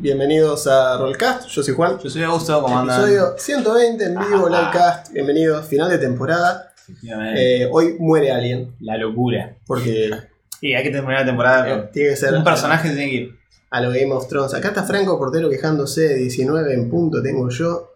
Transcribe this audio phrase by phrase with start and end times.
[0.00, 1.98] Bienvenidos a Rollcast, yo soy Juan.
[2.02, 3.00] Yo soy Augusto, ¿cómo andan?
[3.02, 5.12] Episodio 120 en vivo, Livecast.
[5.12, 6.72] Bienvenidos, final de temporada.
[6.82, 7.62] Efectivamente.
[7.64, 9.56] Eh, hoy muere alguien, La locura.
[9.66, 10.10] porque
[10.62, 11.68] Y hay que terminar la temporada.
[11.68, 13.38] eh, tiene que ser un personaje tiene que ir.
[13.70, 14.54] a lo Game of Thrones.
[14.54, 17.90] Acá está Franco Portero quejándose, 19 en punto tengo yo.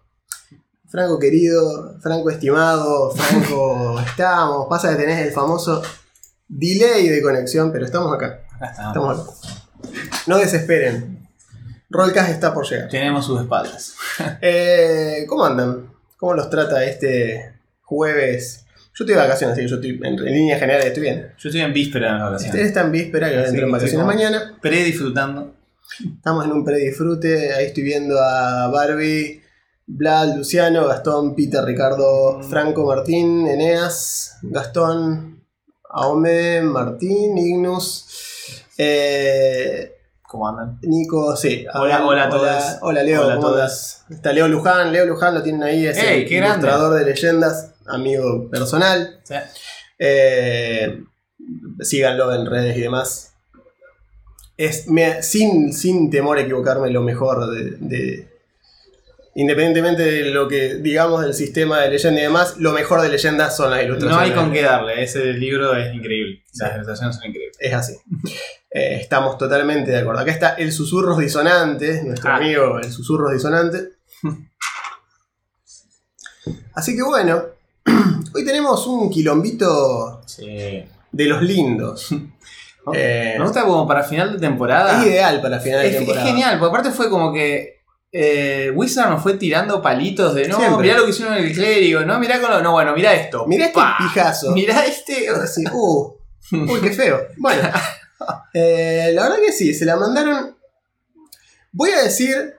[0.88, 4.66] Franco querido, Franco estimado, Franco estamos.
[4.68, 5.82] Pasa que tenés el famoso
[6.46, 8.42] delay de conexión, pero estamos acá.
[8.56, 9.18] Acá estamos.
[9.18, 9.64] Estamos acá.
[10.26, 11.23] No desesperen.
[11.94, 12.88] Rollcast está por llegar.
[12.88, 13.94] Tenemos sus espaldas.
[14.40, 15.90] Eh, ¿Cómo andan?
[16.18, 18.64] ¿Cómo los trata este jueves?
[18.94, 21.32] Yo estoy de vacaciones, así que yo estoy, en, en línea general estoy bien.
[21.38, 22.68] Yo estoy en víspera de las Ustedes vacaciones.
[22.68, 24.58] están en víspera, que Así entro en vacaciones mañana.
[24.60, 25.54] Pre-disfrutando.
[26.16, 27.54] Estamos en un predisfrute.
[27.54, 29.42] Ahí estoy viendo a Barbie,
[29.86, 35.42] Vlad, Luciano, Gastón, Peter, Ricardo, Franco, Martín, Eneas, Gastón,
[35.90, 39.93] Aome, Martín, Ignus, eh,
[40.34, 40.80] ¿Cómo andan?
[40.82, 41.64] Nico, sí.
[41.74, 42.64] Hola, hola a todos.
[42.80, 43.60] Hola, Leo, Hola a ¿cómo todos.
[43.60, 44.04] andás?
[44.10, 46.66] Está Leo Luján, Leo Luján lo tienen ahí, es Ey, el qué grande.
[46.66, 49.20] ilustrador de leyendas, amigo personal.
[49.22, 49.34] Sí.
[49.96, 51.04] Eh,
[51.82, 53.34] síganlo en redes y demás.
[54.56, 58.28] Es, me- sin, sin temor a equivocarme, lo mejor de, de-
[59.36, 63.56] Independientemente de lo que digamos del sistema de leyenda y demás, lo mejor de leyendas
[63.56, 64.16] son las ilustraciones.
[64.16, 65.00] No hay con qué darle.
[65.02, 66.42] Ese libro es increíble.
[66.54, 67.56] Las ilustraciones son increíbles.
[67.60, 67.94] Es así.
[68.76, 70.20] Eh, estamos totalmente de acuerdo.
[70.22, 72.36] Acá está el susurros disonante, nuestro Ah.
[72.36, 73.90] amigo el susurros disonante.
[76.74, 77.42] Así que bueno,
[78.34, 80.84] hoy tenemos un quilombito Sí.
[81.12, 82.08] de los lindos.
[82.92, 85.00] Eh, Me gusta como para final de temporada.
[85.00, 86.26] es ideal para final de Es, es temporada.
[86.26, 87.80] genial, porque aparte fue como que
[88.12, 90.82] eh, Wizard nos fue tirando palitos de no, Siempre.
[90.88, 93.46] mirá lo que hicieron en el clérigo, no, mirá con lo, no, bueno, mirá esto.
[93.46, 93.96] Mirá este Pa.
[93.98, 94.50] pijazo.
[94.50, 95.26] Mirá este.
[95.72, 96.12] Uh,
[96.52, 97.26] uy, qué feo.
[97.38, 97.62] Bueno,
[98.54, 100.56] eh, la verdad que sí, se la mandaron.
[101.72, 102.54] Voy a decir.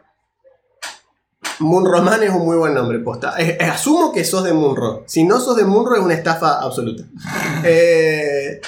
[1.60, 3.36] Munro Man es un muy buen nombre, posta.
[3.38, 5.06] Eh, eh, asumo que sos de Munro.
[5.08, 7.04] Si no sos de Munro, es una estafa absoluta.
[7.64, 8.62] Eh,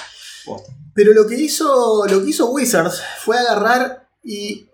[0.44, 0.72] Posta.
[0.94, 2.06] pero lo que hizo.
[2.06, 4.70] Lo que hizo Wizards fue agarrar y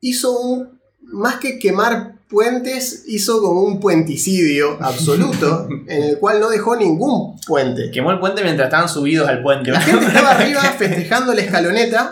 [0.00, 0.80] hizo un.
[1.00, 5.68] Más que quemar puentes, hizo como un puenticidio absoluto.
[5.86, 7.90] en el cual no dejó ningún puente.
[7.90, 9.70] Quemó el puente mientras estaban subidos al puente.
[9.70, 12.10] La gente estaba arriba festejando la escaloneta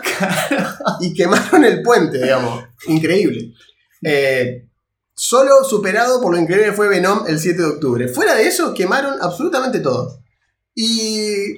[1.01, 2.63] y quemaron el puente, digamos.
[2.87, 3.53] Increíble.
[4.03, 4.67] Eh,
[5.13, 8.07] solo superado por lo increíble que fue Venom el 7 de octubre.
[8.07, 10.21] Fuera de eso, quemaron absolutamente todo.
[10.75, 11.57] Y.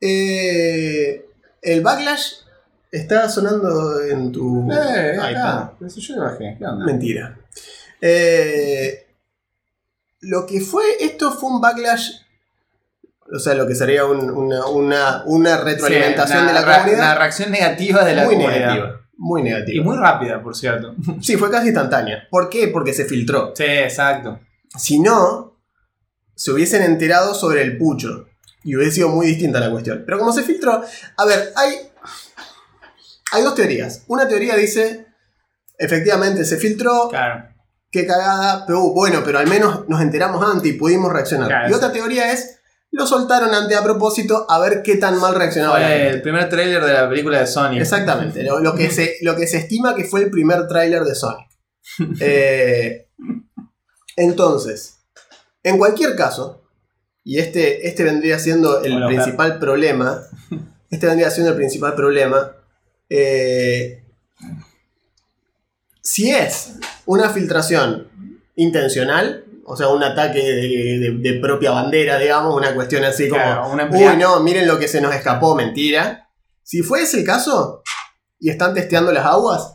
[0.00, 1.24] eh,
[1.62, 2.34] el backlash
[2.90, 4.70] está sonando en tu.
[4.72, 5.70] Eh, iPad.
[5.86, 6.56] Eso yo bajé.
[6.58, 6.84] ¿Qué onda?
[6.86, 7.38] Mentira.
[8.00, 9.06] Eh,
[10.20, 12.10] lo que fue, esto fue un backlash,
[13.32, 16.98] o sea, lo que sería un- una, una- una retroalimentación de la ra- comunidad.
[17.00, 18.60] Una reacción negativa de la muy comunidad.
[18.60, 19.00] negativa.
[19.20, 19.84] Muy Y negativa.
[19.84, 20.94] muy rápida, por cierto.
[21.22, 22.26] Sí, fue casi instantánea.
[22.30, 22.68] ¿Por qué?
[22.68, 23.52] Porque se filtró.
[23.56, 24.40] Sí, exacto.
[24.78, 25.56] Si no,
[26.34, 28.26] se hubiesen enterado sobre el pucho.
[28.64, 30.02] Y hubiese sido muy distinta la cuestión.
[30.04, 30.82] Pero como se filtró,
[31.16, 31.74] a ver, hay,
[33.32, 34.04] hay dos teorías.
[34.08, 35.06] Una teoría dice,
[35.78, 37.44] efectivamente se filtró, Claro.
[37.90, 41.48] qué cagada, pero uh, bueno, pero al menos nos enteramos antes y pudimos reaccionar.
[41.48, 42.56] Claro, y otra teoría es,
[42.90, 46.10] lo soltaron ante a propósito a ver qué tan mal reaccionaba la Fue gente.
[46.14, 47.80] el primer tráiler de la película de Sonic.
[47.82, 51.14] Exactamente, lo, lo que se, lo que se estima que fue el primer tráiler de
[51.14, 51.46] Sonic.
[52.20, 53.08] Eh,
[54.16, 54.98] entonces,
[55.62, 56.62] en cualquier caso,
[57.24, 60.22] y este, este vendría siendo el Hola, principal problema,
[60.90, 62.52] este vendría siendo el principal problema,
[63.10, 64.04] eh,
[66.02, 66.74] si es
[67.06, 68.08] una filtración
[68.56, 73.42] intencional, o sea, un ataque de, de- de propia bandera, digamos, una cuestión así como,
[73.42, 76.28] Claro, una empleada- uy, no, miren lo que se nos escapó, mentira.
[76.62, 77.82] Si fue ese el caso
[78.40, 79.74] y están testeando las aguas,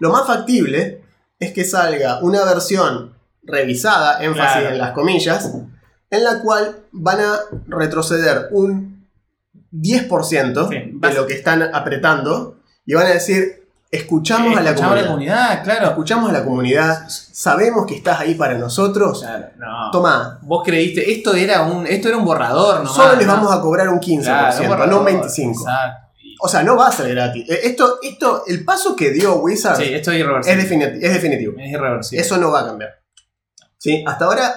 [0.00, 1.02] lo más factible
[1.38, 4.68] es que salga una versión revisada, énfasis Claro.
[4.74, 5.50] en las comillas,
[6.10, 7.38] en la cual van a
[7.68, 8.97] retroceder un
[9.72, 12.56] 10% Sí, de lo que están apretando
[12.86, 15.06] y van a decir, escuchamos a la Escuchamos comunidad.
[15.08, 15.86] comunidad, claro.
[15.88, 19.20] Escuchamos a la comunidad, sabemos que estás ahí para nosotros.
[19.20, 19.90] Claro, no.
[19.90, 23.88] Toma, Vos creíste, esto era un, esto era un borrador, solo les vamos a cobrar
[23.88, 25.50] un 15%, Claro, no un 25%.
[25.50, 26.04] Exacto.
[26.40, 27.50] O sea, no va a ser gratis.
[27.50, 30.96] Eh, Esto, esto, el paso que dio Wizard Sí, esto es es, irreversible.
[31.02, 31.52] es definitivo.
[31.58, 32.22] Es irreversible.
[32.24, 32.90] Eso no va a cambiar.
[33.76, 34.04] ¿Sí?
[34.06, 34.54] Hasta ahora,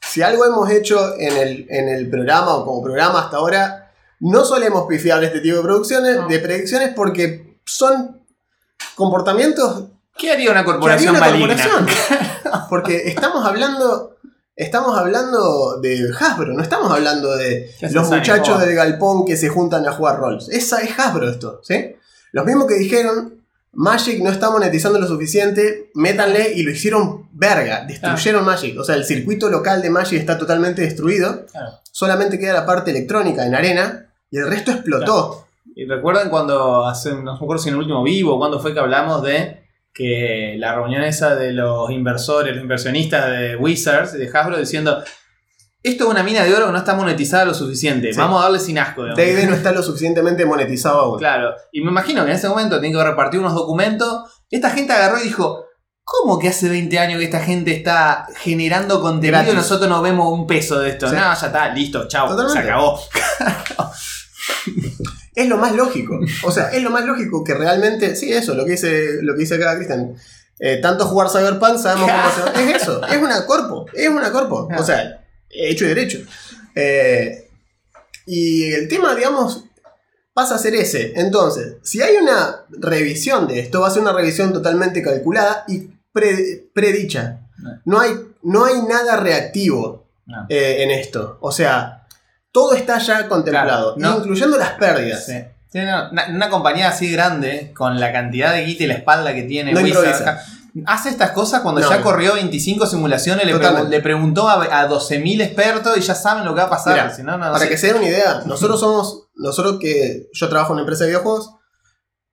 [0.00, 3.87] si algo hemos hecho en el, en el programa o como programa hasta ahora,
[4.20, 6.28] no solemos pifiar este tipo de producciones, No.
[6.28, 8.20] de predicciones porque son
[8.94, 9.84] comportamientos
[10.16, 11.54] ¿Qué haría una haría corporación una maligna?
[11.56, 11.86] corporación.
[12.68, 14.16] Porque estamos hablando,
[14.56, 18.66] estamos hablando de Hasbro, no estamos hablando de ¿Qué hace los muchachos Joder.
[18.68, 20.48] del galpón que se juntan a jugar roles.
[20.48, 21.94] Esa es Hasbro esto, ¿sí?
[22.32, 27.84] Los mismos que dijeron, Magic no está monetizando lo suficiente, métanle y lo hicieron verga,
[27.86, 28.76] destruyeron Magic.
[28.80, 31.78] O sea, el circuito local de Magic está totalmente destruido, Claro.
[31.92, 35.46] solamente queda la parte electrónica en arena y el resto explotó.
[35.74, 38.80] Y recuerden cuando hace, no me acuerdo si en el último vivo, cuando fue que
[38.80, 39.62] hablamos de
[39.94, 45.02] que la reunión esa de los inversores, los inversionistas de Wizards, de Hasbro, diciendo,
[45.82, 48.18] esto es una mina de oro que no está monetizada lo suficiente, Sí.
[48.18, 49.02] vamos a darle sin asco.
[49.02, 49.16] digamos".
[49.18, 51.18] D&D no está lo suficientemente monetizado aún.
[51.18, 54.24] Claro, y me imagino que en ese momento tienen que repartir unos documentos.
[54.50, 55.64] Esta gente agarró y dijo,
[56.02, 59.52] ¿cómo que hace 20 años que esta gente está generando contenido Gratis.
[59.54, 61.08] y nosotros no vemos un peso de esto?
[61.08, 61.14] Sí.
[61.14, 62.60] No, ya está, listo, chao, Totalmente.
[62.62, 62.98] se acabó.
[65.34, 66.18] Es lo más lógico.
[66.44, 68.16] O sea, es lo más lógico que realmente.
[68.16, 70.14] Sí, eso, lo que dice, lo que dice acá Cristian.
[70.60, 72.62] Eh, tanto jugar Cyberpunk, sabemos cómo se.
[72.70, 73.86] Es eso, es una corpo.
[73.94, 74.68] Es una corpo.
[74.76, 76.18] O sea, hecho y derecho.
[76.74, 77.48] Eh,
[78.26, 79.64] y el tema, digamos,
[80.34, 81.12] pasa a ser ese.
[81.16, 85.88] Entonces, si hay una revisión de esto, va a ser una revisión totalmente calculada y
[86.12, 87.40] pre- predicha.
[87.84, 88.12] No hay,
[88.42, 90.08] no hay nada reactivo
[90.48, 91.38] eh, en esto.
[91.40, 91.97] O sea,
[92.52, 94.18] todo está ya contemplado, Claro, no.
[94.20, 95.24] incluyendo las pérdidas.
[95.26, 95.34] Sí.
[95.70, 99.34] Sí, no, Una, una compañía así grande, con la cantidad de guita y la espalda
[99.34, 100.42] que tiene No Wizard, improvisa.
[100.86, 101.90] hace estas cosas cuando No.
[101.90, 103.52] ya corrió 25 simulaciones, le,
[103.88, 107.14] le preguntó a, a 12.000 expertos y ya saben lo que va a pasar.
[107.14, 107.68] Si Para sé.
[107.68, 111.10] que se den una idea, nosotros somos, nosotros que yo trabajo en una empresa de
[111.10, 111.50] videojuegos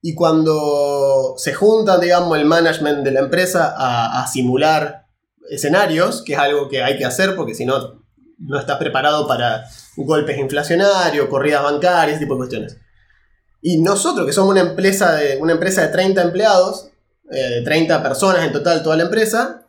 [0.01, 5.07] y cuando se junta, digamos, el management de la empresa a, a simular
[5.49, 7.94] escenarios, que es algo que hay que hacer porque si no,
[8.39, 9.65] no estás preparado para
[9.95, 12.77] golpes inflacionarios, corridas bancarias, ese tipo de cuestiones.
[13.61, 16.89] Y nosotros, que somos una empresa de, una empresa de 30 empleados,
[17.31, 19.65] eh, de 30 personas en total, toda la empresa,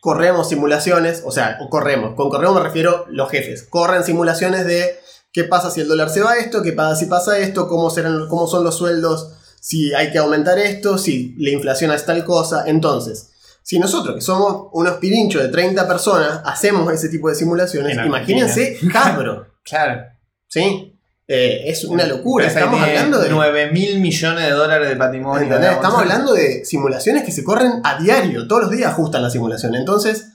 [0.00, 4.98] corremos simulaciones, o sea, corremos, con corremos me refiero los jefes, corren simulaciones de
[5.32, 7.90] qué pasa si el dólar se va a esto, qué pasa si pasa esto, cómo,
[7.90, 12.24] serán, cómo son los sueldos, si hay que aumentar esto, si la inflación es tal
[12.24, 12.64] cosa.
[12.66, 13.30] Entonces,
[13.68, 18.06] si nosotros, que somos unos pirinchos de 30 personas, hacemos ese tipo de simulaciones, En
[18.06, 20.04] imagínense Hasbro, Claro.
[20.46, 20.98] ¿sí?
[21.26, 23.28] Eh, es una locura, estamos tiene hablando de...
[23.28, 25.42] 9 mil millones de dólares de patrimonio.
[25.42, 25.60] ¿Entendés?
[25.60, 25.84] digamos.
[25.84, 29.74] Estamos hablando de simulaciones que se corren a diario, todos los días ajustan la simulación.
[29.74, 30.28] Entonces,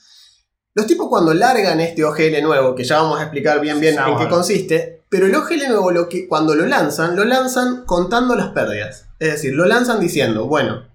[0.75, 4.01] los tipos cuando largan este OGL nuevo, que ya vamos a explicar bien bien Ya
[4.01, 4.35] en vamos qué a ver.
[4.35, 9.07] consiste, pero el OGL nuevo lo que, cuando lo lanzan, lo lanzan contando las pérdidas.
[9.17, 10.92] Es decir, lo lanzan diciendo, bueno,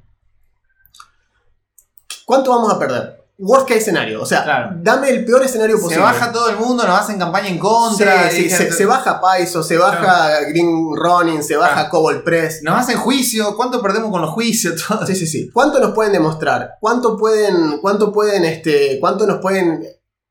[2.29, 3.15] ¿cuánto vamos a perder?
[3.41, 4.71] Worst case escenario, o sea, Claro.
[4.83, 6.03] dame el peor escenario Se posible.
[6.03, 8.29] baja todo el mundo, nos hacen campaña en contra.
[8.31, 11.91] Sí, sí, y- se, se baja Paizo, se baja Green Ronin, se baja Claro.
[11.91, 12.61] Cobalt Press.
[12.65, 14.75] Nos hacen juicio, ¿cuánto perdemos con los juicios?
[14.87, 15.01] Todo.
[15.07, 15.51] Sí, sí, sí.
[15.55, 16.73] ¿Cuánto nos pueden demostrar?
[16.81, 19.85] ¿Cuánto pueden, cuánto pueden, este, cuánto nos pueden,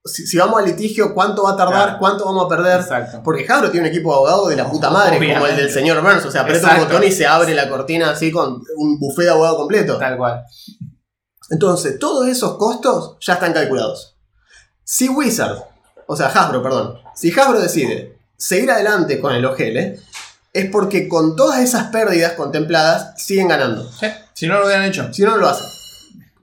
[0.04, 2.00] si, si vamos al litigio, cuánto va a tardar, Claro.
[2.00, 2.82] cuánto vamos a perder?
[2.82, 3.22] Exacto.
[3.24, 6.02] Porque Jabro tiene un equipo de abogados de la puta madre, como el del señor
[6.02, 6.26] Burns.
[6.26, 9.32] O sea, aprieta un botón y se abre la cortina así con un buffet de
[9.32, 9.98] abogado completo.
[9.98, 10.44] Tal cual.
[11.50, 14.16] Entonces, todos esos costos ya están calculados.
[14.84, 15.58] Si Wizard,
[16.08, 20.00] o sea, Hasbro, perdón, si Hasbro decide seguir adelante con el OGL,
[20.54, 23.90] es porque con todas esas pérdidas contempladas siguen ganando.
[23.92, 25.12] Sí, Si no lo hubieran hecho.
[25.14, 25.68] Si no, lo hacen.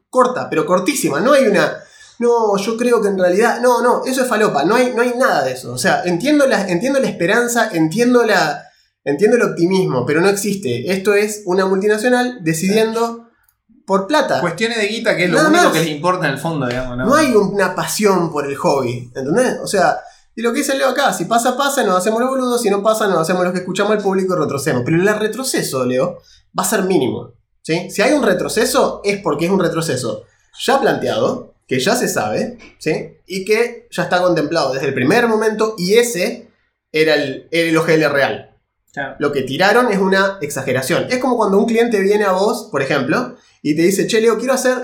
[0.08, 1.20] Corta, pero cortísima.
[1.20, 1.78] No hay una.
[2.20, 3.60] No, yo creo que en realidad.
[3.60, 4.64] No, no, eso es falopa.
[4.64, 5.72] No hay, no hay nada de eso.
[5.72, 8.68] O sea, entiendo la, entiendo la esperanza, entiendo la.
[9.02, 10.92] Entiendo el optimismo, pero no existe.
[10.92, 13.23] Esto es una multinacional decidiendo
[13.86, 14.40] por plata.
[14.40, 15.72] Cuestiones de guita, que es lo único más.
[15.72, 16.96] que les importa en el fondo, digamos.
[16.96, 17.06] ¿no?
[17.06, 19.10] No hay una pasión por el hobby.
[19.14, 19.58] ¿Entendés?
[19.62, 19.98] O sea,
[20.36, 22.82] y lo que dice Leo acá, si pasa, pasa, nos hacemos los boludos, si no
[22.82, 24.82] pasa, nos hacemos los que escuchamos al público y retrocedemos.
[24.84, 26.18] Pero el retroceso, Leo,
[26.58, 27.32] va a ser mínimo.
[27.62, 27.88] ¿sí?
[27.90, 30.24] Si hay un retroceso, es porque es un retroceso
[30.64, 33.18] ya planteado, que ya se sabe, ¿sí?
[33.26, 36.50] y que ya está contemplado desde el primer momento, y ese
[36.92, 38.53] era el, era el OGL real.
[38.94, 39.16] Claro.
[39.18, 41.06] Lo que tiraron es una exageración.
[41.10, 44.38] Es como cuando un cliente viene a vos, por ejemplo, y te dice, che, Leo,
[44.38, 44.78] quiero hacer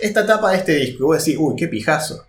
[0.00, 0.96] esta tapa de este disco.
[0.98, 2.26] Y vos decís, uy, qué pijazo.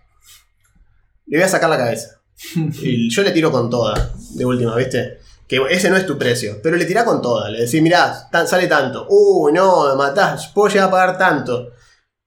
[1.26, 2.20] Le voy a sacar la cabeza.
[2.82, 5.18] y yo le tiro con toda, de última, ¿viste?
[5.48, 7.50] Que ese no es tu precio, pero le tirá con toda.
[7.50, 9.06] Le decís, mirá, tan- sale tanto.
[9.10, 11.70] Uy, no, me matás, puedo llegar a pagar tanto.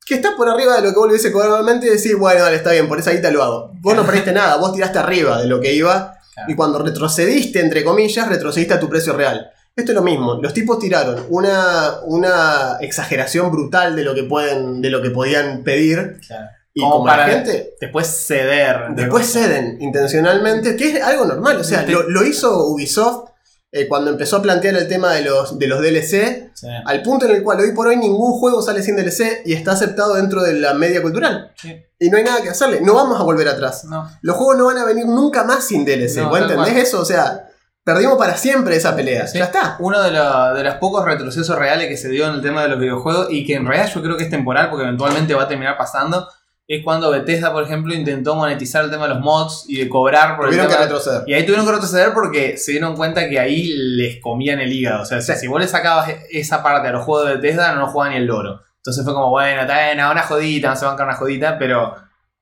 [0.06, 2.44] Que está por arriba de lo que vos le hubiese cobrado normalmente y decís, bueno,
[2.44, 3.72] dale, está bien, por esa guita lo hago.
[3.80, 6.52] Vos no perdiste nada, vos tiraste arriba de lo que iba Claro.
[6.52, 9.50] y cuando retrocediste, entre comillas, retrocediste a tu precio real.
[9.76, 10.40] Esto es lo mismo.
[10.42, 15.64] Los tipos tiraron una, una exageración brutal de lo que pueden, de lo que podían
[15.64, 16.20] pedir.
[16.28, 16.48] Claro.
[16.74, 18.78] Y Como como la gente Después ceder.
[18.96, 21.58] después ceden intencionalmente, que es algo normal.
[21.58, 23.30] O sea, Te- lo, lo hizo Ubisoft
[23.72, 26.68] eh, cuando empezó a plantear el tema de los, de los DLC, Sí.
[26.86, 29.74] al punto en el cual hoy por hoy ningún juego sale sin DLC y está
[29.74, 31.52] aceptado dentro de la media cultural.
[31.56, 31.76] Sí.
[32.00, 33.84] Y no hay nada que hacerle, no vamos a volver atrás.
[33.86, 34.10] No.
[34.22, 36.18] Los juegos no van a venir nunca más sin DLC.
[36.22, 36.78] No, ¿Vos entendés cual.
[36.78, 37.02] eso?
[37.02, 37.44] O sea,
[37.84, 39.28] perdimos para siempre esa pelea.
[39.28, 39.38] Sí.
[39.38, 39.76] Ya está.
[39.80, 42.70] Uno de, los- de los pocos retrocesos reales que se dio en el tema de
[42.70, 45.48] los videojuegos y que en realidad yo creo que es temporal porque eventualmente va a
[45.48, 46.28] terminar pasando
[46.68, 50.36] es cuando Bethesda, por ejemplo, intentó monetizar el tema de los mods y de cobrar
[50.36, 51.24] por el Tuvieron que tema- retroceder.
[51.26, 55.04] Y ahí tuvieron que retroceder porque se dieron cuenta que ahí les comían el hígado.
[55.04, 55.40] O sea, si- Sí.
[55.40, 58.18] si vos le sacabas esa parte a los juegos de Bethesda, no nos juegan ni
[58.20, 58.62] el loro.
[58.78, 61.96] Entonces fue como, bueno, está bien, una jodita, no se van a una jodita, pero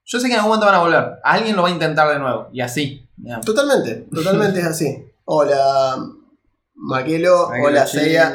[0.05, 1.20] yo sé que en algún momento van a volver.
[1.24, 2.50] Alguien lo va a intentar de nuevo.
[2.51, 3.08] Y así.
[3.17, 3.46] digamos.
[3.46, 5.05] Totalmente, totalmente es así.
[5.25, 5.96] Hola,
[6.75, 7.48] Maquelo.
[7.63, 8.34] Hola, Seiya.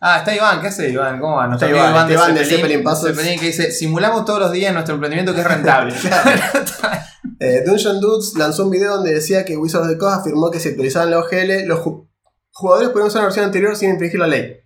[0.00, 1.20] Ah, está Iván, ¿qué hace Iván?
[1.20, 1.46] ¿Cómo va?
[1.46, 3.16] Nuestro Está amigo Iván, Iván, Iván de Zeppelin, Puzzles.
[3.16, 5.94] Zeppelin, que dice, simulamos todos los días nuestro emprendimiento que es rentable.
[7.44, 10.60] Eh, Dungeon Dudes lanzó un video donde decía que Wizards of the Coast afirmó que
[10.60, 12.08] si actualizaban la OGL, los ju-
[12.52, 14.58] jugadores podían usar la versión anterior sin infringir la ley.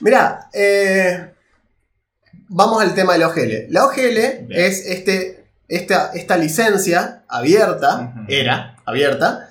[0.00, 1.32] Mirá, eh,
[2.48, 3.66] vamos al tema de la OGL.
[3.70, 3.96] La OGL
[4.46, 4.46] Bien.
[4.50, 9.48] es este, esta, esta licencia abierta, era abierta,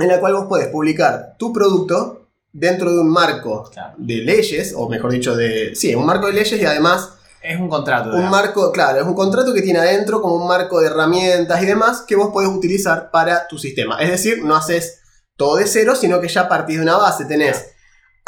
[0.00, 3.94] en la cual vos podés publicar tu producto dentro de un marco Claro.
[3.98, 5.74] de leyes, o mejor dicho, de.
[5.74, 7.10] Sí, un marco de leyes y además
[7.42, 8.10] Es un contrato.
[8.16, 11.66] un marco, claro, es un contrato que tiene adentro como un marco de herramientas y
[11.66, 13.98] demás que vos podés utilizar para tu sistema.
[14.00, 15.00] Es decir, no haces
[15.36, 17.24] todo de cero, sino que ya partís de una base.
[17.24, 17.66] Tenés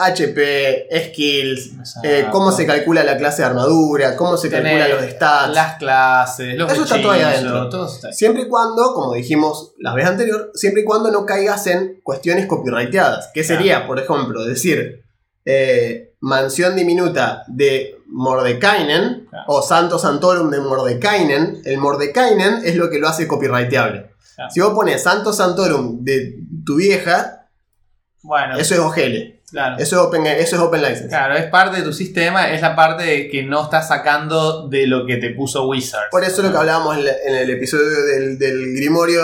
[0.05, 1.71] HP, skills,
[2.03, 5.55] eh, cómo se calcula la clase de armadura, cómo se Tenés calculan los stats.
[5.55, 7.69] Las clases, los Eso está todo ahí adentro.
[7.69, 8.15] todo eso está ahí.
[8.15, 12.47] Siempre y cuando, como dijimos la vez anterior, siempre y cuando no caigas en cuestiones
[12.47, 13.31] copyrighteadas.
[13.35, 15.03] Que sería, por ejemplo, decir
[15.45, 19.45] eh, mansión diminuta de Mordekainen Claro.
[19.49, 21.63] o Santo Santorum de Mordekainen.
[21.65, 24.11] El Mordekainen es lo que lo hace copyrighteable.
[24.37, 24.51] Claro.
[24.51, 27.47] Si vos pones Santo Santorum de tu vieja,
[28.23, 29.42] Bueno, eso es OGL.
[29.53, 29.77] Claro.
[29.79, 31.09] Eso es Open, eso es open License.
[31.09, 35.07] Claro, es parte de tu sistema, es la parte que no estás sacando de lo
[35.07, 36.09] que te puso Wizards.
[36.11, 39.23] Por eso lo que hablábamos en, el episodio del, del Grimorio,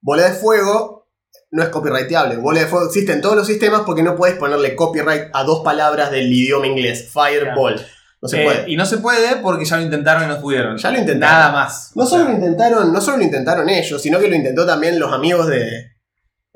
[0.00, 1.06] bola de fuego
[1.50, 2.36] no es copyrighteable.
[2.36, 5.60] Bola de fuego existe en todos los sistemas porque no puedes ponerle copyright a dos
[5.64, 7.10] palabras del idioma inglés.
[7.12, 7.84] Fireball.
[8.20, 8.64] No se Eh, puede.
[8.70, 10.76] Y no se puede porque ya lo intentaron y no pudieron.
[10.76, 11.38] Ya lo intentaron.
[11.38, 11.92] Nada más.
[11.94, 15.12] No solo lo intentaron, no solo lo intentaron ellos, sino que lo intentó también los
[15.12, 15.92] amigos de.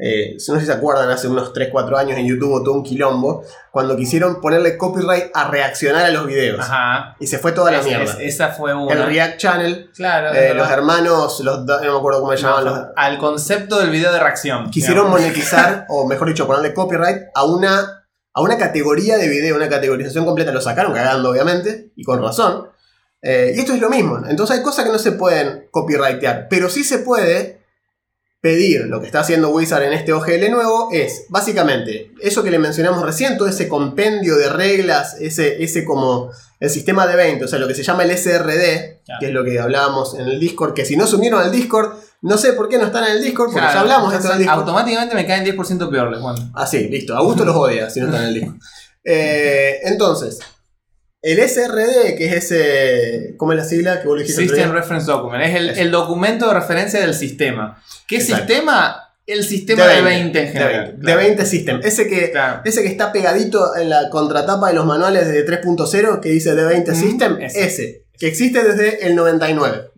[0.05, 2.83] Eh, no sé si se acuerdan, hace unos 3-4 años en YouTube hubo todo un
[2.83, 6.59] quilombo, cuando quisieron ponerle copyright a reaccionar a los videos.
[6.61, 7.15] Ajá.
[7.21, 8.05] Y se fue toda la Es- mierda.
[8.05, 8.93] es- esa fue una.
[8.93, 10.35] el React Channel, Claro.
[10.35, 14.13] eh, los hermanos, los, no me acuerdo cómo se llamaban, los, Al concepto del video
[14.13, 14.71] de reacción.
[14.71, 15.21] quisieron digamos.
[15.21, 18.05] monetizar, o mejor dicho, ponerle copyright a una,
[18.35, 20.51] a una categoría de video, una categorización completa.
[20.51, 22.69] Lo sacaron cagando, obviamente, y con razón.
[23.23, 24.19] Eh, y esto es lo mismo.
[24.29, 27.62] Entonces hay cosas que no se pueden copyrightear, pero sí se puede
[28.43, 28.87] pedir.
[28.89, 33.03] Lo que está haciendo Wizard en este OGL nuevo es, básicamente, eso que le mencionamos
[33.03, 36.31] recién, todo ese compendio de reglas, ese, ese como
[36.61, 39.19] el sistema de 20, o sea, lo que se llama el SRD, Claro.
[39.21, 41.93] que es lo que hablábamos en el Discord, que si no se unieron al Discord,
[42.21, 44.29] no sé por qué no están en el Discord, porque Claro, ya hablamos de esto
[44.29, 44.69] en el entonces, Discord.
[44.69, 46.43] Automáticamente me caen 10% peor, les cuento.
[46.55, 47.17] Ah, sí, listo.
[47.17, 48.55] Augusto los odia si no están en el disco.
[49.05, 50.39] Eh, entonces,
[51.23, 53.35] el SRD, que es ese.
[53.37, 54.43] ¿Cómo es la sigla que vos le dijiste?
[54.49, 54.73] System?
[54.73, 55.43] Reference Document.
[55.45, 57.83] Es el, el documento de referencia del sistema.
[58.09, 58.47] ¿Qué Exacto.
[58.53, 58.97] sistema?
[59.25, 60.73] El sistema de 20, en general.
[60.73, 61.19] De 20, claro.
[61.21, 61.81] de 20 System.
[61.85, 62.63] Ese que, Claro.
[62.65, 66.65] ese que está pegadito en la contratapa de los manuales de 3.0 que dice de
[66.65, 67.41] 20 Mm, System.
[67.41, 67.65] ese.
[67.67, 68.05] Ese.
[68.19, 69.93] Que existe desde el 99.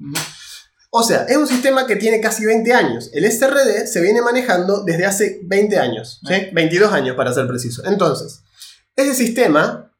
[0.90, 3.10] O sea, es un sistema que tiene casi 20 años.
[3.14, 6.34] El SRD se viene manejando desde hace 20 años, ¿sí?
[6.52, 7.82] 22 años para ser preciso.
[7.86, 8.42] Entonces,
[8.94, 9.90] ese sistema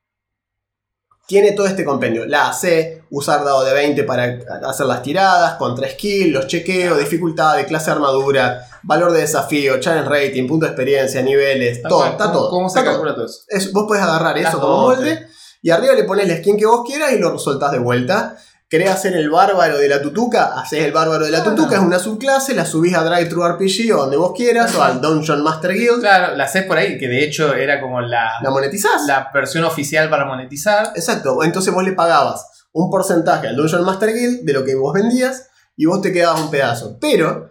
[1.27, 2.27] tiene todo este compendio.
[2.27, 4.39] La AC, usar dado de 20 para
[4.69, 9.81] hacer las tiradas, contra skill, los chequeos, dificultad de clase de armadura, valor de desafío,
[9.81, 12.11] challenge rating, punto de experiencia, niveles, todo, cual.
[12.13, 12.51] está ¿Cómo- todo.
[12.51, 13.41] ¿Cómo se está calcula todo eso?
[13.49, 15.27] Es- vos puedes agarrar eso como molde
[15.63, 18.37] y arriba le pones la skin que vos quieras y lo soltás de vuelta.
[18.75, 20.59] ¿Querés hacer el bárbaro de la tutuca?
[20.59, 21.55] Haces el bárbaro de la Claro.
[21.55, 24.83] tutuca, es una subclase, la subís a Drive Thru RPG o donde vos quieras, o
[24.83, 28.33] al Dungeon Master Guild, Claro, la haces por ahí, que de hecho era como la,
[28.43, 29.07] la monetizás.
[29.07, 30.91] la versión oficial para monetizar.
[30.97, 34.93] Exacto, entonces vos le pagabas un porcentaje al Dungeon Master Guild de lo que vos
[34.93, 36.99] vendías y vos te quedabas un pedazo.
[37.01, 37.51] Pero,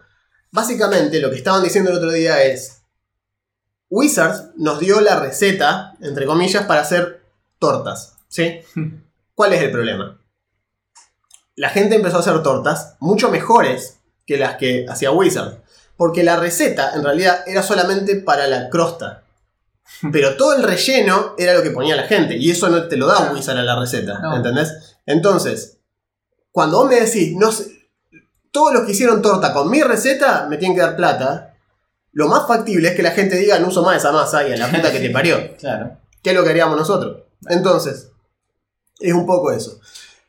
[0.52, 2.82] básicamente lo que estaban diciendo el otro día es,
[3.90, 7.24] Wizards nos dio la receta, entre comillas, para hacer
[7.60, 8.18] tortas.
[8.28, 8.60] ¿Sí?
[9.36, 10.20] ¿Cuál es el problema?
[11.56, 15.60] La gente empezó a hacer tortas mucho mejores que las que hacía Wizard.
[15.96, 19.24] Porque la receta en realidad era solamente para la crosta.
[20.12, 22.38] Pero todo el relleno era lo que ponía la gente.
[22.38, 24.20] Y eso no te lo da Wizard a la receta.
[24.20, 24.36] No.
[24.36, 24.98] ¿Entendés?
[25.06, 25.78] Entonces,
[26.52, 27.90] cuando vos me decís, no sé,
[28.52, 31.56] todos los que hicieron torta con mi receta me tienen que dar plata,
[32.12, 34.58] lo más factible es que la gente diga, no uso más esa masa y a
[34.58, 35.58] la puta que te parió.
[35.58, 35.98] Claro.
[36.22, 37.24] ¿Qué es lo que haríamos nosotros?
[37.48, 38.12] Entonces,
[39.00, 39.80] es un poco eso.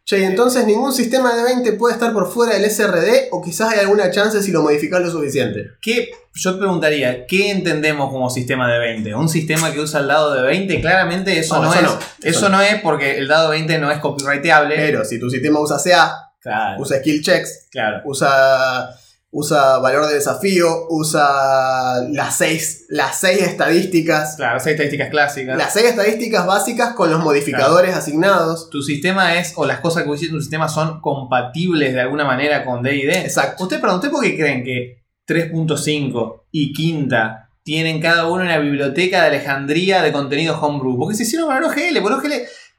[0.06, 3.72] Che, y entonces ningún sistema de 20 puede estar por fuera del SRD o quizás
[3.72, 5.70] hay alguna chance si lo modificas lo suficiente.
[5.80, 9.14] ¿Qué, yo te preguntaría, ¿qué entendemos como sistema de 20?
[9.14, 10.80] ¿Un sistema que usa el dado de 20?
[10.82, 11.82] Claramente eso No, no, eso es.
[11.86, 12.60] no, Eso, eso no.
[12.60, 14.76] es porque el dado 20 no es copyrighteable.
[14.76, 18.02] Pero si tu sistema usa CA, claro, usa skill checks, claro.
[18.04, 18.90] usa,
[19.36, 25.58] usa valor de desafío, usa las seis, las seis estadísticas, Claro, esas estadísticas clásicas.
[25.58, 28.70] las seis estadísticas básicas con los modificadores asignados.
[28.70, 32.24] Tu sistema es, o las cosas que hiciste en tu sistema son compatibles de alguna
[32.24, 33.24] manera con DD.
[33.24, 33.64] Exacto.
[33.64, 39.22] Usted, perdón, ¿usted por qué creen que 3.5 y quinta tienen cada uno una biblioteca
[39.22, 40.96] de Alejandría de contenido homebrew?
[40.96, 42.32] Porque se hicieron con OGL, el OGL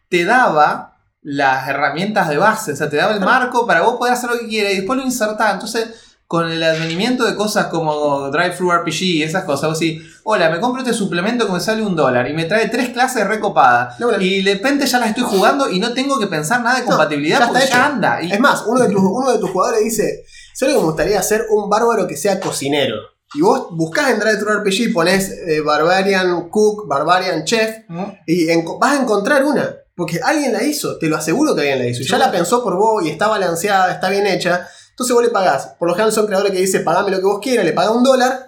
[0.08, 4.14] te daba las herramientas de base, o sea, te daba el marco para vos poder
[4.14, 5.54] hacer lo que quieras y después lo insertás.
[5.56, 10.50] Entonces, con el advenimiento de cosas como Drive-Thru RPG y esas cosas, vos decís, hola,
[10.50, 14.00] me compro este suplemento que me sale un dólar y me trae tres clases recopadas.
[14.00, 16.82] No, Y de repente ya las estoy jugando y no tengo que pensar nada de
[16.82, 18.22] No, compatibilidad ya porque ya anda.
[18.24, 20.24] Y- Es más, uno de, tus, uno de tus jugadores dice,
[20.56, 21.46] ¿sabes lo que me gustaría hacer?
[21.52, 22.96] Un bárbaro que sea cocinero.
[23.36, 28.16] Y vos buscás en Drive Thru RPG y pones eh, Barbarian Cook, Barbarian Chef, ¿no?
[28.26, 28.48] y
[28.80, 29.76] vas a encontrar una.
[29.96, 32.02] Porque alguien la hizo, te lo aseguro que alguien la hizo.
[32.02, 34.68] Y ya la pensó por vos y está balanceada, está bien hecha.
[34.96, 35.76] Entonces vos le pagás.
[35.78, 38.04] Por lo general son creadores que dicen, pagame lo que vos quieras, le pagás un
[38.04, 38.48] dólar,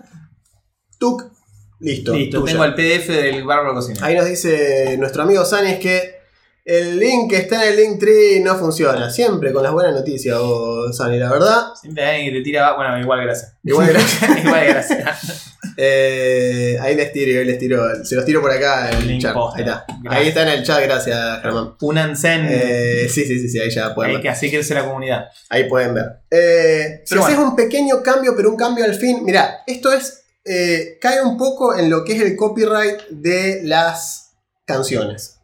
[0.97, 1.25] tuk,
[1.81, 2.13] listo.
[2.13, 2.53] Listo, tuya.
[2.53, 4.05] tengo el PDF del bárbaro cocinero.
[4.05, 6.16] Ahí nos dice nuestro amigo Sani es que
[6.69, 9.09] el link que está en el link tree no funciona.
[9.09, 11.67] Siempre con las buenas noticias, vos, Sani, la verdad.
[11.79, 12.75] Siempre alguien que te tira.
[12.75, 13.55] Bueno, igual gracias.
[13.63, 14.37] Igual gracias.
[14.45, 15.53] igual gracias.
[15.77, 18.03] Eh, ahí les tiro, ahí les tiro.
[18.03, 19.35] Se los tiro por acá en el chat.
[19.35, 19.85] Ahí está.
[19.87, 20.21] Gracias.
[20.21, 21.75] Ahí está en el chat, gracias, Germán.
[21.81, 22.47] Un Ansen.
[22.49, 24.23] Eh, sí, sí, sí, sí, ahí ya pueden hay ver.
[24.23, 25.25] que así crece la comunidad.
[25.49, 26.05] Ahí pueden ver.
[26.31, 27.51] Eh, si Pero haces bueno.
[27.51, 29.23] un pequeño cambio, pero un cambio al fin.
[29.23, 30.23] Mirá, esto es.
[30.43, 34.33] eh, cae un poco en lo que es el copyright de las
[34.65, 35.36] canciones.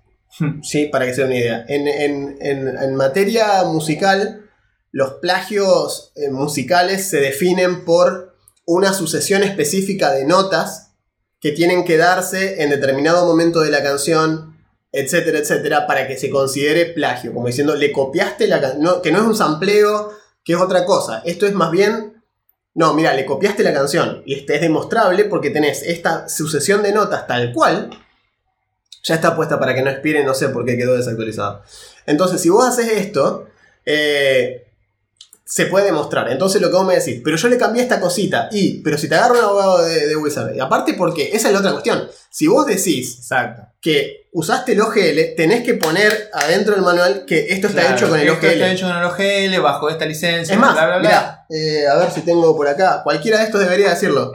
[0.63, 1.65] Sí, para que se den una idea.
[1.67, 4.49] En, en- en- en materia musical,
[4.91, 10.91] los plagios eh, musicales se definen por una sucesión específica de notas
[11.39, 14.57] que tienen que darse en determinado momento de la canción,
[14.91, 17.33] etcétera, etcétera, para que se considere plagio.
[17.33, 20.11] Como diciendo, le copiaste la canción, que no es un sampleo,
[20.43, 21.21] que es otra cosa.
[21.25, 22.23] Esto es más bien,
[22.75, 24.23] no, mira, le copiaste la canción.
[24.25, 27.89] Y este es demostrable porque tenés esta sucesión de notas tal cual.
[29.03, 31.61] Ya está puesta para que no expire, no sé por qué quedó desactualizado.
[32.05, 33.47] Entonces, si vos haces esto,
[33.85, 34.65] eh,
[35.45, 36.31] se puede demostrar.
[36.31, 38.47] Entonces, lo que vos me decís, pero yo le cambié esta cosita.
[38.51, 41.53] Y, pero si te agarra un abogado de, de Wizard, y aparte porque, esa es
[41.53, 42.07] la otra cuestión.
[42.29, 43.63] Si vos decís Exacto.
[43.81, 48.09] que usaste el OGL, tenés que poner adentro del manual que esto está Claro, hecho
[48.09, 48.53] con el esto OGL.
[48.53, 51.09] Está hecho con el OGL, bajo esta licencia, Es más, bla, bla, bla.
[51.09, 53.01] mirá, eh, a ver si tengo por acá.
[53.03, 54.31] Cualquiera de estos debería decirlo.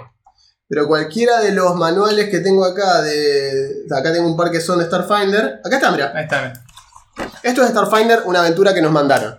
[0.68, 4.78] Pero cualquiera de los manuales que tengo acá, de acá tengo un par que son
[4.78, 5.60] de Starfinder.
[5.64, 6.12] Acá está, mira.
[6.14, 6.52] Ahí está.
[7.42, 9.36] Esto es Starfinder, una aventura que nos mandaron.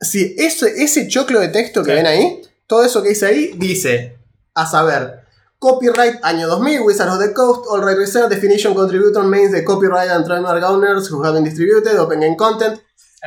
[0.00, 1.96] Si ese, ese choclo de texto que Sí.
[1.96, 4.18] ven ahí, todo eso que dice ahí, dice,
[4.54, 5.20] a saber,
[5.58, 10.10] copyright año 2000, Wizards of the Coast, All Right Reserved, Definition Contributor Means the Copyright
[10.10, 12.78] and Trademark Owners who have been distributed, Open Game Content.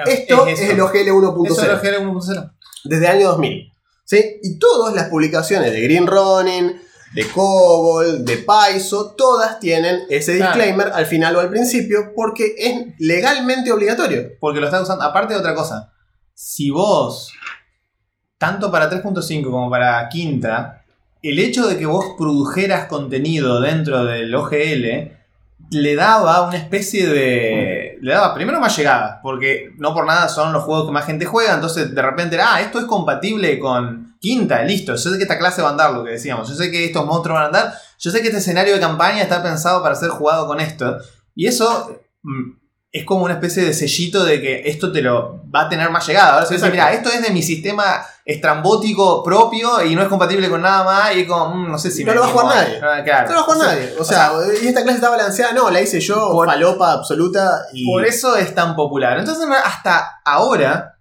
[0.06, 2.52] Esto es, es el 1.0, OGL 1.0.
[2.86, 3.74] desde el año 2000.
[4.06, 4.40] ¿sí?
[4.44, 6.80] Y todas las publicaciones de Green Ronin,
[7.14, 10.54] de Cobol, de Paizo, todas tienen ese Claro.
[10.54, 14.30] disclaimer al final o al principio porque es legalmente obligatorio.
[14.40, 15.04] Porque lo estás usando.
[15.04, 15.92] Aparte de otra cosa.
[16.34, 17.34] Si vos,
[18.38, 20.84] tanto para 3.5 como para quinta,
[21.22, 25.12] el hecho de que vos produjeras contenido dentro del OGL
[25.72, 27.98] le daba una especie de.
[28.02, 31.26] Le daba primero más llegada, porque no por nada son los juegos que más gente
[31.26, 35.24] juega, entonces de repente era, ah, esto es compatible con quinta, listo, yo sé que
[35.24, 37.48] esta clase va a andar, lo que decíamos, yo sé que estos monstruos van a
[37.48, 40.98] andar, yo sé que este escenario de campaña está pensado para ser jugado con esto,
[41.36, 42.60] y eso mm,
[42.92, 46.08] es como una especie de sellito de que esto te lo va a tener más
[46.08, 46.34] llegada.
[46.34, 50.50] Ahora se dice, mira, esto es de mi sistema estrambótico propio y no es compatible
[50.50, 52.32] con nada más, y es como, mm, no sé si No me lo va a
[52.32, 52.80] jugar nadie.
[52.82, 53.28] Ah, claro.
[53.30, 53.94] No lo va a jugar nadie.
[54.00, 55.54] O sea, y esta clase está balanceada.
[55.54, 57.62] No, la hice yo, Por- falopa absoluta.
[57.74, 59.20] Y Por eso es tan popular.
[59.20, 60.99] Entonces, hasta ahora,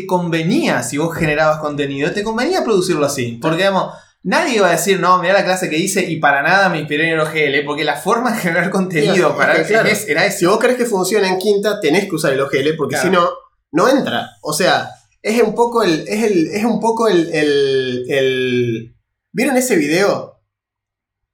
[0.00, 3.38] te convenía, si vos generabas contenido, te convenía producirlo así.
[3.40, 6.68] Porque, digamos, nadie iba a decir, no, mira la clase que hice y para nada
[6.68, 9.88] me inspiré en el OGL, porque la forma de generar contenido para es que, claro.
[9.88, 12.94] es- era si vos querés que funcione en quinta, tenés que usar el OGL, porque
[12.96, 13.08] Claro.
[13.08, 13.28] si no,
[13.72, 14.30] no entra.
[14.42, 14.90] O sea,
[15.22, 16.04] es un poco el.
[16.08, 18.94] Es, el, es un poco el, el, el-
[19.32, 20.40] ¿Vieron ese video?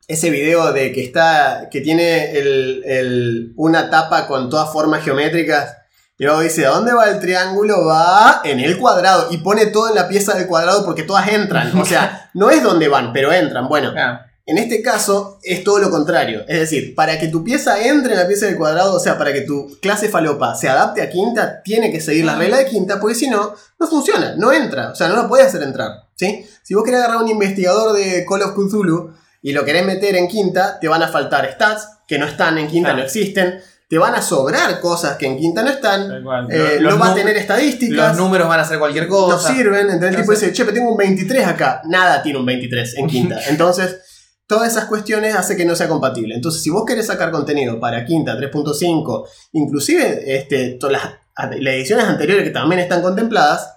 [0.09, 1.68] Ese video de que está.
[1.70, 5.77] que tiene el, el- una tapa con todas formas geométricas.
[6.20, 7.87] Y luego dice, ¿a dónde va el triángulo?
[7.87, 9.28] Va en el cuadrado.
[9.30, 11.74] Y pone todo en la pieza del cuadrado porque todas entran.
[11.80, 13.66] O sea, no es donde van, pero entran.
[13.68, 14.18] Bueno, Claro.
[14.44, 16.42] en este caso es todo lo contrario.
[16.46, 19.33] Es decir, para que tu pieza entre en la pieza del cuadrado, o sea, para
[19.33, 23.00] que tu clase falopa se adapte a quinta, tiene que seguir la regla de quinta,
[23.00, 24.90] porque si no, no funciona, no entra.
[24.90, 25.90] O sea, no la puedes hacer entrar.
[26.16, 26.46] ¿sí?
[26.62, 30.28] Si vos querés agarrar un investigador de Call of Cthulhu y lo querés meter en
[30.28, 33.62] quinta, te van a faltar stats que no están en quinta, no existen.
[33.90, 36.03] Te van a sobrar cosas que en quinta no están.
[36.48, 38.11] Eh, Los no va a tener estadísticas.
[38.11, 39.53] Los números van a ser cualquier no cosa.
[39.53, 39.90] sirven.
[39.90, 41.83] Entonces el tipo dice, che, pero tengo un 23 acá.
[41.87, 43.40] Nada tiene un 23 en quinta.
[43.48, 44.00] Entonces,
[44.46, 46.37] todas esas cuestiones hace que no sea compatible.
[46.37, 51.03] Entonces, si vos querés sacar contenido para quinta, 3.5, inclusive este, todas
[51.37, 53.76] las, las ediciones anteriores que también están contempladas,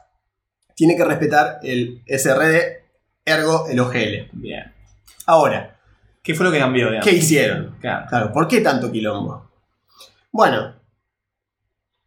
[0.76, 2.84] tiene que respetar el SRD,
[3.26, 4.30] ergo el OGL.
[4.34, 4.71] Bien.
[5.26, 5.80] Ahora,
[6.21, 6.86] ¿Qué fue lo que cambió?
[6.86, 7.06] digamos?
[7.06, 7.76] ¿qué hicieron?
[7.82, 8.06] Claro.
[8.08, 9.53] Claro, ¿por qué tanto quilombo?
[10.34, 10.74] Bueno,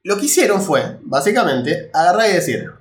[0.03, 2.73] lo que hicieron fue, básicamente, agarrar y decir,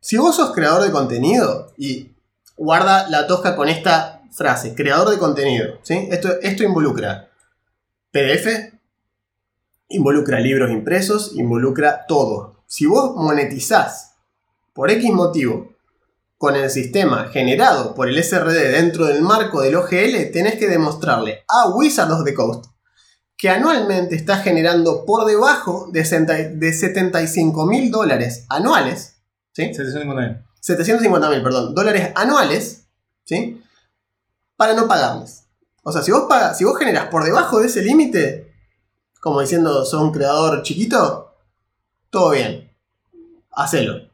[0.00, 2.14] si vos sos creador de contenido, y
[2.56, 6.08] guarda la tosca con esta frase, creador de contenido, ¿sí?
[6.10, 7.28] Esto, esto involucra
[8.10, 8.72] PDF,
[9.90, 12.64] involucra libros impresos, involucra todo.
[12.66, 14.14] Si vos monetizás
[14.72, 15.74] por X motivo
[16.38, 21.44] con el sistema generado por el SRD dentro del marco del OGL, tenés que demostrarle
[21.46, 22.75] a Wizard of the Coast
[23.36, 29.16] que anualmente está generando por debajo de, 75 mil dólares anuales,
[29.52, 29.64] ¿sí?
[29.74, 30.44] 750.
[30.60, 32.86] 750 mil, perdón, dólares anuales,
[33.24, 33.62] ¿sí?
[34.56, 35.44] Para no pagarles.
[35.82, 38.52] O sea, si vos, pagas, si vos generas por debajo de ese límite,
[39.20, 41.34] como diciendo, sos un creador chiquito,
[42.10, 42.72] todo bien.
[43.52, 44.08] Hacelo.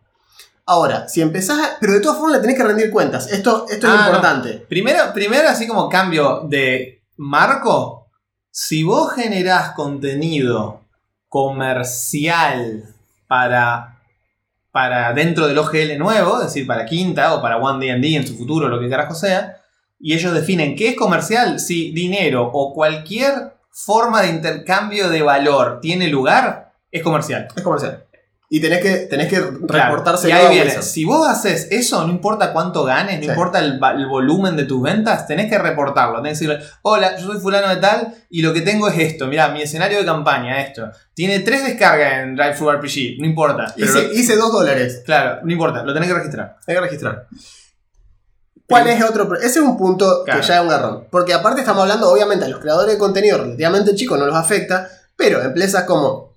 [0.66, 3.30] Ahora, si empezás, a- pero de todas formas le tenés que rendir cuentas.
[3.32, 4.06] Esto, esto es Ah, no.
[4.06, 4.58] importante.
[4.68, 8.01] Primero, primero, así como cambio de marco,
[8.52, 10.82] si vos generás contenido
[11.28, 12.84] comercial
[13.26, 13.98] para,
[14.70, 18.36] para dentro del OGL nuevo, es decir, para Quinta o para One D&D en su
[18.36, 19.56] futuro, lo que carajo sea,
[19.98, 25.80] y ellos definen qué es comercial, si dinero o cualquier forma de intercambio de valor
[25.80, 27.48] tiene lugar, es comercial.
[27.56, 28.04] Es comercial.
[28.54, 29.36] Y tenés que, tenés que
[29.66, 30.82] Claro, reportarse y ahí viene.
[30.82, 33.30] Si vos haces eso, no importa cuánto ganes, no Sí.
[33.30, 36.20] importa el, volumen de tus ventas, tenés que reportarlo.
[36.20, 39.26] Tenés que decirle, hola, yo soy fulano de tal y lo que tengo es esto.
[39.26, 40.90] Mirá, mi escenario de campaña, esto.
[41.14, 43.72] Tiene tres descargas en Drive RPG, no importa.
[43.74, 45.00] Pero Hice, lo- hice dos dólares.
[45.06, 46.56] claro, no importa, lo tenés que registrar.
[46.66, 47.26] Hay que registrar.
[48.68, 49.34] ¿Cuál es otro?
[49.36, 50.40] Ese es un punto Claro.
[50.40, 51.04] que ya es un garrón.
[51.10, 54.88] Porque aparte estamos hablando, obviamente, a los creadores de contenido relativamente chicos no los afecta,
[55.16, 56.36] pero empresas como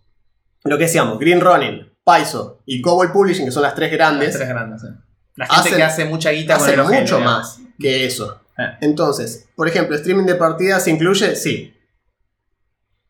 [0.63, 4.37] lo que decíamos, Green Running, Paizo y Cobol Publishing, que son las tres grandes, Las
[4.37, 4.87] tres grandes, sí.
[5.35, 8.39] La gente Hacen- que hace mucha guita con hacen el mucho más que eso.
[8.57, 8.77] Eh.
[8.79, 11.73] Entonces, por ejemplo, streaming de partidas se incluye, sí.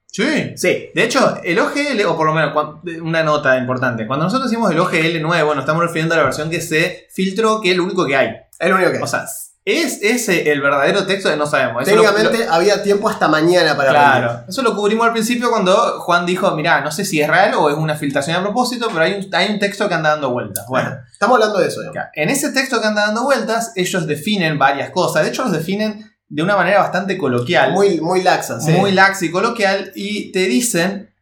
[0.07, 0.53] Sí.
[0.55, 0.89] Sí.
[0.95, 2.53] De hecho, el OGL, o por lo menos
[3.01, 6.49] una nota importante, cuando nosotros decimos el OGL nuevo, nos estamos refiriendo a la versión
[6.49, 8.29] que se filtró, que es lo único que hay.
[8.57, 9.03] Es lo único que hay.
[9.03, 9.25] O sea,
[9.65, 11.35] ¿es ese el verdadero texto?
[11.35, 11.81] No sabemos.
[11.87, 14.43] Eso lo- Técnicamente había tiempo hasta mañana para claro.
[14.47, 17.69] Eso lo cubrimos al principio cuando Juan dijo, mirá, no sé si es real o
[17.69, 20.65] es una filtración a propósito, pero hay un, hay un texto que anda dando vueltas.
[20.67, 21.81] Bueno, Estamos hablando de eso.
[22.13, 25.23] en ese texto que anda dando vueltas, ellos definen varias cosas.
[25.23, 27.71] De hecho, los definen de una manera bastante coloquial.
[27.73, 28.71] Muy, muy laxa, sí.
[28.71, 31.13] muy lax y coloquial, y te dicen,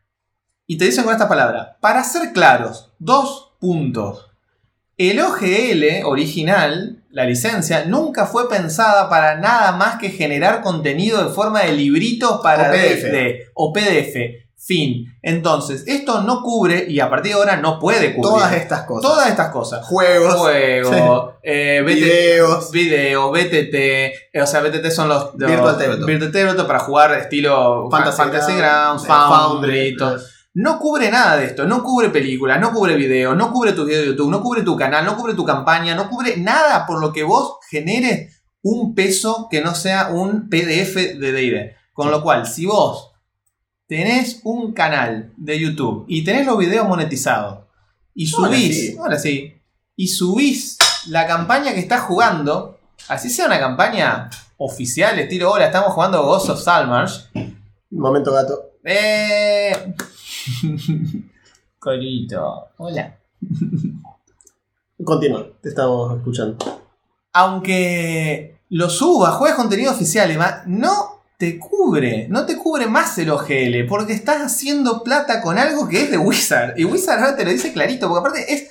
[0.68, 4.30] y te dicen con estas palabras, para ser claros, dos puntos.
[5.10, 11.30] El OGL original, la licencia, nunca fue pensada para nada más que generar contenido en
[11.34, 13.04] forma de libritos para O PDF.
[13.04, 14.44] D&D o PDF.
[14.66, 15.14] Fin.
[15.22, 19.12] Entonces, esto no cubre, y a partir de ahora no puede cubrir, Todas estas cosas.
[19.12, 19.86] todas estas cosas.
[19.86, 22.72] Juegos, Juego, eh, BT videos.
[22.72, 23.76] video, BTT,
[24.32, 26.08] eh, o sea, BTT son los, los Virtual Tabletop.
[26.08, 29.96] Virtual Tabletop para jugar estilo Fantasy Fantasy, Grounds, eh, Foundry, eh,
[30.56, 34.02] No cubre nada de esto, no cubre películas, no cubre video, no cubre tu video
[34.02, 37.12] de YouTube, no cubre tu canal, no cubre tu campaña, no cubre nada por lo
[37.12, 41.76] que vos generes un peso que no sea un PDF de D&D.
[41.92, 43.14] Con lo cual, si vos
[43.88, 47.66] tenés un canal de YouTube y tenés los videos monetizados
[48.14, 48.98] y Ahora subís, sí.
[48.98, 49.54] ahora sí,
[49.96, 55.94] y subís la campaña que estás jugando, así sea una campaña oficial, estilo, hola, estamos
[55.94, 57.30] jugando Ghost of Salmars,
[57.90, 58.73] Momento gato.
[58.84, 59.96] Eh...
[61.80, 62.70] Corito.
[62.78, 63.18] Hola.
[65.04, 66.58] Continúa, te estamos escuchando.
[67.34, 73.86] Aunque lo subas, juegues contenido oficial no te cubre, no te cubre más el OGL,
[73.90, 76.78] porque estás haciendo plata con algo que es de Wizard.
[76.78, 78.70] Y Wizard ahora te lo dice clarito, porque aparte es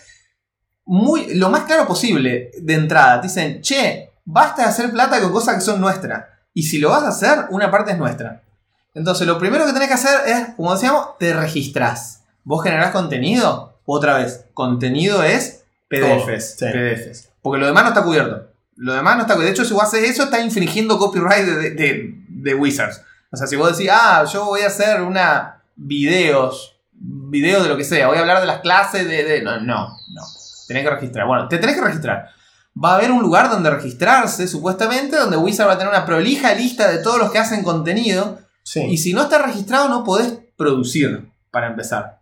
[0.84, 3.20] muy lo más claro posible de entrada.
[3.20, 6.24] Te dicen, che, basta de hacer plata con cosas que son nuestras.
[6.54, 8.42] Y si lo vas a hacer, una parte es nuestra.
[8.94, 12.22] Entonces, lo primero que tenés que hacer es, como decíamos, te registrás.
[12.44, 13.72] ¿Vos generás contenido?
[13.86, 16.56] Otra vez, contenido es PDFs.
[16.56, 16.74] Todo, sí.
[16.78, 17.28] PDFs.
[17.40, 18.48] Porque lo demás no está cubierto.
[18.76, 19.46] Lo demás no está cubierto.
[19.54, 23.00] De hecho, si vos haces eso, estás infringiendo copyright de, de- de Wizards.
[23.30, 27.76] O sea, si vos decís, ah, yo voy a hacer una videos, video de lo
[27.76, 29.24] que sea, voy a hablar de las clases de.
[29.24, 30.22] de- No, no, no.
[30.68, 31.26] Tenés que registrar.
[31.26, 32.28] Bueno, te tenés que registrar.
[32.82, 36.54] Va a haber un lugar donde registrarse, supuestamente, donde Wizard va a tener una prolija
[36.54, 38.38] lista de todos los que hacen contenido.
[38.74, 42.20] Y si no está registrado, no podés producir, para empezar.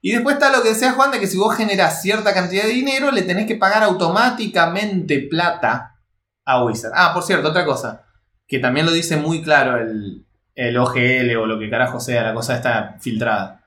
[0.00, 2.70] Y después está lo que decía Juan, de que si vos generás cierta cantidad de
[2.70, 5.98] dinero, le tenés que pagar automáticamente plata
[6.44, 6.92] a Wizard.
[6.94, 8.06] Ah, por cierto, otra cosa,
[8.46, 12.34] que también lo dice muy claro el, el OGL o lo que carajo sea, la
[12.34, 13.64] cosa está filtrada.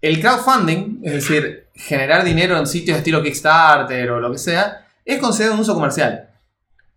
[0.00, 5.18] El crowdfunding, es decir, generar dinero en sitios estilo Kickstarter o lo que sea, es
[5.18, 6.30] considerado un uso comercial.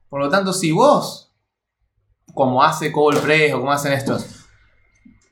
[0.10, 1.23] Por lo tanto, si vos,
[2.34, 4.46] como hace Coldpress o como hacen estos,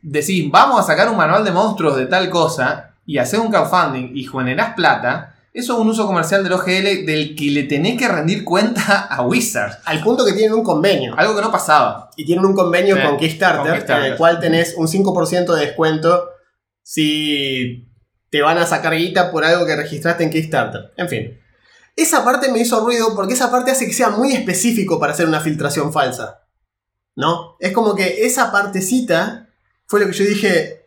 [0.02, 4.12] decís, vamos a sacar un manual de monstruos de tal cosa y hacer un crowdfunding
[4.16, 8.08] y generás plata, eso es un uso comercial del OGL del que le tenés que
[8.08, 9.80] rendir cuenta a Wizard.
[9.84, 11.14] Al punto que tienen un convenio.
[11.18, 12.10] Algo que no pasaba.
[12.16, 14.06] Y tienen un convenio Sí, con, Kickstarter, con Kickstarter.
[14.06, 16.30] en el cual tenés un 5% de descuento
[16.84, 17.90] si
[18.30, 20.94] te van a sacar guita por algo que registraste en Kickstarter.
[20.96, 21.38] En fin.
[21.98, 25.28] Esa parte me hizo ruido porque esa parte hace que sea muy específico para hacer
[25.28, 26.41] una filtración falsa.
[27.16, 27.56] ¿No?
[27.60, 29.48] Es como que esa partecita
[29.88, 30.78] fue lo que yo dije.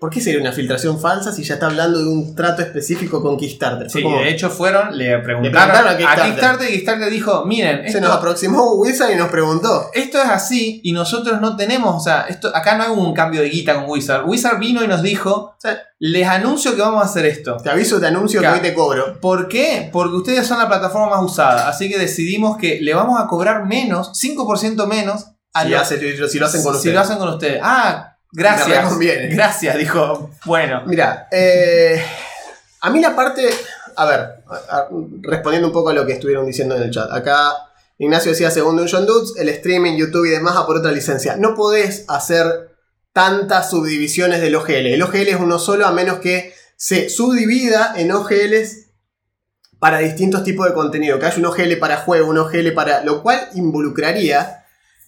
[0.00, 3.36] ¿Por qué sería una filtración falsa si ya está hablando de un trato específico con
[3.36, 3.88] Kickstarter?
[3.88, 6.24] Sí, como, de hecho fueron, le preguntaron, preguntaron a a, Kickstarter.
[6.32, 6.68] Kickstarter.
[6.68, 9.90] y Kickstarter dijo, miren, se nos aproximó Wizard y nos preguntó.
[9.94, 13.42] esto es así y nosotros no tenemos, o sea, esto, acá no hay un cambio
[13.42, 14.28] de guita con Wizard.
[14.28, 15.68] Wizard vino y nos dijo, Sí.
[16.00, 17.56] les anuncio que vamos a hacer esto.
[17.62, 18.56] Te aviso, te anuncio Claro.
[18.56, 19.20] que hoy te cobro.
[19.20, 19.88] ¿Por qué?
[19.92, 23.66] Porque ustedes son la plataforma más usada, así que decidimos que le vamos a cobrar
[23.66, 26.94] menos, 5% menos, a Si, los- hace- si lo hacen con si ustedes.
[26.94, 27.60] lo hacen con ustedes.
[27.62, 28.98] Ah, gracias.
[29.30, 30.30] Gracias, dijo.
[30.44, 30.82] Bueno.
[30.86, 32.02] Mira, eh,
[32.80, 33.48] a mí la parte.
[33.96, 34.88] A ver, a- a-
[35.22, 37.10] respondiendo un poco a lo que estuvieron diciendo en el chat.
[37.12, 37.52] Acá
[37.98, 41.36] Ignacio decía: según Dungeon Dudes, el streaming, YouTube y demás a por otra licencia.
[41.36, 42.70] No podés hacer
[43.12, 44.94] tantas subdivisiones del OGL.
[44.94, 48.86] El OGL es uno solo, a menos que se subdivida en OGLs
[49.78, 51.18] para distintos tipos de contenido.
[51.18, 53.04] Que haya un OGL para juego, un OGL para.
[53.04, 54.61] Lo cual involucraría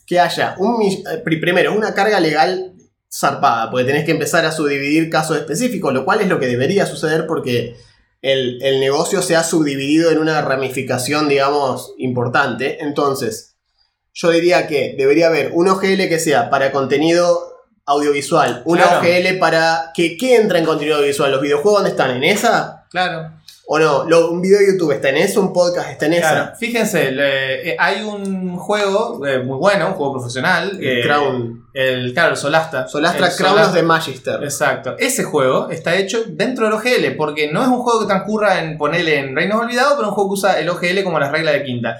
[0.06, 0.82] que haya un.
[0.82, 2.72] eh, pri- Primero, una carga legal
[3.12, 6.84] zarpada, porque tenés que empezar a subdividir casos específicos, lo cual es lo que debería
[6.86, 7.76] suceder porque
[8.22, 12.82] el, el negocio se ha subdividido en una ramificación, digamos, importante.
[12.82, 13.56] Entonces,
[14.12, 17.40] yo diría que debería haber un OGL que sea para contenido
[17.86, 18.98] audiovisual, un Claro.
[19.00, 19.92] OGL para...
[19.94, 21.30] que ¿Qué entra en contenido audiovisual?
[21.32, 22.10] ¿Los videojuegos dónde están?
[22.16, 22.86] ¿En esa?
[22.90, 23.30] Claro.
[23.66, 24.04] ¿O no?
[24.04, 25.40] Lo- ¿Un video de YouTube está en eso?
[25.40, 26.14] ¿Un podcast está en?
[26.20, 30.78] Claro, fíjense, le- eh, hay un juego eh, muy bueno, un juego profesional.
[30.80, 31.64] El eh, Crown.
[31.72, 32.86] El, claro, el Solasta.
[32.86, 34.44] Solastra El Crown Solastra- the Magister.
[34.44, 34.96] Exacto.
[34.98, 38.76] Ese juego está hecho dentro del OGL, porque no es un juego que transcurra en
[38.76, 41.64] ponerle en Reinos Olvidados, pero un juego que usa el OGL como las reglas de
[41.64, 41.96] quinta.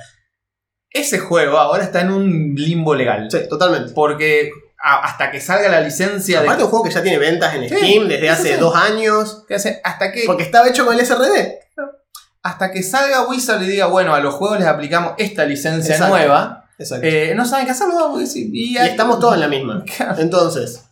[0.90, 3.28] Ese juego ahora está en un limbo legal.
[3.30, 3.92] Sí, totalmente.
[3.94, 4.50] Porque
[4.86, 6.46] hasta que salga la licencia de.
[6.46, 8.60] Aparte un juego que ya tiene ventas en Sí, Steam desde hace sí.
[8.60, 9.44] dos años.
[9.48, 11.60] hace- hasta que Porque estaba hecho con el SRD.
[12.42, 16.14] hasta que salga Wizard y diga, bueno, a los juegos les aplicamos esta licencia Exacto.
[16.14, 17.06] nueva, Exacto.
[17.06, 19.82] eh, no saben qué hacerlo, porque sí, y, y estamos todos en la misma.
[20.18, 20.84] Entonces,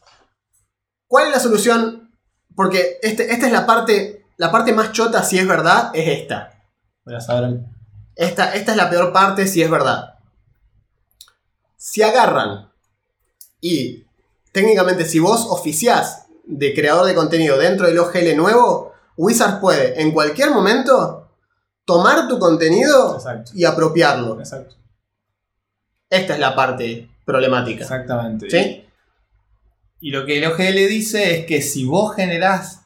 [1.06, 2.10] ¿cuál es la solución?
[2.56, 6.52] Porque este, esta es la parte, la parte más chota, si es verdad, es esta.
[7.04, 7.60] Voy a saber.
[8.16, 10.14] Esta, esta es la peor parte, si es verdad.
[11.76, 12.71] Si agarran
[13.62, 14.04] y
[14.52, 20.12] técnicamente si vos oficiás de creador de contenido dentro del OGL nuevo, Wizard puede en
[20.12, 21.30] cualquier momento
[21.86, 23.52] tomar tu contenido Exacto.
[23.54, 24.38] y apropiarlo.
[24.38, 24.76] Exacto.
[26.10, 27.82] Esta es la parte problemática.
[27.82, 28.50] Exactamente.
[28.50, 28.84] ¿Sí?
[30.00, 32.80] Y lo que el OGL dice es que si vos generás.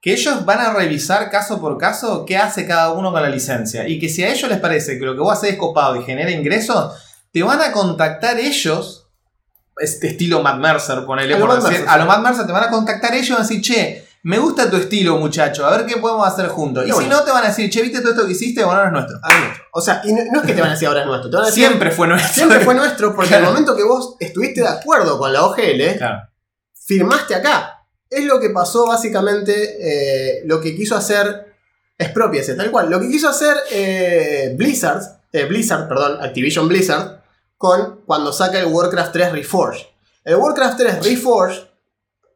[0.00, 3.88] Que ellos van a revisar caso por caso qué hace cada uno con la licencia.
[3.88, 6.04] Y que si a ellos les parece que lo que vos haces es copado y
[6.04, 6.94] genera ingresos,
[7.32, 9.05] te van a contactar ellos.
[9.78, 11.72] Este estilo Matt Mercer, ponele A por Matt decir.
[11.72, 14.06] Mercer, A lo Matt Mercer te van a contactar ellos y van a decir, che,
[14.22, 16.84] me gusta tu estilo, muchacho, a ver qué podemos hacer juntos.
[16.86, 18.64] Y Y si no, te van a decir, che, ¿viste todo esto que hiciste?
[18.64, 19.18] Bueno, ahora es nuestro.
[19.22, 19.64] Ah, nuestro.
[19.72, 21.36] O sea, y no, no es que te van a decir ahora es nuestro, te
[21.36, 22.32] van a decir Siempre fue nuestro.
[22.34, 23.44] siempre fue nuestro porque Claro.
[23.46, 26.28] al momento que vos estuviste de acuerdo con la OGL, Claro.
[26.86, 27.84] firmaste acá.
[28.08, 31.54] Es lo que pasó básicamente, eh, lo que quiso hacer,
[31.98, 37.15] expropiese, tal cual, lo que quiso hacer eh, Blizzard, eh, Blizzard, perdón, Activision Blizzard,
[37.58, 39.86] con cuando saca el Warcraft 3 Reforged.
[40.24, 41.62] El Warcraft 3 Reforged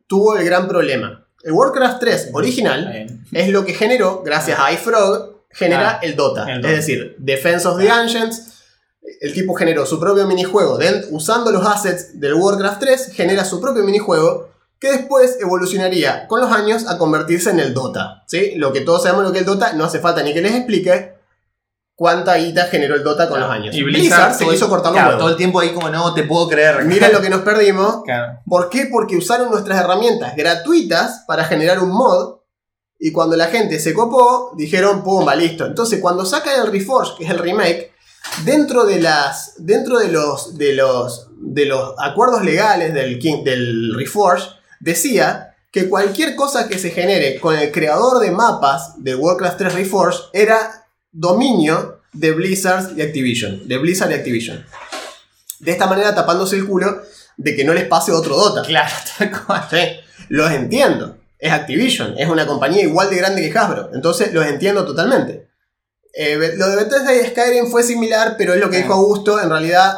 [0.07, 1.27] tuvo el gran problema.
[1.43, 6.51] El Warcraft 3 original es lo que generó, gracias a iFrog, genera Ah, el Dota.
[6.51, 6.71] el Dota.
[6.73, 8.47] Es decir, Defense of the Ancients.
[9.21, 10.77] El tipo generó su propio minijuego.
[10.79, 16.41] den- usando los assets del Warcraft 3, genera su propio minijuego que después evolucionaría con
[16.41, 18.23] los años a convertirse en el Dota.
[18.27, 18.53] ¿sí?
[18.57, 20.55] Lo que todos sabemos lo que es el Dota, no hace falta ni que les
[20.55, 21.15] explique
[22.01, 23.75] cuánta guita generó el Dota con los años.
[23.77, 26.23] Y Blizzard, Blizzard, se quiso cortar los claro, todo el tiempo ahí como no te
[26.23, 26.83] puedo creer.
[26.87, 28.03] Miren lo que nos perdimos.
[28.07, 28.39] Claro.
[28.47, 28.89] ¿Por qué?
[28.91, 32.37] Porque usaron nuestras herramientas gratuitas para generar un mod.
[32.99, 35.67] Y cuando la gente se copó, dijeron, pumba, listo.
[35.67, 37.93] Entonces, cuando sacan el Reforge, que es el remake,
[38.47, 39.57] dentro de las.
[39.59, 40.57] Dentro de los.
[40.57, 41.29] de los.
[41.39, 44.49] de los acuerdos legales del, King- del Reforge,
[44.81, 49.75] decía que cualquier cosa que se genere con el creador de mapas de Warcraft 3
[49.75, 50.80] Reforge era
[51.13, 53.67] dominio de Blizzard y Activision.
[53.69, 54.65] De Blizzard y Activision.
[55.61, 57.03] De esta manera tapándose el culo
[57.37, 58.63] de que no les pase otro Dota.
[58.63, 58.95] Claro,
[60.29, 61.17] los entiendo.
[61.39, 63.91] Es Activision, es una compañía igual de grande que Hasbro.
[63.95, 65.49] Entonces los entiendo totalmente.
[66.13, 69.41] Eh, lo de Bethesda y Skyrim fue similar, pero es lo que dijo Augusto.
[69.41, 69.95] En realidad,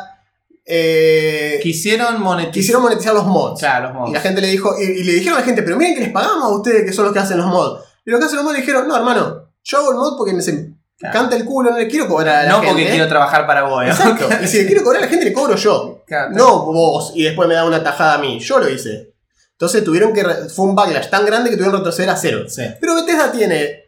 [0.64, 2.52] eh, Quisieron monetizar.
[2.54, 3.58] quisieron monetizar los mods.
[3.60, 4.10] Claro, los mods.
[4.10, 6.00] Y la gente le dijo, y, y le dijeron a la gente, pero miren que
[6.02, 7.82] les pagamos a ustedes que son los que hacen los mods.
[8.04, 10.32] Y los que hacen los mods le dijeron, no, hermano, yo hago el mod porque
[10.32, 11.18] me se Claro.
[11.18, 12.68] canta el culo, no le quiero cobrar a la no gente.
[12.70, 13.84] porque quiero trabajar para vos.
[13.84, 13.90] ¿no?
[13.90, 14.28] Exacto.
[14.42, 16.02] Y si le quiero cobrar a la gente, le cobro yo.
[16.06, 18.38] Claro, No vos y después me da una tajada a mí.
[18.38, 19.12] Yo lo hice.
[19.52, 20.24] Entonces tuvieron que.
[20.54, 22.44] Fue un backlash tan grande que tuvieron que retroceder a cero.
[22.48, 22.62] Sí.
[22.80, 23.82] Pero Bethesda tiene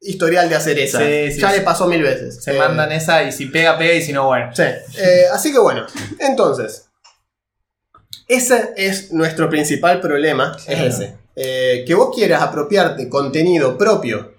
[0.00, 0.98] historial de hacer esa.
[1.00, 2.42] Sí, sí, ya le pasó mil veces.
[2.42, 4.50] Se Eh, mandan esa y si pega, pega y si no, bueno.
[4.54, 4.62] Sí.
[4.62, 5.86] Eh, así que bueno.
[6.18, 6.86] Entonces.
[8.26, 10.56] Ese es nuestro principal problema.
[10.66, 11.16] Es ese.
[11.36, 14.33] Eh, que vos quieras apropiarte contenido propio.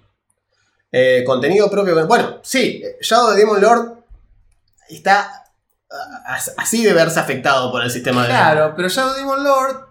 [0.98, 2.06] Eh, contenido propio.
[2.06, 2.82] Bueno, sí.
[3.00, 3.92] Shadow de Demon Lord
[4.88, 5.44] está
[5.90, 8.28] ah, así de verse afectado por el sistema de.
[8.28, 9.86] Claro, pero Shadow Demon Lord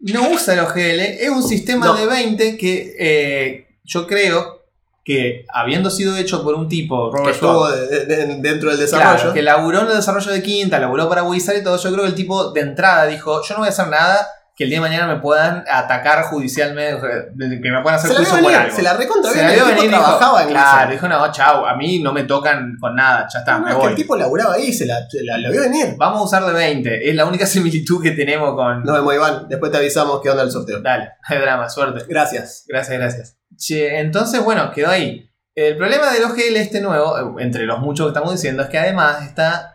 [0.00, 1.94] no usa los GL, es un sistema No.
[1.94, 4.62] de 20 que eh, yo creo
[5.04, 9.16] que habiendo sido hecho por un tipo, que Robert estuvo de- de- dentro del desarrollo.
[9.16, 12.02] claro, que laburó en el desarrollo de Quinta, laburó para Wizard y todo, yo creo
[12.04, 14.78] que el tipo de entrada dijo, yo no voy a hacer nada que el día
[14.78, 17.00] de mañana me puedan atacar judicialmente,
[17.36, 18.76] que me puedan hacer se la por algo.
[18.76, 21.32] se la recontra Se la el tipo venir y dijo, trabajaba en claro, dijo, no,
[21.32, 23.94] chau, a mí no me tocan con nada, ya está, No, me es que el
[23.96, 25.96] tipo laburaba ahí, se la, la, la vio venir.
[25.96, 28.84] Vamos a usar de 20, es la única similitud que tenemos con...
[28.84, 29.48] Nos vemos, Iván.
[29.48, 30.80] Después te avisamos qué onda el sorteo.
[30.80, 32.04] Dale, hay drama, suerte.
[32.08, 32.64] Gracias.
[32.68, 33.36] Gracias, gracias.
[33.56, 35.30] Che, entonces, bueno, quedó ahí.
[35.54, 38.78] El problema del OGL este nuevo, eh, entre los muchos que estamos diciendo, es que
[38.78, 39.73] además está,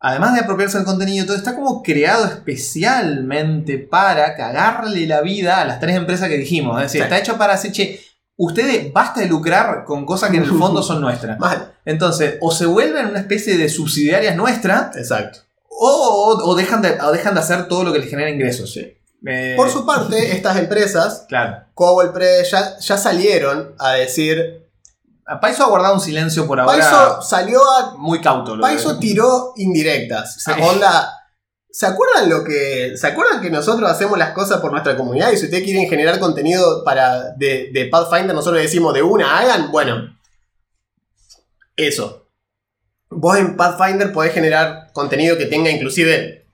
[0.00, 5.60] además de apropiarse del contenido, y todo está como creado especialmente para cagarle la vida
[5.60, 6.76] a las tres empresas que dijimos.
[6.76, 7.04] Es decir, Sí.
[7.04, 8.00] está hecho para decir, che,
[8.36, 11.38] ustedes basta de lucrar con cosas que en el fondo son nuestras.
[11.40, 11.74] Mal.
[11.84, 15.40] Entonces, o se vuelven una especie de subsidiarias nuestras, Exacto.
[15.68, 18.76] o, dejan, de, o dejan de hacer todo lo que les genera ingresos.
[19.26, 21.64] Eh, Por su parte, estas empresas, Claro.
[21.74, 24.65] Cobol Press, ya, ya salieron a decir.
[25.40, 27.94] Paiso ha guardado un silencio por ahora Paiso salió a.
[27.98, 28.54] muy cauto.
[28.56, 30.36] lo Paiso que- tiró indirectas.
[30.42, 30.50] Sí.
[30.62, 31.12] Onda.
[31.70, 32.96] ¿Se acuerdan lo que.
[32.96, 35.32] ¿Se acuerdan que nosotros hacemos las cosas por nuestra comunidad?
[35.32, 37.32] Y si ustedes quieren generar contenido para.
[37.36, 39.70] de, de Pathfinder, nosotros decimos de una, hagan.
[39.72, 40.16] Bueno.
[41.76, 42.28] Eso.
[43.10, 46.46] Vos en Pathfinder podés generar contenido que tenga inclusive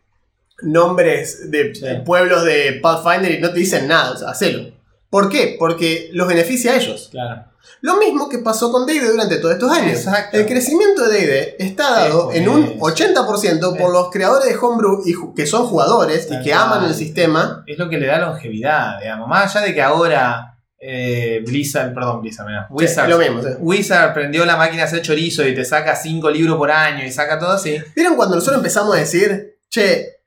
[0.63, 1.85] nombres de Sí.
[2.05, 4.73] pueblos de Pathfinder y no te dicen nada, o sea, hacelo.
[5.13, 5.57] ¿Por qué?
[5.59, 7.09] Porque los beneficia a ellos.
[7.11, 7.45] Claro.
[7.83, 9.99] Lo mismo que pasó con D&D durante todos estos años.
[9.99, 10.39] Exacto.
[10.39, 12.75] El crecimiento de D&D está dado Es en un eso.
[12.81, 13.93] 80% por Es.
[13.93, 16.63] los creadores de Homebrew y que son jugadores Tal y que cual.
[16.63, 17.63] aman el sistema.
[17.67, 19.29] Es lo que le da longevidad, digamos.
[19.29, 23.43] Más allá de que ahora eh, Blizzard, perdón, Blizzard, mira, Wizard, es lo mismo.
[23.43, 23.49] sí.
[23.61, 27.13] Wizard prendió la máquina a hacer chorizo y te saca 5 libros por año y
[27.13, 27.77] saca todo así.
[27.95, 30.22] ¿Vieron cuando nosotros empezamos a decir, che,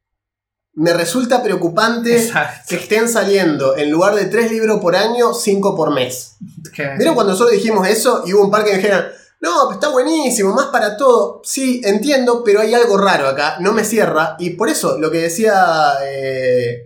[0.76, 2.64] me resulta preocupante Exacto.
[2.68, 6.36] que estén saliendo en lugar de 3 libros por año, 5 por mes?
[6.74, 9.06] Que- ¿Vieron cuando nosotros dijimos eso y hubo un par que dijeron,
[9.42, 11.42] no, está buenísimo, más para todo?
[11.44, 14.36] Sí, entiendo, pero hay algo raro acá, no me cierra.
[14.40, 16.82] Y por eso lo que decía eh,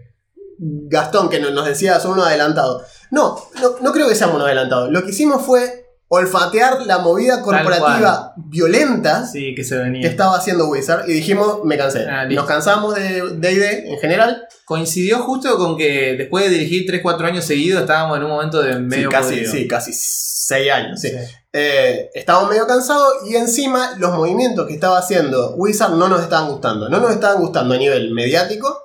[0.59, 2.83] Gastón, que no- nos decía, son unos adelantados.
[3.11, 4.91] No, no, no creo que seamos unos adelantados.
[4.91, 10.01] Lo que hicimos fue olfatear la movida corporativa violenta Sí, que se venía.
[10.01, 12.05] que estaba haciendo Wizard y dijimos, me cansé.
[12.09, 12.25] Ah.
[12.25, 14.43] Nos cansamos de D&D en general.
[14.65, 18.73] Coincidió justo con que después de dirigir 3-4 años seguidos estábamos en un momento de
[18.73, 19.51] Sí, medio casi, podrido.
[19.51, 20.99] sí, casi 6 años.
[21.01, 21.09] sí.
[21.09, 21.15] Sí.
[21.51, 26.47] Eh, estábamos medio cansados y encima los movimientos que estaba haciendo Wizard no nos estaban
[26.49, 26.89] gustando.
[26.89, 28.77] No nos estaban gustando a nivel mediático,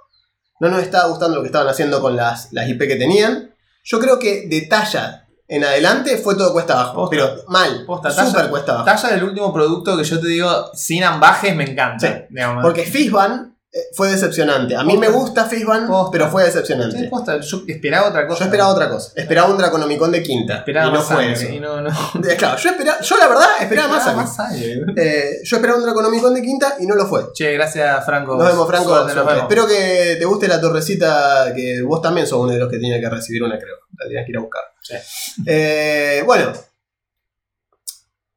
[0.61, 3.55] no nos estaba gustando lo que estaban haciendo con las, las IP que tenían.
[3.85, 7.11] Yo creo que de talla en adelante fue todo cuesta abajo, Posta.
[7.11, 8.85] pero mal, Posta, súper talla- cuesta abajo.
[8.87, 12.07] Talla del último producto que yo te digo, sin ambajes, me encanta.
[12.09, 12.37] Sí.
[12.63, 13.54] Porque Fishban eh,
[13.93, 14.77] fue decepcionante.
[14.77, 16.97] A mí me gusta Fishban, pero fue decepcionante.
[16.99, 18.41] Sí, posta, yo esperaba otra cosa.
[18.41, 19.13] Yo esperaba otra cosa.
[19.17, 20.59] Esperaba un Draconomicon de quinta.
[20.59, 21.49] Esperaba y no más fue sangre, eso.
[21.53, 21.91] y no, no.
[22.29, 23.99] Eh, Claro, yo, esperaba, yo la verdad esperaba más.
[23.99, 24.85] Esperaba más sangre.
[24.97, 27.33] Eh, yo esperaba un Draconomicon de quinta y no lo fue.
[27.33, 28.37] Che, gracias Franco.
[28.37, 28.95] Nos vemos, Franco.
[28.95, 29.37] Nos vemos.
[29.39, 33.01] Espero que te guste la torrecita, que vos también sos uno de los que tenía
[33.01, 33.77] que recibir una, creo.
[33.99, 34.63] La tenías que ir a buscar.
[34.83, 34.95] Sí.
[35.47, 36.53] Eh, bueno.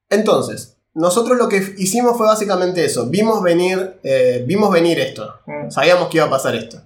[0.10, 3.08] Entonces, nosotros lo que hicimos fue básicamente eso.
[3.08, 5.40] Vimos venir, eh, vimos venir esto.
[5.46, 5.70] Mm.
[5.72, 6.82] Sabíamos que iba a pasar esto.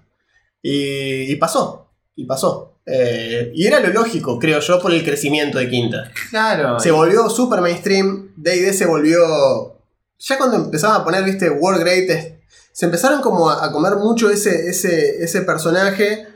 [0.61, 1.87] Y, y pasó.
[2.15, 2.75] Y pasó.
[2.85, 6.11] Eh, y era lo lógico, creo yo, por el crecimiento de Quinta.
[6.29, 6.79] Claro.
[6.79, 8.33] Se volvió super mainstream.
[8.35, 9.77] DD se volvió.
[10.19, 12.35] Ya cuando empezaban a poner, viste, World Greatest.
[12.73, 16.27] Se empezaron como a, a comer mucho ese, ese, ese personaje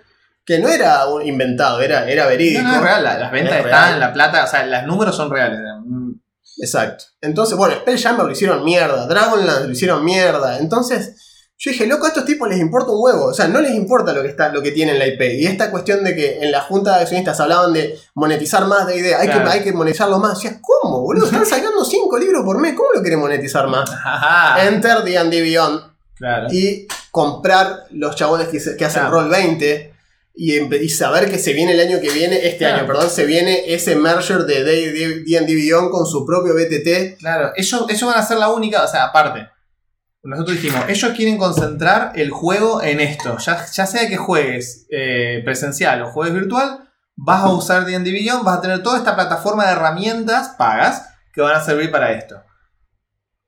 [0.45, 2.61] que no era inventado, era, era verídico.
[2.61, 3.99] No, no, es real, la- las ventas Es están, real.
[3.99, 5.59] la plata, o sea, los números son reales.
[6.57, 7.05] Exacto.
[7.21, 10.59] Entonces, bueno, Spelljammer lo hicieron mierda, Dragonlance lo hicieron mierda.
[10.59, 11.15] Entonces,
[11.57, 13.25] yo dije, loco, a estos tipos les importa un huevo.
[13.27, 15.21] O sea, no les importa lo que está, lo que tienen la IP.
[15.39, 18.97] Y esta cuestión de que en la junta de accionistas hablaban de monetizar más de
[18.97, 19.45] idea, hay, Claro.
[19.45, 20.35] que, hay que monetizarlo más.
[20.35, 21.25] Decías, ¿cómo, boludo?
[21.25, 23.89] Están sacando 5 libros por mes, ¿cómo lo quieren monetizar más?
[23.89, 24.65] Ajá.
[24.67, 25.81] Enter D&D Beyond
[26.17, 26.47] Claro.
[26.51, 29.11] y comprar los chabones que hacen Claro.
[29.11, 29.94] Roll 20
[30.37, 32.77] y, saber que se viene el año que viene, este Claro.
[32.77, 37.17] año, perdón, se viene ese merger de D&D Beyond con su propio BTT.
[37.19, 39.47] Claro, ellos, ellos van a ser la única, o sea, aparte.
[40.23, 43.37] Nosotros dijimos, ellos quieren concentrar el juego en esto.
[43.37, 48.43] Ya, ya sea que juegues eh, presencial o juegues virtual, vas a usar D&D Beyond,
[48.43, 52.41] vas a tener toda esta plataforma de herramientas pagas que van a servir para esto.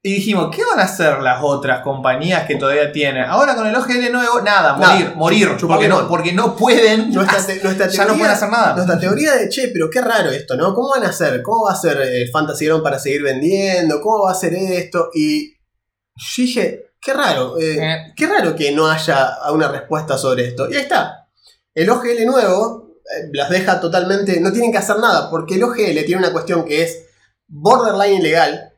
[0.07, 3.25] Y dijimos, ¿qué van a hacer las otras compañías que todavía tienen?
[3.25, 4.93] Ahora con el OGL nuevo, nada, Nada.
[5.15, 5.49] morir, morir.
[5.59, 7.11] Porque no, porque no pueden.
[7.11, 8.73] Nuestra, te- nuestra ya no pueden hacer nada.
[8.73, 10.73] Nuestra teoría de, che, pero qué raro esto, ¿no?
[10.73, 11.41] ¿Cómo van a hacer?
[11.41, 13.99] ¿Cómo va a ser eh, Fantasy Ground para seguir vendiendo?
[13.99, 15.09] ¿Cómo va a ser esto?
[15.13, 15.55] Y
[16.15, 18.13] yo dije, qué raro, eh, Eh.
[18.15, 20.69] qué raro que no haya una respuesta sobre esto.
[20.71, 21.27] Y ahí está.
[21.75, 26.05] El OGL nuevo eh, las deja totalmente, no tienen que hacer nada, porque el OGL
[26.05, 26.97] tiene una cuestión que es
[27.47, 28.71] borderline ilegal,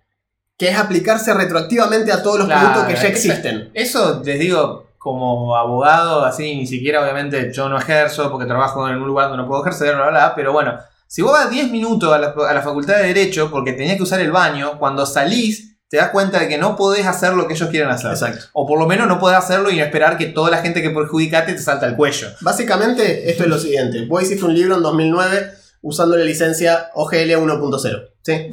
[0.59, 3.71] que es aplicarse retroactivamente a todos los Claro, productos que ya existen.
[3.73, 8.97] Eso les digo como abogado, así, ni siquiera obviamente yo no ejerzo porque trabajo en
[8.97, 11.71] un lugar donde no puedo ejercer, bla, bla, bla, pero bueno, si vos vas 10
[11.71, 15.05] minutos a la, a la facultad de Derecho porque tenías que usar el baño, cuando
[15.05, 18.11] salís te das cuenta de que no podés hacer lo que ellos quieren hacer.
[18.11, 18.45] Exacto.
[18.53, 20.91] O por lo menos no podés hacerlo y no esperar que toda la gente que
[20.91, 22.27] perjudicate te salta al cuello.
[22.41, 24.05] Básicamente, esto es lo siguiente.
[24.05, 25.51] Vos hiciste un libro en 2009
[25.81, 28.09] usando la licencia OGL 1.0.
[28.21, 28.51] ¿sí?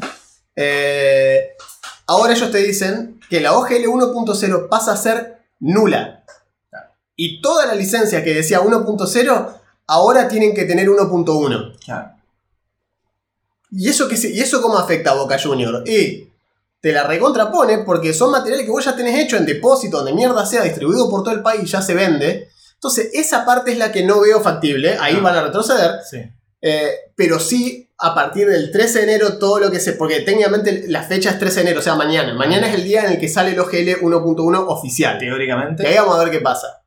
[0.55, 1.51] Eh,
[2.07, 6.25] ahora ellos te dicen que la OGL 1.0 pasa a ser nula.
[7.17, 9.49] Y toda la licencia que decía 1.0
[9.87, 11.77] ahora tienen que tener 1.1.
[13.71, 15.83] ¿Y eso, qué, ¿Y eso cómo afecta a Boca Junior?
[15.87, 16.29] Y
[16.81, 20.47] te la recontrapone porque son materiales que vos ya tenés hecho en depósito, donde mierda
[20.47, 22.49] sea, distribuido por todo el país y ya se vende.
[22.75, 24.97] Entonces, esa parte es la que no veo factible.
[25.01, 25.23] Ahí Ah.
[25.23, 26.01] van a retroceder.
[26.09, 26.19] Sí.
[26.61, 29.92] Eh, pero sí, a partir del 13 de enero, todo lo que se.
[29.94, 32.34] Porque técnicamente la fecha es 13 de enero, o sea, mañana.
[32.34, 35.16] Mañana es el día en el que sale el OGL 1.1 oficial.
[35.16, 35.86] Y Teóricamente.
[35.86, 36.82] ahí vamos a ver qué pasa.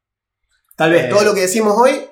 [0.76, 1.10] Tal vez Eh.
[1.10, 2.05] todo lo que decimos hoy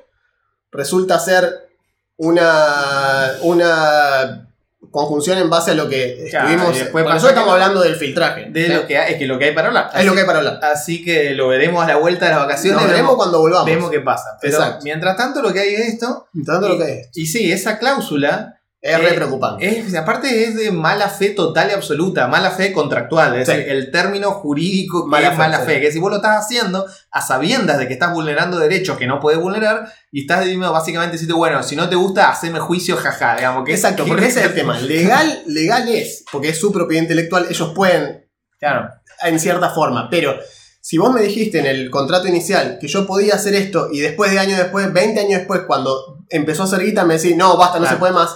[0.71, 1.69] resulta ser
[2.17, 3.33] una.
[3.41, 4.43] una
[4.89, 6.75] conjunción en base a lo que Claro, estuvimos.
[6.75, 8.47] y después que estamos hablando del filtraje.
[8.49, 9.91] De lo que hay, es que lo que hay para hablar.
[9.93, 10.59] Es lo que hay para hablar.
[10.63, 12.81] Así que lo veremos a la vuelta de las vacaciones.
[12.81, 13.65] Nos veremos cuando volvamos.
[13.65, 14.37] Vemos qué pasa.
[14.41, 14.83] Pero Exacto.
[14.83, 16.27] mientras tanto, lo que hay es esto.
[16.45, 17.09] Tanto lo que es.
[17.13, 19.67] Y sí, esa cláusula Es re Eh, preocupante.
[19.79, 23.53] es, aparte es de mala fe total y absoluta, mala fe contractual, es Sí.
[23.53, 25.65] decir, el término jurídico que Mala es fe, mala sí.
[25.65, 29.07] fe, que si vos lo estás haciendo a sabiendas de que estás vulnerando derechos que
[29.07, 33.35] no puedes vulnerar y estás diciendo básicamente bueno, si no te gusta, haceme juicio, jaja,
[33.35, 34.77] digamos que Exacto, que- porque ese es el tema.
[34.79, 38.89] Legal, legal es, porque es su propiedad intelectual, ellos pueden Claro,
[39.23, 40.35] en cierta forma, pero
[40.81, 44.31] si vos me dijiste en el contrato inicial que yo podía hacer esto y después
[44.31, 47.77] de años después, 20 años después, cuando empezó a hacer guita, me decís, no, basta,
[47.79, 47.95] no Claro.
[47.97, 48.35] se puede más,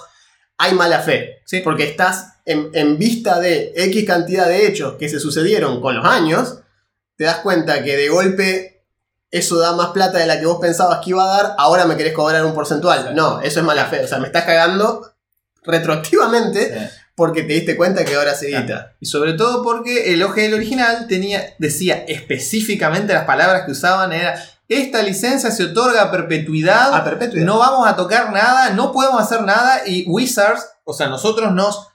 [0.62, 1.42] hay mala fe.
[1.46, 1.60] Sí.
[1.64, 6.06] Porque estás en, en vista de X cantidad de hechos que se sucedieron con los
[6.06, 6.60] años,
[7.18, 8.84] te das cuenta que de golpe
[9.30, 11.96] eso da más plata de la que vos pensabas que iba a dar, ahora me
[11.96, 13.16] querés cobrar un porcentual.
[13.16, 14.04] No, eso es mala fe.
[14.04, 15.14] O sea, me estás cagando
[15.64, 16.96] retroactivamente sí.
[17.16, 18.66] porque te diste cuenta que ahora se Claro.
[18.66, 18.96] edita.
[19.00, 24.36] Y sobre todo porque el OGL original tenía, decía específicamente las palabras que usaban era
[24.72, 27.46] esta licencia se otorga a perpetuidad A perpetuidad.
[27.46, 31.91] no vamos a tocar nada, no podemos hacer nada y Wizards, o sea, nosotros nos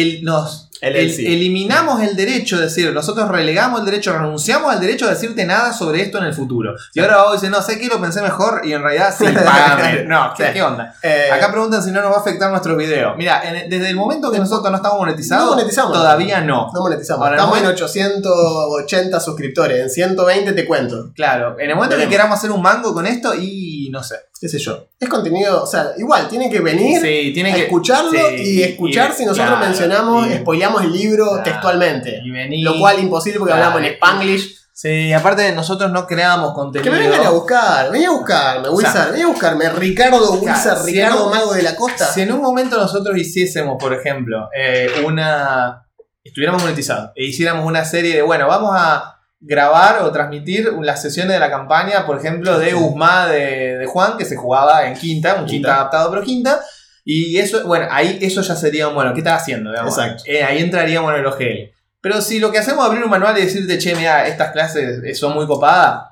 [0.00, 1.24] el, nos El el- sí.
[1.26, 5.72] eliminamos el derecho de decir, nosotros relegamos el derecho, renunciamos al derecho de decirte nada
[5.72, 6.74] sobre esto en el futuro.
[6.92, 9.24] Y ahora vos dices, no, sé que lo pensé mejor y en realidad sí.
[10.06, 10.50] No, ¿qué, Sí.
[10.54, 10.94] qué onda?
[11.02, 13.14] Eh, Acá preguntan si no nos va a afectar nuestros videos.
[13.16, 15.92] Mira, en- desde el momento que nosotros no estamos monetizados, No monetizamos.
[15.92, 16.70] todavía no.
[16.74, 17.24] no monetizamos.
[17.24, 19.80] Ahora, Estamos el en 880 suscriptores.
[19.80, 21.12] En 120 te cuento.
[21.14, 22.12] Claro, en el momento que Veremos.
[22.12, 24.16] queramos hacer un mango con esto, y no sé.
[24.40, 24.88] qué sé yo.
[25.00, 28.62] Es contenido, o sea, igual, tienen que venir Sí, tiene a que escucharlo sí, y
[28.62, 31.42] escuchar y- si nosotros claro, mencionamos, y- spoileamos el libro Claro.
[31.44, 32.20] textualmente.
[32.22, 32.62] y venir.
[32.62, 33.68] Lo cual imposible porque Claro.
[33.70, 34.58] hablamos en Spanglish.
[34.76, 36.92] Sí, aparte nosotros no creamos Que contenido.
[36.92, 40.78] me vengan a buscar, vení a buscarme, O sea, Wizard, vení a buscarme, Ricardo Wizard,
[40.84, 42.04] si Ricardo Mago de la Costa.
[42.12, 45.80] Si en un momento nosotros hiciésemos, por ejemplo, eh, una.
[46.24, 49.13] estuviéramos monetizados e hiciéramos una serie de, bueno, vamos a
[49.46, 52.74] grabar o transmitir las sesiones de la campaña, por ejemplo, de.
[52.74, 55.74] Usma de, de Juan, que se jugaba en quinta, un quinta, Quinta.
[55.76, 56.60] adaptado pero quinta.
[57.04, 59.70] Y eso, bueno, ahí eso ya sería, bueno, ¿qué estás haciendo?
[59.70, 59.96] digamos?
[59.98, 60.22] Exacto.
[60.26, 61.72] Eh, ahí entraríamos en el OGL.
[62.00, 65.00] Pero si lo que hacemos es abrir un manual y decirte, che, mira, estas clases
[65.04, 66.04] eh, son muy copadas,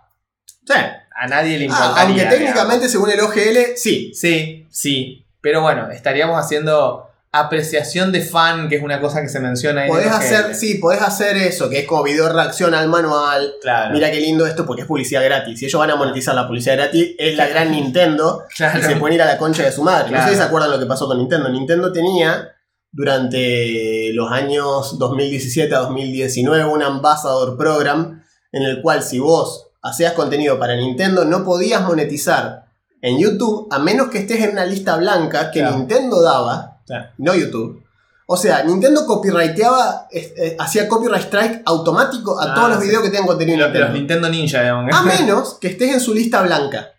[0.66, 0.74] Sí.
[0.74, 2.00] a nadie le Ah, importaría.
[2.02, 2.38] aunque digamos.
[2.38, 4.12] técnicamente, según el OGL, sí.
[4.14, 5.26] Sí, sí.
[5.40, 9.88] Pero bueno, estaríamos haciendo apreciación de fan, que es una cosa que se menciona ahí.
[9.88, 13.54] Podés hacer, sí, podés hacer eso, que es como video reacción al manual.
[13.62, 13.94] Claro.
[13.94, 15.58] Mira qué lindo esto porque es publicidad gratis.
[15.58, 18.44] Si ellos van a monetizar la publicidad gratis, es la gran Nintendo.
[18.56, 18.78] claro.
[18.78, 20.08] y se pueden ir a la concha de su madre.
[20.08, 20.24] Claro.
[20.24, 21.48] No sé si se acuerdan lo que pasó con Nintendo.
[21.48, 22.50] Nintendo tenía
[22.92, 28.22] durante los años 2017 a 2019 un ambassador program
[28.52, 32.66] en el cual si vos hacías contenido para Nintendo no podías monetizar
[33.00, 35.78] en YouTube a menos que estés en una lista blanca que Claro.
[35.78, 36.71] Nintendo daba,
[37.18, 37.82] No YouTube.
[38.26, 42.84] O sea, Nintendo copyrighteaba, eh, eh, hacía copyright strike automático a Ah, todos los sí.
[42.86, 43.88] videos que tengan contenido en Los, Nintendo.
[43.88, 44.94] los Nintendo Ninja, digamos.
[44.96, 46.92] A menos que estés en su lista blanca.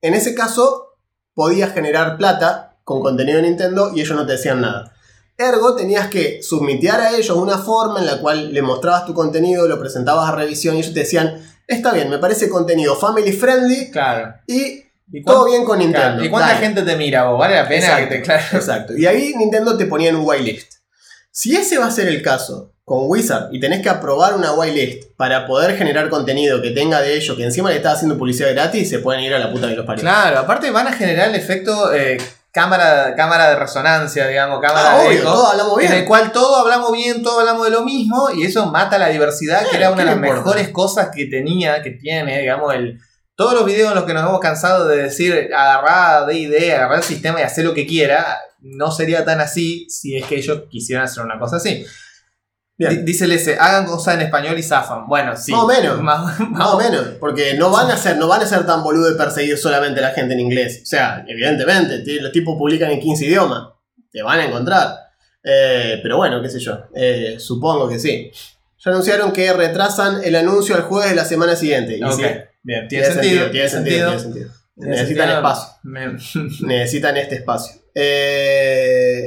[0.00, 0.94] En ese caso,
[1.34, 4.92] podías generar plata con contenido de Nintendo y ellos no te decían nada.
[5.36, 9.66] Ergo, tenías que submitear a ellos una forma en la cual le mostrabas tu contenido,
[9.66, 13.90] lo presentabas a revisión y ellos te decían, está bien, me parece contenido family friendly
[13.90, 14.34] Claro.
[14.46, 16.08] y ¿Y todo bien con Nintendo.
[16.08, 16.60] claro, ¿Y cuánta Dale.
[16.66, 17.38] gente te mira vos?
[17.38, 18.42] ¿Vale la pena Exacto, que te claro?
[18.52, 18.96] Exacto.
[18.96, 20.72] Y ahí Nintendo te ponía en un whitelist.
[21.30, 25.10] Si ese va a ser el caso con Wizard y tenés que aprobar una whitelist
[25.16, 28.88] para poder generar contenido que tenga de ello, que encima le estás haciendo publicidad gratis,
[28.90, 30.02] se pueden ir a la puta que los parió.
[30.02, 32.18] Claro, aparte van a generar el efecto eh,
[32.50, 36.04] cámara, cámara de resonancia, digamos, cámara Ah, de obvio, eco, todos hablamos En el bien.
[36.06, 39.76] cual todos hablamos bien, todos hablamos de lo mismo y eso mata la diversidad, que
[39.76, 40.36] Eh, era una de ¿qué las importa?
[40.42, 42.98] mejores cosas que tenía, que tiene, digamos, el...
[43.34, 47.04] Todos los videos en los que nos hemos cansado de decir agarrar D&D, agarrar el
[47.04, 51.04] sistema y hacer lo que quiera, no sería tan así si es que ellos quisieran
[51.06, 51.84] hacer una cosa así.
[52.76, 53.04] Bien.
[53.04, 55.06] Dice el S, hagan cosas en español y zafan.
[55.06, 55.52] Bueno, sí.
[55.52, 56.00] Más o menos.
[56.02, 59.10] Más, Más o menos, porque no van a ser, no van a ser tan boludo
[59.10, 60.80] de perseguir solamente a la gente en inglés.
[60.82, 63.68] O sea, evidentemente, los tipos publican en 15 idiomas.
[64.10, 64.96] Te van a encontrar.
[65.44, 66.78] Eh, pero bueno, qué sé yo.
[66.94, 68.30] eh, supongo que sí.
[68.84, 71.98] Ya anunciaron que retrasan el anuncio al jueves de la semana siguiente.
[71.98, 72.24] Y Ok, sí,
[72.62, 74.50] bien, tiene, sentido, tiene sentido, tiene sentido.
[74.74, 75.36] Tiene Necesitan sentido.
[75.38, 75.78] espacio.
[75.82, 77.82] Me- Necesitan este espacio.
[77.94, 79.20] Eh,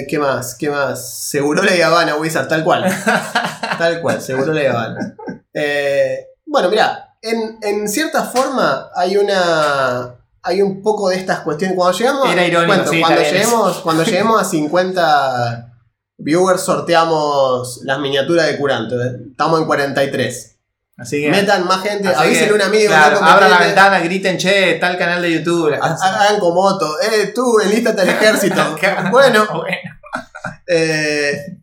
[0.00, 0.54] eh, ¿Qué más?
[0.56, 1.28] ¿Qué más?
[1.28, 2.84] Seguro la Habana, Wizard, tal cual.
[3.78, 5.16] tal cual, seguro la Habana.
[5.52, 10.16] Eh, bueno, mira, en, en cierta forma hay una.
[10.46, 11.76] Hay un poco de estas cuestiones.
[11.76, 12.30] Cuando llegamos.
[12.30, 15.72] Era irónico, cuento, sí, cuando, lleguemos, cuando lleguemos a 50
[16.18, 18.96] viewers, sorteamos las miniaturas de Curanto.
[19.02, 20.53] Estamos en 43.
[20.96, 21.28] Así que.
[21.30, 22.86] Metan más gente, que, a un amigo.
[22.88, 25.74] claro, abran la ventana, griten, che, tal canal de YouTube.
[25.74, 28.76] Hagan como Otto, eh, tú enlístate al ejército.
[29.10, 29.76] bueno, bueno.
[30.68, 31.58] eh,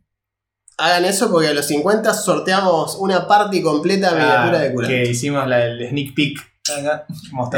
[0.77, 4.87] hagan eso porque a los 50 sorteamos una party completa de miniatura Ah, de cura.
[4.87, 6.37] que hicimos la- el sneak peek.
[6.79, 7.05] Acá.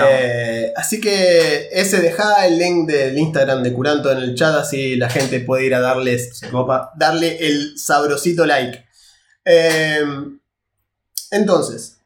[0.10, 4.96] Eh, así que ese deja el link del Instagram de Curanto en el chat, así
[4.96, 6.92] la gente puede ir a darles, Se copa.
[6.96, 8.86] darle el sabrosito like.
[9.44, 10.02] Eh,
[11.34, 11.98] entonces,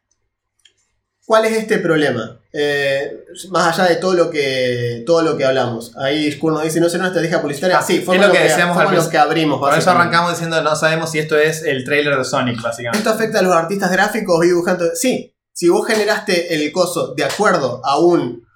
[1.25, 2.39] ¿cuál es este problema?
[2.53, 5.95] Eh, más allá de todo lo que todo lo que hablamos.
[5.97, 7.77] Ahí Shkur nos dice, no será una estrategia publicitaria.
[7.77, 9.59] Ah, sí, fue es lo que decíamos al lo que abrimos.
[9.59, 12.97] Por eso arrancamos diciendo no sabemos si esto es el trailer de Sonic, básicamente.
[12.97, 14.99] ¿Esto afecta a los artistas gráficos y dibujantes?
[14.99, 15.33] Sí.
[15.53, 18.47] Si vos generaste el coso de acuerdo a un.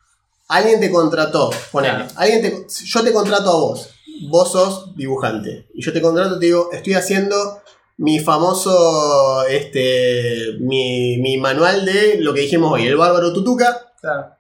[0.48, 1.96] Alguien te contrató, ponele.
[1.96, 2.12] Claro.
[2.16, 3.90] Alguien te, yo te contrato a vos.
[4.30, 5.68] Vos sos dibujante.
[5.74, 7.62] Y yo te contrato, te digo, estoy haciendo
[7.98, 9.46] mi famoso.
[9.48, 10.58] Este.
[10.60, 13.94] Mi, mi manual de lo que dijimos hoy, el bárbaro tutuca.
[14.00, 14.36] Claro.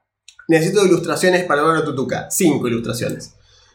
[0.47, 2.29] Necesito ilustraciones para el bárbaro tutuca.
[2.29, 3.33] Cinco ilustraciones.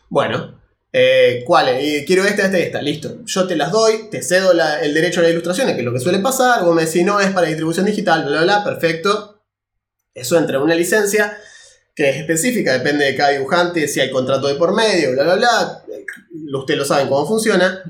[0.09, 0.61] Bueno.
[0.93, 1.83] Eh, ¿Cuáles?
[1.85, 2.81] Eh, quiero esta, esta, esta.
[2.83, 3.19] Listo.
[3.27, 5.93] Yo te las doy, te cedo la- el derecho a las ilustraciones, que es lo
[5.93, 6.65] que suele pasar.
[6.65, 8.65] Vos me decís, no, es para distribución digital, bla, bla, bla.
[8.65, 9.43] Perfecto.
[10.15, 11.37] Eso entra en una licencia
[11.95, 15.35] que es específica, depende de cada dibujante, si hay contrato de por medio, bla, bla,
[15.37, 15.83] bla.
[16.59, 17.83] ustedes lo saben cómo funciona.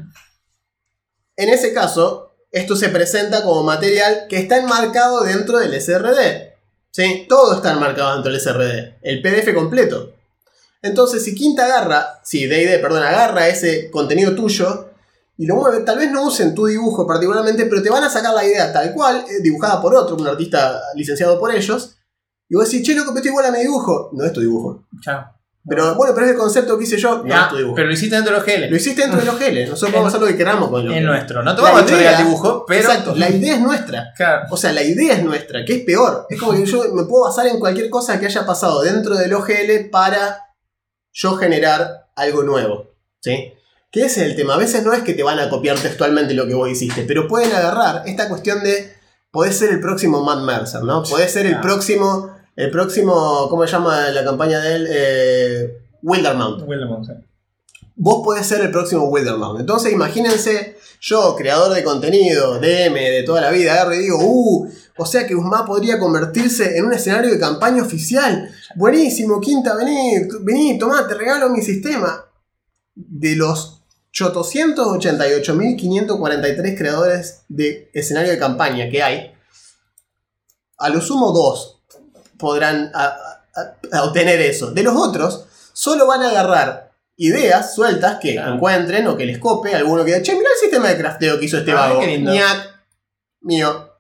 [1.37, 6.55] En ese caso, esto se presenta como material que está enmarcado dentro del SRD.
[6.91, 7.27] ¿Sí?
[7.29, 8.99] Todo está enmarcado dentro del SRD.
[9.03, 10.15] El PDF completo.
[10.83, 14.91] Entonces, si Quinta agarra, si D&D, perdón, agarra ese contenido tuyo
[15.37, 18.33] y lo mueve, tal vez no usen tu dibujo particularmente, pero te van a sacar
[18.33, 21.97] la idea tal cual, eh, dibujada por otro, un artista licenciado por ellos,
[22.49, 24.11] y vos decís, che, loco, pero esto igual a mi dibujo.
[24.13, 24.87] No es tu dibujo.
[25.03, 25.36] Chao.
[25.69, 27.75] Pero bueno, pero es el concepto que hice yo, no Ya, es tu dibujo.
[27.75, 28.71] pero lo hiciste dentro de los geles.
[28.71, 29.69] Lo hiciste dentro de los geles.
[29.69, 31.11] Nosotros podemos hacer lo que queramos con los Es geles.
[31.11, 31.43] nuestro.
[31.43, 32.89] No te vamos a idea- el dibujo, pero.
[32.89, 34.13] Exacto, la idea es nuestra.
[34.17, 34.47] Claro.
[34.51, 36.27] O sea, la idea es nuestra, que es peor.
[36.31, 39.35] Es como que yo me puedo basar en cualquier cosa que haya pasado dentro del
[39.35, 40.39] OGL para
[41.13, 42.93] yo generar algo nuevo.
[43.21, 43.53] ¿Sí?
[43.91, 44.55] Que ese es el tema.
[44.55, 47.27] A veces no es que te van a copiar textualmente lo que vos hiciste, pero
[47.27, 48.95] pueden agarrar esta cuestión de.
[49.33, 51.03] Podés ser el próximo Matt Mercer, ¿no?
[51.03, 51.61] Podés ser el Ah.
[51.61, 52.36] próximo.
[52.57, 53.49] El próximo.
[53.51, 54.89] ¿Cómo se llama la campaña de él?
[54.91, 56.63] Eh, Wildermount.
[56.67, 57.13] Wildermount, sí.
[57.95, 59.61] Vos podés ser el próximo Wildermount.
[59.61, 64.69] Entonces imagínense, yo, creador de contenido, DM de toda la vida, agarro y digo, uh,
[64.99, 68.51] o sea que Usma podría convertirse en un escenario de campaña oficial.
[68.75, 72.23] Buenísimo, Quinta, vení, vení, tomá, te regalo mi sistema.
[72.95, 73.83] De los
[74.13, 79.33] 888.543 creadores de escenario de campaña que hay,
[80.79, 81.76] a lo sumo dos
[82.39, 83.17] podrán a-
[83.55, 84.71] a- a obtener eso.
[84.71, 88.55] De los otros, solo van a agarrar ideas sueltas que Claro.
[88.55, 91.47] encuentren o que les cope, alguno que diga, che, mirá el sistema de crafteo que
[91.47, 92.03] hizo este vago.
[92.03, 92.69] Ñac,
[93.41, 93.91] mío.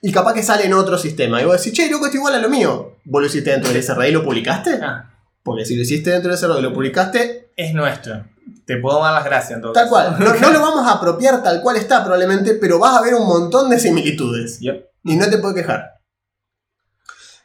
[0.00, 1.40] Y capaz que sale en otro sistema.
[1.40, 2.96] Y vos decís, che, loco, esto igual a lo mío.
[3.04, 4.80] ¿Vos lo hiciste dentro del SRD y lo publicaste?
[4.82, 5.08] Ah,
[5.44, 8.24] Porque si lo hiciste dentro del SRD y lo publicaste, es nuestro.
[8.66, 9.90] Te puedo dar las gracias en todo tal caso.
[9.94, 10.16] cual.
[10.18, 13.26] No, no lo vamos a apropiar tal cual está probablemente, pero vas a ver un
[13.26, 14.58] montón de similitudes.
[14.60, 14.86] Yep.
[15.04, 16.00] Y no te puedes quejar.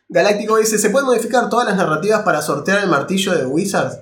[0.10, 4.00] Galáctico dice, ¿se pueden modificar todas las narrativas para sortear el martillo de Wizards?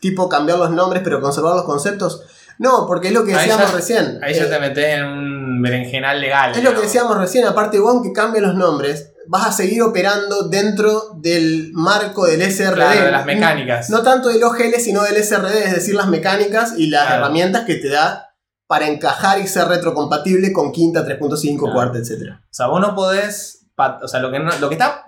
[0.00, 2.22] Tipo cambiar los nombres pero conservar los conceptos.
[2.58, 4.18] No, porque es lo que Ahí decíamos ya- recién.
[4.22, 6.52] Ahí ya Eh, te metes en un berenjenal legal.
[6.54, 10.48] es lo que decíamos recién, aparte vos aunque cambie los nombres, vas a seguir operando
[10.48, 12.74] dentro del marco del SRD.
[12.76, 13.90] Claro, de las mecánicas.
[13.90, 17.22] No tanto del OGL, sino del SRD, es decir, las mecánicas y las Claro.
[17.24, 18.34] herramientas que te da
[18.66, 21.74] para encajar y ser retrocompatible con quinta, 3.5, Claro.
[21.74, 22.34] cuarta, etc.
[22.40, 23.66] O sea, vos no podés.
[24.02, 25.04] O sea, lo que, no- lo que está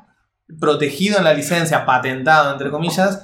[0.61, 3.23] protegido en la licencia, patentado, entre comillas,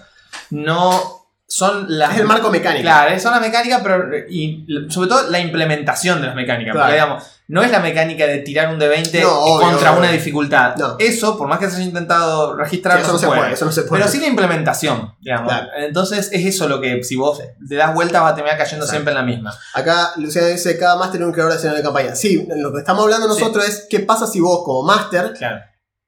[0.51, 1.17] no
[1.47, 2.13] son las.
[2.15, 2.83] Es el marco mecánico.
[2.83, 4.05] Claro, son las mecánicas, pero.
[4.29, 6.73] Y sobre todo la implementación de las mecánicas.
[6.73, 6.87] Claro.
[6.87, 10.01] Porque, digamos, no es la mecánica de tirar un D20 No, obvio, contra obvio.
[10.01, 10.77] una dificultad.
[10.77, 10.97] No.
[10.99, 13.53] Eso, por más que se haya intentado registrar, Sí, eso no, se puede.
[13.55, 14.03] eso no se puede.
[14.03, 15.51] Pero sí la implementación, digamos.
[15.51, 15.69] Claro.
[15.79, 18.91] Entonces es eso lo que si vos le das vuelta va a terminar cayendo Exacto.
[19.03, 19.55] siempre en la misma.
[19.73, 22.15] Acá Luciano dice, cada máster tiene un creador de escenario de campaña.
[22.15, 23.41] Sí, lo que estamos hablando Sí.
[23.41, 25.61] nosotros es qué pasa si vos como máster Claro.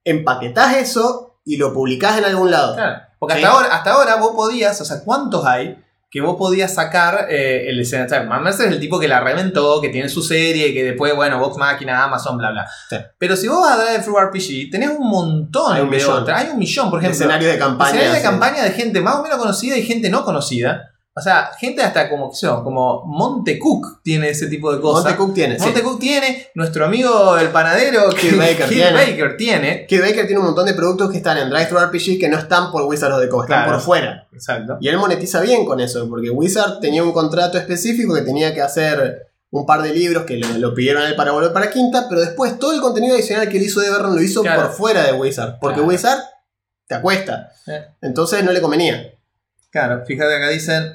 [0.05, 2.75] Empaquetás eso y lo publicás en algún lado.
[2.75, 3.01] Claro.
[3.19, 3.43] Porque Sí.
[3.43, 5.77] hasta, ahora, hasta ahora vos podías, o sea, ¿cuántos hay?
[6.11, 8.27] Que vos podías sacar eh, el escenario.
[8.41, 11.57] Mercer es el tipo que la reventó, que tiene su serie, que después, bueno, Vox
[11.57, 12.67] Máquina, Amazon, bla, bla.
[12.89, 12.97] Sí.
[13.19, 16.23] Pero si vos vas a Drive Thru RPG, tenés un montón Hay un de millón.
[16.23, 16.41] otras.
[16.43, 17.15] Hay un millón, por ejemplo.
[17.15, 17.91] escenarios de campaña.
[17.91, 18.27] escenarios de sí.
[18.27, 20.90] campaña de gente más o menos conocida y gente no conocida.
[21.21, 25.05] O sea, gente hasta como, qué yo, como Monte Cook tiene ese tipo de cosas.
[25.05, 25.59] Monte Cook tiene.
[25.59, 25.65] sí.
[25.65, 28.93] Monte Cook tiene, nuestro amigo el panadero Kid Baker Kid tiene.
[28.93, 29.87] Baker tiene.
[29.87, 32.39] Kid Baker tiene un montón de productos que están en Drive Thru RPG que no
[32.39, 34.27] están por Wizards of the Coast, están por fuera.
[34.33, 34.79] Exacto.
[34.81, 38.63] Y él monetiza bien con eso, porque Wizard tenía un contrato específico que tenía que
[38.63, 42.07] hacer un par de libros que lo, lo pidieron a él para volver para Quinta,
[42.09, 44.63] pero después todo el contenido adicional que él hizo de Vernon lo hizo Claro.
[44.63, 45.89] por fuera de Wizard, porque Claro.
[45.91, 46.21] Wizard
[46.87, 47.51] te acuesta.
[47.67, 47.85] Eh.
[48.03, 49.13] Entonces no le convenía.
[49.71, 50.93] Claro, fíjate acá dicen,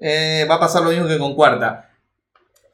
[0.00, 1.86] eh, va a pasar lo mismo que con cuarta.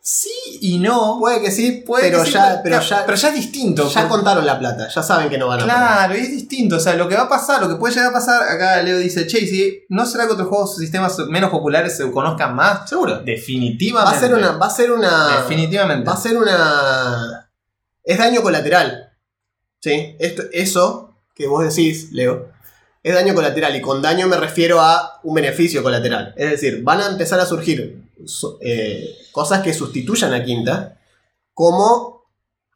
[0.01, 1.17] Sí y no.
[1.19, 3.89] Puede que sí, Puede pero, que sí, ya, pero, ya, pero ya es distinto.
[3.89, 5.65] ya porque- contaron la plata, ya saben que no van a.
[5.65, 6.77] Claro, es distinto.
[6.77, 8.99] O sea, lo que va a pasar, lo que puede llegar a pasar, acá Leo
[8.99, 12.89] dice, che, si ¿no será que otros juegos sistemas menos populares se conozcan más?
[12.89, 13.19] Seguro.
[13.19, 14.13] Definitivamente.
[14.13, 14.53] Va a ser una.
[14.53, 15.37] Va a ser una.
[15.39, 16.07] Definitivamente.
[16.09, 17.51] Va a ser una.
[18.05, 19.13] Es daño colateral.
[19.81, 20.15] ¿Sí?
[20.21, 22.49] Esto, eso que vos decís, Leo,
[23.07, 23.77] es daño colateral.
[23.77, 26.35] Y con daño me refiero a un beneficio colateral.
[26.37, 28.03] Es decir, van a empezar a surgir
[28.61, 30.99] eh, cosas que sustituyan a Quinta,
[31.55, 32.16] como.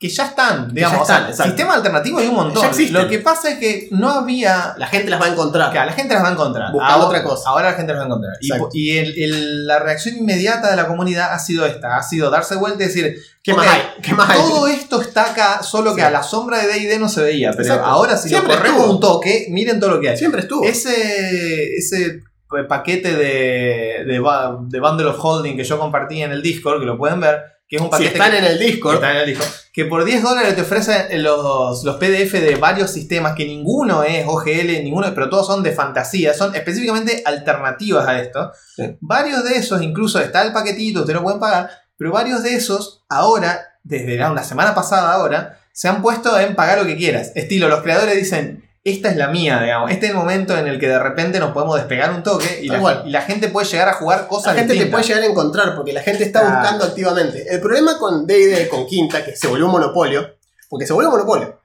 [0.01, 0.97] Que ya están, digamos.
[0.97, 1.51] ya o sea, están, exacto.
[1.53, 2.67] sistemas alternativos hay un montón.
[2.91, 4.75] Lo que pasa es que no había.
[4.79, 5.71] La gente las va a encontrar.
[5.73, 6.73] Claro, la gente las va a encontrar.
[6.73, 7.51] Busca ahora, otra cosa.
[7.51, 8.33] Ahora la gente las va a encontrar.
[8.41, 8.69] Y, Exacto.
[8.73, 12.57] y el- el- la reacción inmediata de la comunidad ha sido esta: ha sido darse
[12.57, 13.83] vuelta y decir, ¿Qué más hay?
[14.03, 14.39] ¿Qué más hay?
[14.39, 16.07] Todo esto está acá, solo que Sí.
[16.07, 17.51] a la sombra de DD no se veía.
[17.51, 17.85] Pero Exacto.
[17.87, 18.95] ahora si Siempre lo corremos estuvo.
[18.95, 20.17] un toque, miren todo lo que hay.
[20.17, 20.65] Siempre estuvo.
[20.65, 22.21] Ese, ese
[22.69, 24.21] paquete de, de,
[24.69, 27.77] de Bundle of Holding que yo compartí en el Discord, que lo pueden ver, que
[27.77, 29.45] es un paquete están que- en el Discord, Está en el disco.
[29.73, 34.27] Que por 10 dólares te ofrece los, los PDF de varios sistemas que ninguno es
[34.27, 38.51] OGL, ninguno, pero todos son de fantasía, son específicamente alternativas a esto.
[38.75, 38.97] Sí.
[39.01, 43.05] Varios de esos, incluso está el paquetito, ustedes lo pueden pagar, pero varios de esos
[43.09, 47.31] ahora, desde la, una semana pasada ahora, se han puesto en pagar lo que quieras.
[47.37, 49.91] Estilo, los creadores dicen, esta es la mía, digamos.
[49.91, 52.69] Este es el momento en el que de repente nos podemos despegar un toque y,
[52.69, 55.27] la, y la gente puede llegar a jugar la cosas gente te puede llegar a
[55.27, 57.47] encontrar porque la gente está buscando activamente.
[57.53, 60.27] El problema con D&D, con Quinta, que se volvió un monopolio,
[60.71, 61.61] porque se volvió un monopolio.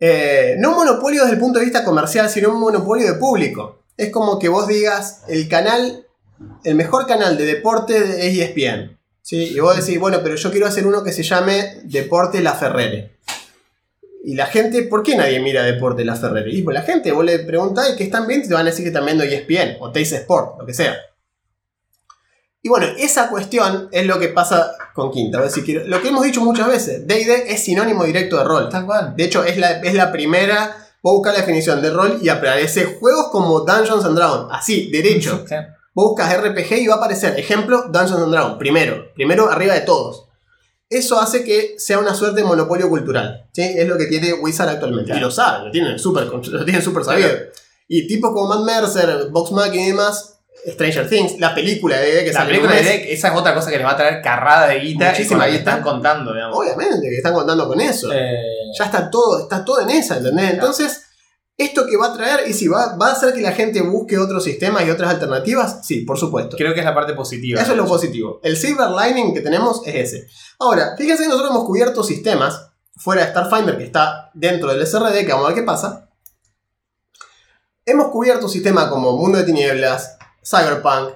[0.00, 3.82] Eh, no un monopolio desde el punto de vista comercial, sino un monopolio de público.
[3.96, 6.06] Es como que vos digas, el canal,
[6.64, 8.98] el mejor canal de deporte es ESPN.
[9.20, 9.52] ¿sí?
[9.54, 13.12] Y vos decís, bueno, pero yo quiero hacer uno que se llame Deporte La Ferrere.
[14.24, 16.50] Y la gente, ¿por qué nadie mira Deporte La Ferrere?
[16.52, 18.46] Y pues la gente, vos le preguntás ¿y qué están viendo?
[18.46, 20.94] Y te van a decir que están viendo ESPN o Teis Sport, lo que sea.
[22.64, 25.48] Y bueno, esa cuestión es lo que pasa con Quinta.
[25.50, 28.68] Si quiero- Lo que hemos dicho muchas veces, D&D es sinónimo directo de rol.
[28.68, 29.14] Tal cual.
[29.16, 30.76] De hecho, es la, es la primera.
[31.02, 34.48] Vos buscas la definición de rol y aparece juegos como Dungeons and Dragons.
[34.52, 35.44] Así, derecho.
[35.44, 35.74] Claro.
[35.94, 38.58] Vos buscas RPG y va a aparecer, ejemplo, Dungeons and Dragons.
[38.58, 39.12] Primero.
[39.16, 40.28] Primero arriba de todos.
[40.98, 43.46] Eso hace que sea una suerte de monopolio cultural.
[43.52, 43.62] ¿sí?
[43.62, 45.06] Es lo que tiene Wizard actualmente.
[45.06, 45.18] Claro.
[45.18, 47.30] Y lo saben, lo tienen súper lo tienen súper sabido.
[47.88, 52.32] Y tipos como Matt Mercer, Vox Machina y demás, Stranger Things, la película de que
[52.32, 54.78] La película de Deck, esa es otra cosa que les va a traer carrada de
[54.78, 55.58] guita Muchísima guita.
[55.58, 56.56] están contando, digamos.
[56.56, 58.12] Obviamente, que están contando con eso.
[58.12, 58.36] Eh,
[58.78, 60.52] ya está todo, está todo en esa, ¿entendés?
[60.52, 61.02] Entonces,
[61.56, 64.18] esto que va a traer, y si va, va a hacer que la gente busque
[64.18, 66.56] otros sistemas y otras alternativas, sí, por supuesto.
[66.56, 67.60] creo que es la parte positiva.
[67.60, 68.40] Eso es lo positivo.
[68.42, 70.26] El silver lining que tenemos es ese.
[70.58, 75.26] Ahora, fíjense que nosotros hemos cubierto sistemas fuera de Starfinder, que está dentro del SRD,
[75.26, 76.08] que vamos a ver qué pasa.
[77.84, 81.14] Hemos cubierto sistemas como Mundo de Tinieblas, Cyberpunk,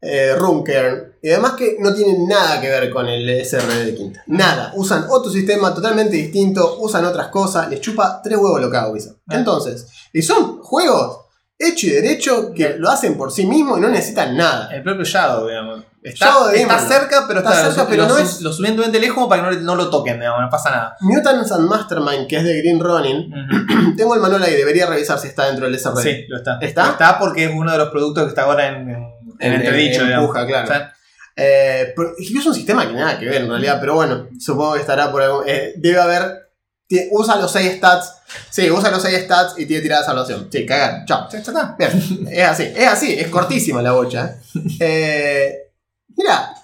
[0.00, 4.22] eh, Runkern y demás que no tienen nada que ver con el SRD de Quinta.
[4.26, 4.72] Nada.
[4.76, 8.94] Usan otro sistema totalmente distinto, usan otras cosas, les chupa tres huevos lo que hago.
[9.30, 11.20] Entonces, y son juegos
[11.58, 14.68] hechos y derecho que lo hacen por sí mismos y no necesitan nada.
[14.70, 15.82] El propio Shadow, digamos.
[16.02, 19.00] Está, Shadow está cerca, pero Está está, cerca, lo, pero lo no es- lo suficientemente
[19.00, 20.96] lejos como para que no, no lo toquen, digamos, no pasa nada.
[21.00, 23.94] Mutants and Mastermind, que es de Green Ronin, Ujú.
[23.96, 26.02] tengo el manual ahí, debería revisar si está dentro del SRD.
[26.02, 26.58] Sí, lo está.
[26.60, 26.84] ¿Está?
[26.84, 29.06] Lo está porque es uno de los productos que está ahora en, en,
[29.40, 30.26] en entredicho, en digamos.
[30.26, 30.64] puja, claro.
[30.64, 30.92] O sea,
[31.36, 34.80] Eh, pero es un sistema que nada que ver en realidad, pero bueno, supongo que
[34.80, 35.44] estará por algún.
[35.48, 36.50] eh, debe haber.
[36.88, 38.12] tie- Usa los 6 stats.
[38.50, 40.48] Sí, usa los 6 stats y tiene tirada de salvación.
[40.52, 41.04] Sí, cagar.
[41.06, 41.28] Chao.
[41.30, 41.74] ya está.
[41.78, 44.36] Bien, es así, es así, es cortísima la bocha.
[44.80, 45.70] Eh,
[46.16, 46.54] mira,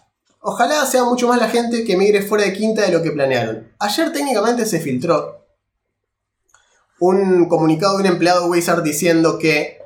[0.41, 3.68] ojalá sea mucho más la gente que migre fuera de quinta de lo que planearon.
[3.81, 5.47] Ayer técnicamente se filtró
[7.01, 9.79] un comunicado de un empleado de Wizard diciendo que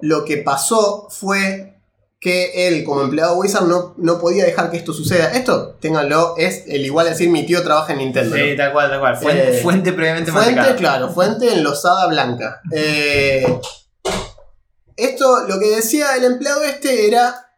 [0.00, 1.76] lo que pasó fue
[2.22, 5.32] que él como empleado de Wizard no, no podía dejar que esto suceda.
[5.32, 8.36] Esto, ténganlo, es el igual a decir mi tío trabaja en Nintendo.
[8.36, 8.44] ¿no?
[8.44, 9.16] Sí, tal cual, tal cual.
[9.16, 12.60] Fuente, Eh, fuente previamente Fuente, claro, fuente enlosada blanca.
[12.70, 13.44] Eh,
[14.96, 17.48] esto, lo que decía el empleado este era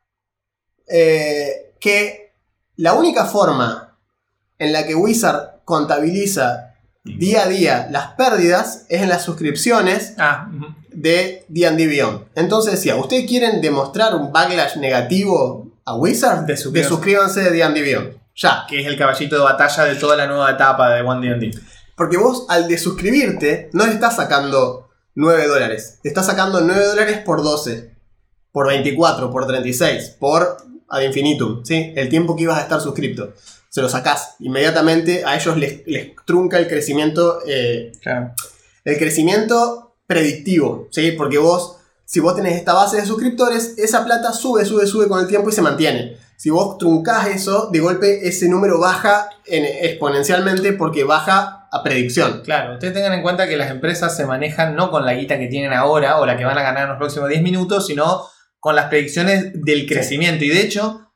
[0.88, 2.32] eh, que
[2.76, 3.98] la única forma
[4.58, 6.70] en la que Wizard contabiliza
[7.04, 10.48] día a día las pérdidas es en las suscripciones Ah.
[10.94, 12.26] De D&D Beyond.
[12.34, 16.46] Entonces decía, ¿ustedes quieren demostrar un backlash negativo a Wizard?
[16.46, 17.42] Desuscríbanse.
[17.42, 18.16] De D&D Beyond.
[18.36, 18.64] Ya.
[18.68, 21.50] que es el caballito de batalla de toda la nueva etapa de One D&D.
[21.96, 26.00] Porque vos al desuscribirte no le estás sacando 9 dólares.
[26.02, 27.94] Estás sacando 9 dólares por 12.
[28.50, 30.56] Por 24, por 36, por
[30.88, 31.64] ad infinitum.
[31.64, 31.92] ¿sí?
[31.96, 33.32] El tiempo que ibas a estar suscripto.
[33.68, 34.36] Se lo sacás.
[34.40, 37.40] Inmediatamente a ellos les, les trunca el crecimiento.
[37.46, 38.32] eh, Claro.
[38.84, 40.88] el crecimiento predictivo.
[40.90, 41.12] ¿sí?
[41.12, 45.20] Porque vos, si vos tenés esta base de suscriptores, esa plata sube, sube, sube con
[45.20, 46.16] el tiempo y se mantiene.
[46.36, 52.42] Si vos truncás eso, de golpe ese número baja en- exponencialmente porque baja a predicción.
[52.44, 55.46] Claro, ustedes tengan en cuenta que las empresas se manejan no con la guita que
[55.46, 58.22] tienen ahora o la que van a ganar en los próximos 10 minutos, sino
[58.60, 60.44] con las predicciones del crecimiento.
[60.44, 61.10] Y de hecho,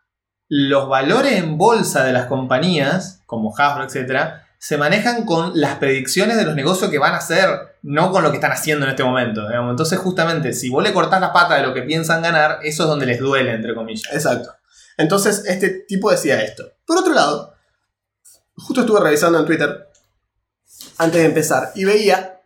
[0.48, 6.36] los valores en bolsa de las compañías, como Hasbro, etcétera, se manejan con las predicciones
[6.36, 9.04] de los negocios que van a hacer, no con lo que están haciendo en este
[9.04, 9.48] momento.
[9.50, 12.88] Entonces, justamente, si vos le cortás la pata de lo que piensan ganar, eso es
[12.88, 14.12] donde les duele, entre comillas.
[14.12, 14.52] Exacto.
[14.96, 16.72] Entonces, este tipo decía esto.
[16.84, 17.54] Por otro lado,
[18.56, 19.88] justo estuve revisando en Twitter
[20.98, 22.40] antes de empezar y veía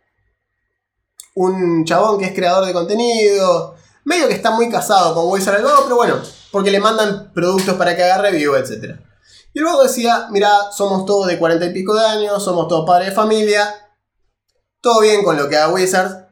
[1.35, 5.83] un chabón que es creador de contenido, medio que está muy casado con Wizard Vago,
[5.85, 8.99] pero bueno, porque le mandan productos para que haga review, etc.
[9.53, 13.09] Y luego decía, mira, somos todos de cuarenta y pico de años, somos todos padres
[13.09, 13.73] de familia,
[14.81, 16.29] todo bien con lo que haga Wizard,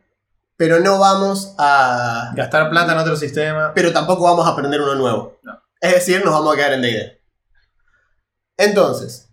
[0.58, 3.74] pero no vamos a Gastar plata en otro sistema.
[3.76, 5.40] pero tampoco vamos a aprender uno nuevo.
[5.44, 5.62] No.
[5.80, 7.22] Es decir, nos vamos a quedar en D&D.
[8.58, 9.30] Entonces,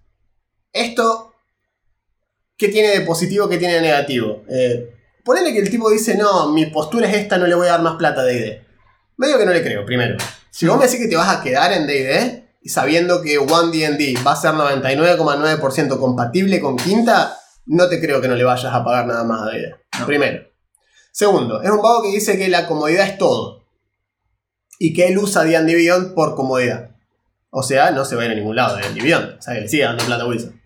[0.73, 1.35] esto,
[2.57, 4.45] ¿qué tiene de positivo, qué tiene de negativo?
[4.49, 7.73] Eh, ponele que el tipo dice, no, mi postura es esta, no le voy a
[7.73, 8.67] dar más plata a D&D.
[9.17, 10.17] Medio que no le creo, primero.
[10.51, 13.73] Si vos me decís que te vas a quedar en D&D, y sabiendo que One
[13.73, 18.75] D&D va a ser 99,9% compatible con Quinta, no te creo que no le vayas
[18.75, 19.75] a pagar nada más a D&D.
[19.99, 20.05] No.
[20.05, 20.47] Primero.
[21.11, 23.65] Segundo, es un vago que dice que la comodidad es todo.
[24.79, 26.91] Y que él usa D&D Beyond por comodidad.
[27.49, 29.39] O sea, no se va a ir a ningún lado de D&D Beyond.
[29.39, 30.61] O sea, que le siga dando plata a Wilson.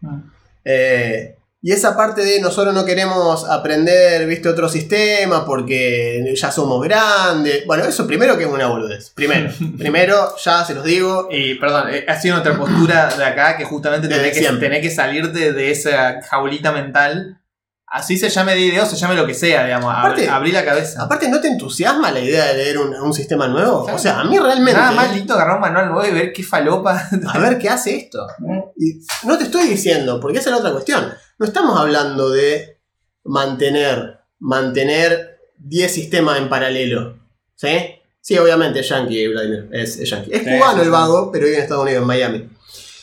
[0.64, 6.82] Eh, y esa parte de nosotros no queremos aprender, viste, otro sistema porque ya somos
[6.82, 7.64] grandes.
[7.66, 9.10] Bueno, eso primero que es una boludez.
[9.10, 9.48] Primero.
[9.78, 11.28] primero, ya se los digo.
[11.30, 14.90] Y perdón, eh, ha sido nuestra postura de acá que justamente tenés que, tenés que
[14.90, 17.38] salirte de esa jaulita mental.
[17.86, 19.94] Así se llame D&D o se llame lo que sea, digamos.
[19.94, 21.02] Aparte- abrí la cabeza.
[21.02, 23.82] Aparte, ¿no te entusiasma la idea de leer un, un sistema nuevo?
[23.84, 23.96] Claro.
[23.98, 24.80] O sea, a mí realmente.
[24.80, 27.08] Nada más lindo agarrar un manual nuevo y ver qué falopa.
[27.32, 28.26] A ver qué hace esto.
[28.84, 31.12] Y no te estoy diciendo, porque esa es la otra cuestión.
[31.42, 32.78] No estamos hablando de
[33.24, 37.18] mantener, mantener 10 sistemas en paralelo.
[37.56, 37.96] ¿Sí?
[38.20, 39.68] Sí, obviamente es yankee, Vladimir.
[39.72, 40.30] Es, es yankee.
[40.32, 40.90] Es Sí, cubano sí, el sí.
[40.90, 42.48] vago, pero vive en Estados Unidos, en Miami.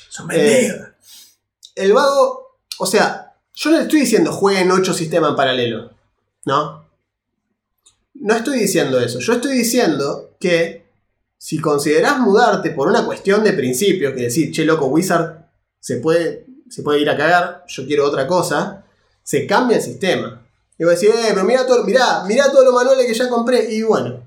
[0.07, 0.71] Son Eh,
[1.75, 5.91] el vago, o sea, yo no le estoy diciendo jueguen 8 sistemas en paralelo.
[6.45, 6.87] ¿No?
[8.13, 9.19] No estoy diciendo eso.
[9.19, 10.85] Yo estoy diciendo que
[11.37, 15.45] si considerás mudarte por una cuestión de principio, que decir, che, loco, Wizard
[15.81, 18.85] se puede, se puede ir a cagar, yo quiero otra cosa,
[19.23, 20.45] se cambia el sistema.
[20.77, 23.27] Y voy a decir, eh, pero mira todo, mirá, mirá todos los manuales que ya
[23.27, 23.73] compré.
[23.73, 24.23] Y bueno,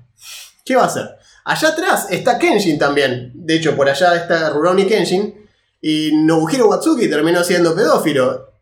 [0.63, 1.09] ¿qué va a hacer?
[1.45, 3.31] Allá atrás está Kenshin también.
[3.33, 5.47] De hecho, por allá está Rurouni Kenshin.
[5.81, 8.53] Y Nobuhiro Watsuki terminó siendo pedófilo.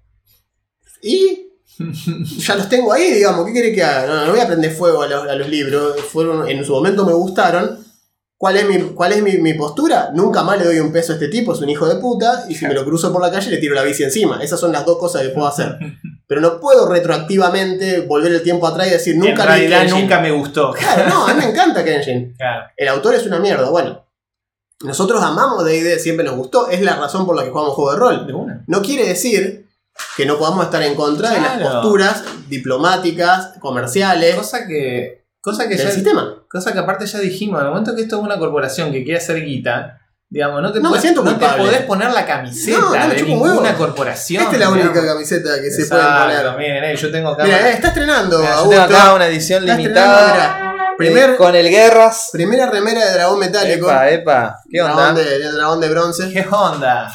[1.03, 1.49] Y
[2.39, 3.45] ya los tengo ahí, digamos.
[3.45, 4.07] ¿Qué quiere que haga?
[4.07, 6.01] No, no voy a prender fuego a los, a los libros.
[6.01, 7.80] Fueron, en su momento me gustaron.
[8.41, 10.09] ¿Cuál es, mi, cuál es mi, mi postura?
[10.15, 12.45] Nunca más le doy un peso a este tipo, es un hijo de puta.
[12.49, 14.41] Y si me lo cruzo por la calle, le tiro la bici encima.
[14.41, 15.77] Esas son las dos cosas que puedo hacer.
[16.27, 20.31] Pero no puedo retroactivamente volver el tiempo atrás y decir nunca en realidad nunca me
[20.31, 20.71] gustó.
[20.71, 22.33] Claro, no, a mí me encanta Kenshin.
[22.35, 22.65] Claro.
[22.75, 23.69] El autor es una mierda.
[23.69, 24.07] Bueno,
[24.79, 26.67] nosotros amamos D&D, siempre nos gustó.
[26.67, 28.25] Es la razón por la que jugamos juego de rol.
[28.25, 28.63] De una.
[28.65, 29.67] No quiere decir
[30.17, 35.20] que no podamos estar en contra de las posturas diplomáticas, comerciales Cosa que.
[35.41, 35.91] Cosa que del ya.
[35.91, 36.35] sistema.
[36.49, 39.43] Cosa que aparte ya dijimos, el momento que esto es una corporación que quiere hacer
[39.43, 39.97] guita,
[40.29, 43.07] digamos, no te, No me podés- siento no te podés poner la camiseta No, no
[43.07, 43.77] me de chupa un ninguna huevo.
[43.77, 44.43] corporación.
[44.43, 45.13] Esta es la única digamos.
[45.13, 46.57] camiseta que se puede poner.
[46.57, 47.43] Miren, eh, yo tengo acá.
[47.43, 48.85] Mira, eh, está estrenando, Mira, yo Augusto.
[48.87, 50.33] tengo acá una edición limitada.
[50.33, 50.67] mirá.
[50.97, 52.29] Primer, eh, con el Guerras.
[52.31, 53.87] Primera remera de dragón metálico.
[53.89, 54.55] Epa, epa.
[54.69, 55.21] ¿Qué dragón onda?
[55.23, 56.29] de, de dragón de bronce.
[56.31, 57.11] ¿Qué onda?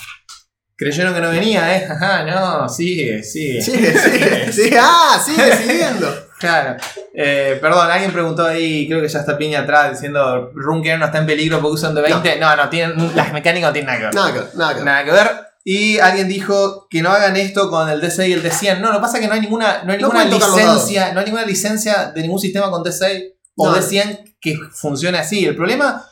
[0.76, 1.86] Creyeron que no venía, ¿eh?
[1.88, 3.62] Ajá, no, sigue, sigue.
[3.62, 4.78] Sigue, sigue, sigue.
[4.82, 6.25] Ah, sigue siguiendo.
[6.38, 6.76] Claro.
[7.14, 11.18] Eh, perdón, alguien preguntó ahí, creo que ya está piña atrás, diciendo Runker no está
[11.18, 12.38] en peligro porque usan de 20.
[12.38, 14.14] No, no, tienen, las mecánicas no tienen nada que ver.
[14.14, 14.84] Nada que ver, nada que ver.
[14.84, 15.46] Nada que ver.
[15.64, 18.78] Y alguien dijo que no hagan esto con el D6 y el D100.
[18.78, 21.18] No, lo que pasa es que no hay ninguna, no hay No ninguna licencia, no
[21.20, 23.76] hay ninguna licencia de ningún sistema con D6 o No.
[23.76, 25.44] D100 que funcione así.
[25.44, 26.08] El problema,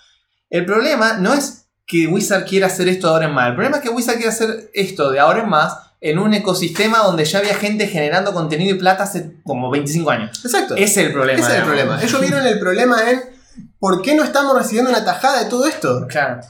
[0.50, 3.48] el problema no es que Wizard quiera hacer esto de ahora en más.
[3.48, 5.76] El problema es que Wizard quiere hacer esto de ahora en más
[6.06, 10.44] en un ecosistema donde ya había gente generando contenido y plata hace como 25 años.
[10.44, 10.74] Exacto.
[10.76, 11.40] Ese es el problema.
[11.40, 12.02] Ese es el problema.
[12.02, 13.22] Ellos vieron el problema en
[13.78, 16.06] por qué no estamos recibiendo una tajada de todo esto.
[16.08, 16.40] Claro.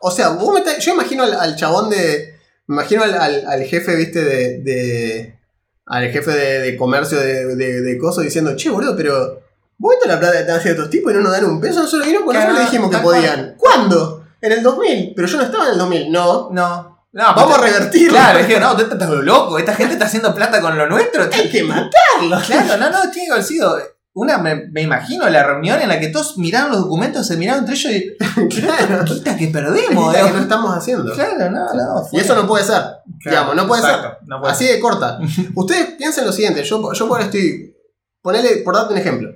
[0.00, 2.34] O sea, vos me yo imagino al, al chabón de.
[2.66, 4.58] Me imagino al, al- al jefe, viste, de.
[4.62, 5.38] de-
[5.86, 9.40] al jefe de, de comercio de, de, de coso diciendo, che, boludo, pero.
[9.80, 11.80] Vos esta la plata que están haciendo estos tipos y no nos dan un peso,
[11.82, 13.16] nosotros porque Claro, nosotros le dijimos que tal cual.
[13.20, 13.54] podían.
[13.56, 14.24] ¿Cuándo?
[14.40, 15.12] En el 2000.
[15.14, 16.10] Pero yo no estaba en el 2000.
[16.10, 16.50] No.
[16.50, 16.97] No.
[17.12, 18.10] No, Vamos a revertirlo.
[18.10, 19.58] Claro, es que no, tú estás loco.
[19.58, 21.24] Esta gente está haciendo plata con lo nuestro.
[21.32, 22.40] Hay que matarlo.
[22.46, 23.78] Claro, no, no, tiene que haber sido.
[24.14, 27.60] Una, me, me imagino la reunión en la que todos miraron los documentos, se miraron
[27.60, 28.58] entre ellos y.
[28.60, 29.04] claro.
[29.04, 31.12] Quita que Es perdemos, que no estamos haciendo.
[31.14, 32.08] Claro, no, no.
[32.12, 32.82] Y eso no puede ser.
[33.24, 35.18] digamos, no puede exacto, no puede Así de corta.
[35.54, 37.74] Ustedes piensen lo siguiente, yo, yo por estoy.
[38.20, 39.30] Ponele, por darte un ejemplo.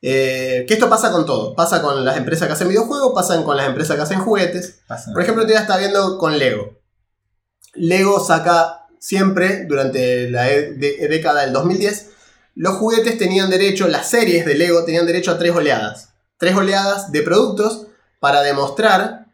[0.00, 1.54] Eh, que esto pasa con todo.
[1.54, 4.80] Pasa con las empresas que hacen videojuegos, pasan con las empresas que hacen juguetes.
[5.12, 6.73] Por ejemplo, te está viendo con Lego.
[7.76, 12.10] Lego saca siempre, durante la e- de- década del 2010,
[12.54, 16.10] los juguetes tenían derecho, las series de Lego tenían derecho a tres oleadas.
[16.38, 17.86] Tres oleadas de productos
[18.20, 19.26] para demostrar,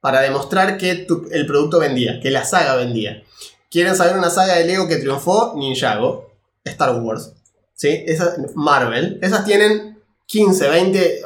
[0.00, 3.22] para demostrar que el producto vendía, que la saga vendía.
[3.70, 5.54] ¿Quieren saber una saga de Lego que triunfó?
[5.56, 6.32] Ninjago,
[6.64, 7.32] Star Wars,
[7.74, 8.04] ¿sí?
[8.06, 9.18] Esas, Marvel.
[9.22, 11.22] Esas tienen 15, 20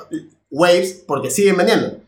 [0.50, 1.98] waves porque siguen vendiendo.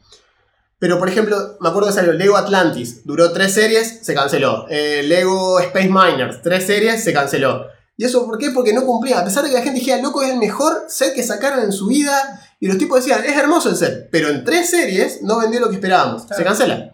[0.81, 4.67] Pero, por ejemplo, me acuerdo que salió Lego Atlantis, duró tres series, se canceló.
[4.69, 7.67] Eh, Lego Space Miners, tres series, se canceló.
[7.97, 8.51] ¿Y eso por qué?
[8.51, 9.21] Porque no cumplía.
[9.21, 11.71] A pesar de que la gente dijera, loco, es el mejor set que sacaron en
[11.71, 12.41] su vida.
[12.59, 14.09] Y los tipos decían, es hermoso el set.
[14.11, 16.23] Pero en tres series no vendió lo que esperábamos.
[16.35, 16.93] Se cancela.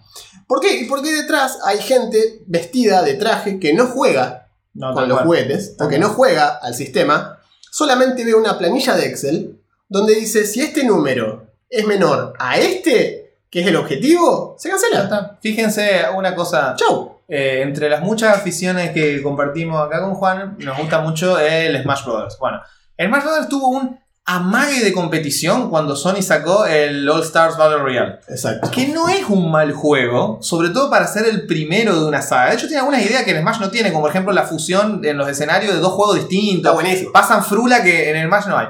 [0.49, 0.81] ¿Por qué?
[0.81, 5.27] Y porque detrás hay gente vestida de traje que no juega No, con los cual.
[5.27, 10.45] juguetes, o que no juega al sistema, solamente ve una planilla de Excel donde dice
[10.47, 15.05] si este número es menor a este, que es el objetivo, se cancela.
[15.05, 15.39] está.
[15.41, 16.75] Fíjense una cosa.
[16.77, 17.21] Chau.
[17.29, 22.05] Eh, entre las muchas aficiones que compartimos acá con Juan, nos gusta mucho el Smash
[22.05, 22.39] Brothers.
[22.39, 22.61] Bueno,
[22.97, 27.79] el Smash Brothers tuvo un amague de competición cuando Sony sacó el All Stars Battle
[27.79, 28.19] Royale.
[28.29, 28.71] Exacto.
[28.71, 32.51] Que no es un mal juego, sobre todo para ser el primero de una saga.
[32.51, 35.01] De hecho, tiene algunas ideas que el Smash no tiene, como por ejemplo la fusión
[35.05, 36.75] en los escenarios de dos juegos Está distintos.
[36.75, 37.13] buenísimo.
[37.13, 38.69] Pasan frula que en el Smash no hay.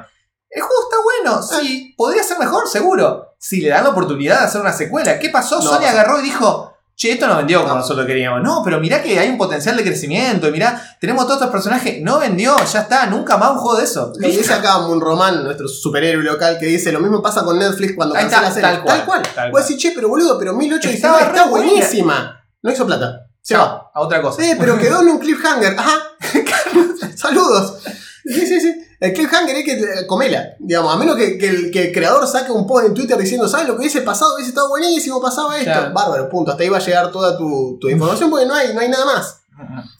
[0.50, 3.25] El juego está bueno, sí, podría ser mejor, seguro.
[3.38, 5.18] Si le dan la oportunidad de hacer una secuela.
[5.18, 5.56] ¿Qué pasó?
[5.56, 7.80] No, Sony agarró y dijo, che, esto no vendió como No.
[7.80, 8.42] nosotros queríamos.
[8.42, 10.48] No, pero mirá que hay un potencial de crecimiento.
[10.48, 12.00] y Mirá, tenemos todos estos personajes.
[12.02, 14.12] No vendió, ya está, nunca más un juego de eso.
[14.18, 18.14] Lo dice acá Román, nuestro superhéroe local, que dice lo mismo pasa con Netflix cuando
[18.16, 18.72] Ahí cancela está, series.
[18.74, 19.22] tal cual, Tal cual.
[19.34, 19.68] tal Vos cual.
[19.68, 21.66] decís, che, pero boludo, pero 1819 Estaba está buena.
[21.70, 22.40] buenísima.
[22.62, 23.26] No hizo plata.
[23.42, 23.90] Se va.
[23.94, 24.42] A otra cosa.
[24.44, 25.78] Eh, pero quedó en un cliffhanger.
[25.78, 26.00] Ajá.
[27.16, 27.78] Saludos.
[28.24, 28.74] Sí, sí, sí.
[28.98, 30.54] El cliffhanger es que eh, comela.
[30.58, 33.46] Digamos, a menos que, que el, que el creador saque un post en Twitter diciendo,
[33.48, 34.34] ¿sabes lo que hubiese pasado?
[34.34, 35.70] Hubiese estado buenísimo, pasaba esto.
[35.70, 35.92] Claro.
[35.92, 36.50] Bárbaro, punto.
[36.50, 39.04] Hasta ahí va a llegar toda tu, tu información porque no hay, no hay nada
[39.04, 39.40] más.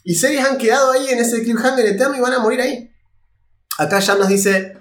[0.03, 2.91] Y series han quedado ahí en ese cliffhanger eterno y van a morir ahí.
[3.77, 4.77] Acá ya nos dice.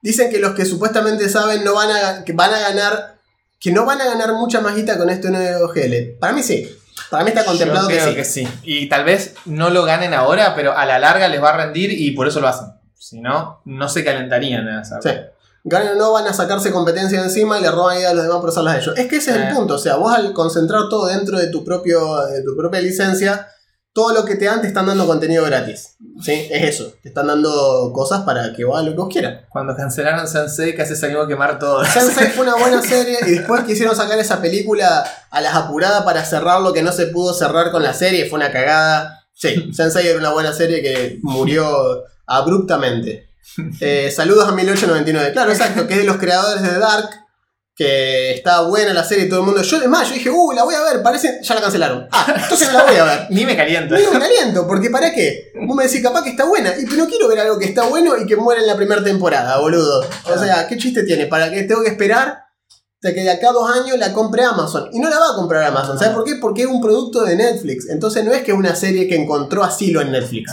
[0.00, 3.18] Dicen que los que supuestamente saben no van a, que van a ganar.
[3.60, 6.18] Que no van a ganar mucha más guita con este nuevo GL.
[6.18, 6.68] Para mí sí.
[7.10, 8.16] Para mí está contemplado Yo que creo sí.
[8.16, 8.48] que sí.
[8.64, 11.92] Y tal vez no lo ganen ahora, pero a la larga les va a rendir
[11.92, 12.68] y por eso lo hacen.
[13.02, 15.00] Si no, no se calentarían en esa.
[15.02, 15.10] Sí.
[15.64, 18.40] Ganan o no van a sacarse competencia encima y le roban ideas a los demás
[18.40, 18.98] por usarlas a ellos.
[18.98, 19.50] Es que ese es el Eh.
[19.54, 19.74] punto.
[19.74, 23.48] O sea, vos al concentrar todo dentro de tu, propio, de tu propia licencia,
[23.92, 25.96] todo lo que te dan te están dando contenido gratis.
[26.22, 26.48] ¿Sí?
[26.50, 26.92] Es eso.
[27.02, 29.44] Te están dando cosas para que vos hagas lo que vos quieras.
[29.50, 31.84] Cuando cancelaron Sensei casi salimos a quemar todo.
[31.84, 36.24] Sensei fue una buena serie y después quisieron sacar esa película a las apuradas para
[36.24, 38.28] cerrar lo que no se pudo cerrar con la serie.
[38.28, 39.24] Fue una cagada.
[39.34, 43.28] Sí, Sensei era una buena serie que murió abruptamente.
[43.80, 45.32] Eh, saludos a 1899.
[45.32, 47.10] Claro, exacto, que es de los creadores de Dark.
[47.74, 49.62] Que está buena la serie y todo el mundo.
[49.62, 51.40] Yo, es más, yo dije, uh, la voy a ver, parece.
[51.42, 52.06] Ya la cancelaron.
[52.12, 53.26] Ah, entonces no la voy a ver.
[53.30, 53.98] Ni me calienta.
[53.98, 55.52] No me caliento, porque ¿para qué?
[55.66, 57.84] Vos me decís capaz que está buena, y pero no quiero ver algo que está
[57.84, 60.06] bueno y que muere en la primera temporada, boludo.
[60.26, 61.26] O sea, ¿qué chiste tiene?
[61.26, 62.44] ¿Para qué tengo que esperar
[62.94, 64.90] hasta que de acá a dos años la compre Amazon?
[64.92, 66.36] Y no la va a comprar Amazon, ¿sabes por qué?
[66.36, 67.88] Porque es un producto de Netflix.
[67.88, 70.52] Entonces no es que es una serie que encontró asilo en Netflix.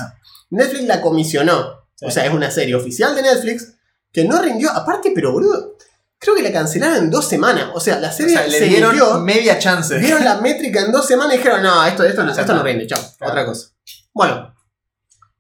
[0.50, 1.88] Netflix la comisionó.
[1.96, 2.06] Sí.
[2.06, 3.74] O sea, es una serie oficial de Netflix
[4.12, 4.72] que no rindió.
[4.72, 5.76] Aparte, pero boludo,
[6.18, 7.70] creo que la cancelaron en dos semanas.
[7.74, 9.98] O sea, la O serie le dieron media chance.
[9.98, 12.88] Vieron la métrica en dos semanas y dijeron, no, esto, esto, no, esto no rinde,
[12.88, 13.34] chao, Claro.
[13.34, 13.68] otra cosa.
[14.14, 14.56] Bueno,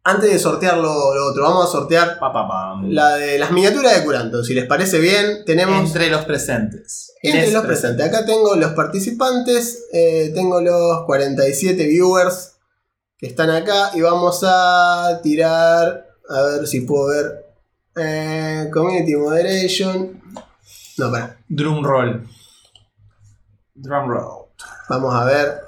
[0.03, 2.89] antes de sortear lo, lo otro, vamos a sortear Pa, pa, pam.
[2.89, 4.43] la de las miniaturas de Curanto.
[4.43, 7.13] Si les parece bien, tenemos entre, Entre los presentes.
[7.53, 8.05] los presentes.
[8.05, 12.53] Acá tengo los participantes, eh, tengo los 47 viewers
[13.19, 17.45] que están acá y vamos a tirar, a ver si puedo ver,
[17.97, 20.21] eh, Community Moderation.
[20.97, 21.37] No, para.
[21.47, 22.27] Drum roll.
[23.75, 24.45] Drum roll.
[24.89, 25.61] Vamos a ver.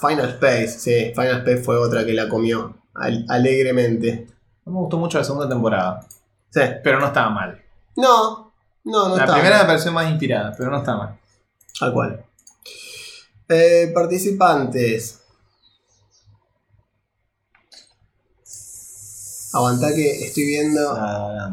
[0.00, 4.28] Final Space, sí, Final Space fue otra que la comió al- alegremente.
[4.64, 6.06] No me gustó mucho la segunda temporada.
[6.50, 6.60] Sí.
[6.84, 7.60] Pero no estaba mal.
[7.96, 8.52] No,
[8.84, 9.34] no, no la está.
[9.34, 11.18] primera me pareció más inspirada, pero no estaba mal.
[11.80, 12.24] Tal cual.
[13.48, 15.22] Eh, participantes.
[19.52, 20.90] Aguantá que estoy viendo.
[20.96, 21.50] Ah,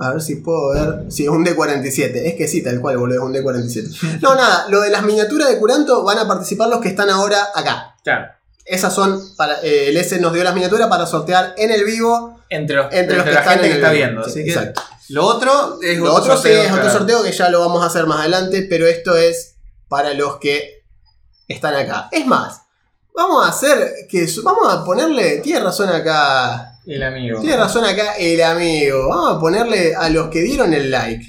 [0.00, 1.10] A ver si puedo ver.
[1.10, 2.12] Sí, es un D47.
[2.24, 4.20] Es que sí, tal cual, boludo, es un D47.
[4.20, 7.48] No, nada, lo de las miniaturas de Curanto van a participar los que están ahora
[7.54, 7.96] acá.
[8.04, 8.26] claro.
[8.70, 9.62] Esas son para.
[9.62, 13.16] eh, el S nos dio las miniaturas para sortear en el vivo Entre, los, entre
[13.16, 14.04] los que la están gente en que está vivo.
[14.04, 14.24] viendo.
[14.24, 14.82] Sí, Así que exacto.
[15.08, 16.98] lo otro es Lo otro sí es otro claro.
[16.98, 19.54] sorteo que ya lo vamos a hacer más adelante, pero esto es
[19.88, 20.84] para los que
[21.48, 22.10] están acá.
[22.12, 22.60] Es más,
[23.14, 27.40] vamos a hacer que vamos a ponerle, tiene razón acá, El amigo.
[27.40, 29.08] tiene razón acá el amigo.
[29.08, 31.24] Vamos a ponerle a los que dieron el like.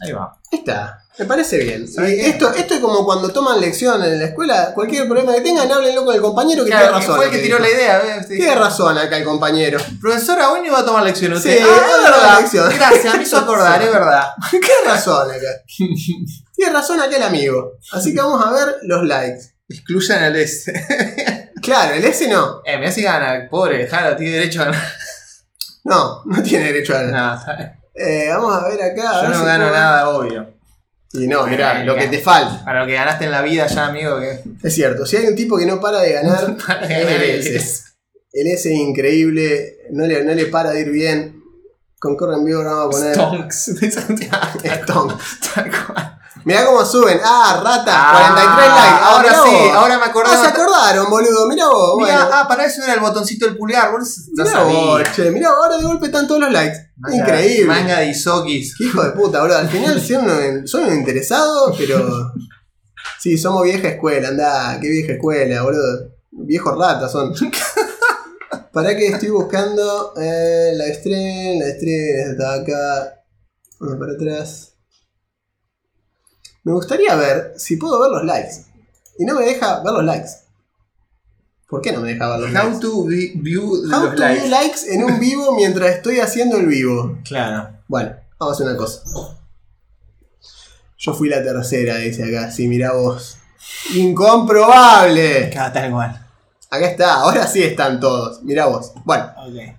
[0.00, 0.32] Ahí va.
[0.52, 0.98] Ahí está.
[1.18, 1.88] Me parece bien.
[1.88, 2.28] ¿Sabe Y qué?
[2.28, 4.72] esto, esto es como cuando toman lección en la escuela.
[4.74, 7.16] Cualquier problema que tengan, háblenlo con el compañero que Claro, tiene razón.
[7.16, 8.02] fue el que tiró la idea.
[8.26, 9.78] Tiene razón acá el compañero.
[10.00, 11.32] Profesora, hoy no iba a tomar lección.
[11.40, 12.40] Sí, Usted, ah, es va a verdad.
[12.40, 12.70] lección.
[12.76, 14.24] Gracias, me hizo acordar, es verdad.
[14.50, 15.62] Tiene razón acá.
[16.54, 17.72] Tiene razón acá el amigo.
[17.92, 19.40] Así que vamos a ver los likes.
[19.68, 20.72] Excluyan al S.
[21.66, 22.62] Claro, el S no.
[22.64, 24.82] eh, me hace gana, pobre, dejalo, tiene derecho a ganar.
[25.84, 27.14] No, no tiene derecho a ganar.
[27.34, 27.72] No, está bien.
[27.94, 29.10] Eh, vamos a ver acá.
[29.10, 30.50] a Yo ver no si gano puedo- nada, obvio.
[31.12, 32.64] Y no, mirá, lo que te falta.
[32.64, 34.42] Para lo que ganaste en la vida ya, amigo, que.
[34.66, 37.30] Es cierto, si hay un tipo que no para de ganar, Para es ganar el
[37.30, 37.82] el S.
[38.32, 41.40] El S es increíble, no le, no le para de ir bien.
[42.00, 43.14] Concorre en vivo, vamos a poner.
[43.14, 44.36] Stonks de Santiago.
[44.82, 45.40] Stonks.
[45.54, 46.15] Tal cual.
[46.46, 47.18] Mirá cómo suben.
[47.24, 49.02] Ah, rata, Ah, 43 likes.
[49.02, 49.76] Ah, ahora sí, vos.
[50.86, 51.46] avisaron, boludo.
[51.48, 51.96] Mirá vos.
[51.98, 52.30] Mirá, bueno.
[52.34, 53.90] ah, para eso era el botoncito del pulgar.
[53.90, 55.30] Vos Mirá vos, che.
[55.32, 56.78] Mirá, ahora de golpe están todos los likes.
[56.98, 57.66] Manga- Increíble.
[57.66, 58.76] Manga de Isokis.
[58.78, 59.58] Qué hijo de puta, boludo.
[59.58, 62.32] Al final soy un, soy un interesado, pero.
[63.20, 66.10] Sí, somos vieja escuela, andá, qué vieja escuela, boludo.
[66.30, 67.32] Viejos ratas son.
[68.72, 73.14] Para que estoy buscando eh, la stream, la stream está acá.
[73.80, 74.74] Vamos para atrás.
[76.66, 78.64] Me gustaría ver si puedo ver los likes.
[79.18, 80.30] Y no me deja ver los likes.
[81.68, 82.80] ¿Por qué no me deja ver los How likes?
[82.80, 84.40] to vi- view How los to likes.
[84.40, 87.18] view likes en un vivo mientras estoy haciendo el vivo.
[87.24, 87.70] Claro.
[87.86, 89.00] Bueno, vamos a hacer una cosa.
[90.98, 92.50] Yo fui la tercera, dice acá.
[92.50, 93.36] Sí, mirá vos.
[93.94, 95.50] ¡Incomprobable!
[95.54, 96.26] Cada tal cual.
[96.68, 98.42] Acá está, ahora sí están todos.
[98.42, 98.92] Mirá vos.
[99.04, 99.76] Bueno, Ok.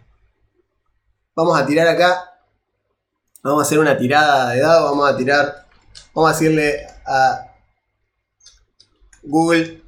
[1.35, 2.31] vamos a tirar acá.
[3.43, 4.85] Vamos a hacer una tirada de dado.
[4.85, 5.66] Vamos a tirar.
[6.17, 7.53] Vamos a decirle a
[9.21, 9.83] Google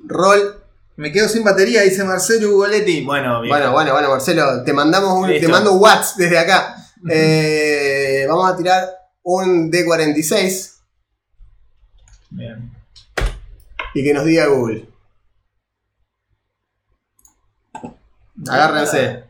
[0.00, 0.62] Roll.
[0.96, 3.02] Me quedo sin batería, dice Marcelo Ugoletti.
[3.02, 3.50] Bueno, bien.
[3.50, 6.76] Bueno, bueno, bueno, Marcelo, te mandamos un, te mando watts desde acá.
[7.08, 8.90] Eh, vamos a tirar
[9.22, 10.74] un D46
[12.28, 12.70] Bien.
[13.94, 14.86] y que nos diga Google.
[18.50, 19.24] Agárrense.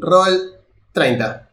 [0.00, 0.54] Roll
[0.92, 1.50] 30.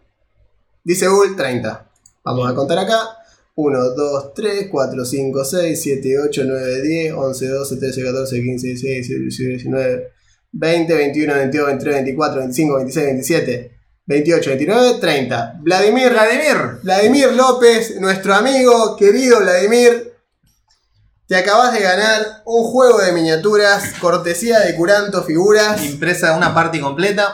[0.85, 1.89] Dice Google 30.
[2.23, 3.17] Vamos a contar acá.
[3.55, 8.67] 1, 2, 3, 4, 5, 6, 7, 8, 9, 10, 11, 12, 13, 14, 15,
[8.67, 10.07] 16, 17, 19,
[10.51, 13.71] 20, 21, 22, 23, 24, 25, 26, 27,
[14.05, 15.59] 28, 29, 30.
[15.61, 16.57] Vladimir, Vladimir.
[16.83, 20.13] Vladimir López, nuestro amigo, querido Vladimir,
[21.25, 25.83] te acabas de ganar un juego de miniaturas, cortesía de Curanto Figuras.
[25.83, 27.33] Impresa una parte completa.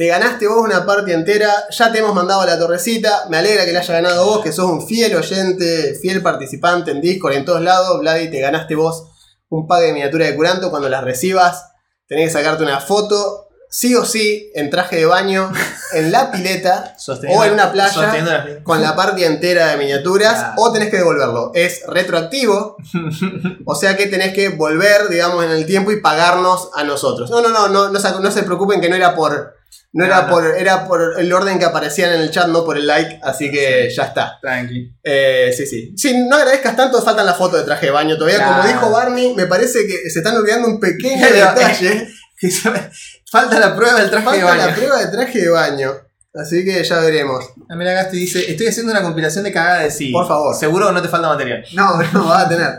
[0.00, 3.26] Te ganaste vos una parte entera, ya te hemos mandado a la torrecita.
[3.28, 7.02] Me alegra que la haya ganado vos, que sos un fiel oyente, fiel participante en
[7.02, 8.00] Discord, en todos lados.
[8.00, 9.10] Vladi, te ganaste vos
[9.50, 10.70] un pack de miniaturas de Curanto.
[10.70, 11.66] Cuando las recibas,
[12.06, 15.52] tenés que sacarte una foto, sí o sí, en traje de baño,
[15.92, 16.96] en la pileta.
[17.36, 21.52] O en una playa, con la parte entera de miniaturas o tenés que devolverlo.
[21.54, 22.78] Es retroactivo,
[23.66, 27.28] o sea que tenés que volver, digamos, en el tiempo y pagarnos a nosotros.
[27.28, 29.59] No, no, no, no, no se preocupen que no era por.
[29.92, 30.44] No era por.
[30.46, 33.90] Era por el orden que aparecían en el chat, no por el like, así que
[33.94, 34.38] ya está.
[34.40, 34.92] Tranqui.
[35.02, 35.92] Eh, sí, sí.
[35.96, 38.44] Si no agradezcas tanto, faltan las fotos de traje de baño todavía.
[38.46, 42.08] Como dijo Barney, me parece que se están olvidando un pequeño detalle.
[42.40, 42.90] Que se me-
[43.30, 44.66] Falta la prueba del traje de Falta baño.
[44.68, 45.92] la prueba de traje de baño.
[46.34, 47.44] Así que ya veremos.
[47.68, 50.10] Ah, Mira, Gasti dice: Estoy haciendo una compilación de cagada de sí.
[50.10, 50.56] Por favor.
[50.56, 51.62] Seguro que no te falta material.
[51.74, 52.70] No, no vas a tener.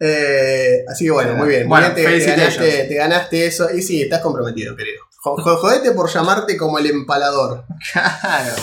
[0.00, 1.68] Eh, así que bueno, muy bien.
[1.68, 2.56] Muy bien, te, te felicitations.
[2.56, 3.70] ganaste, te ganaste eso.
[3.74, 5.02] Y sí, estás comprometido, querido.
[5.24, 7.64] Jo- jo- Jodete por llamarte como el empalador.
[7.92, 8.54] Claro.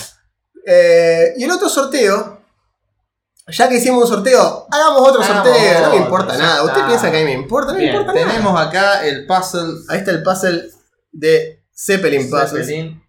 [0.65, 2.37] Eh, y el otro sorteo.
[3.47, 5.73] Ya que hicimos un sorteo, hagamos otro Hagamos sorteo.
[5.73, 6.63] No me otro, importa ya nada.
[6.63, 7.71] ¿Usted piensa que a mí me importa?
[7.71, 8.27] No me importa nada.
[8.27, 10.69] tenemos acá el puzzle Ahí está el puzzle
[11.11, 12.67] de Zeppelin Puzzles.
[12.67, 13.03] Zeppelin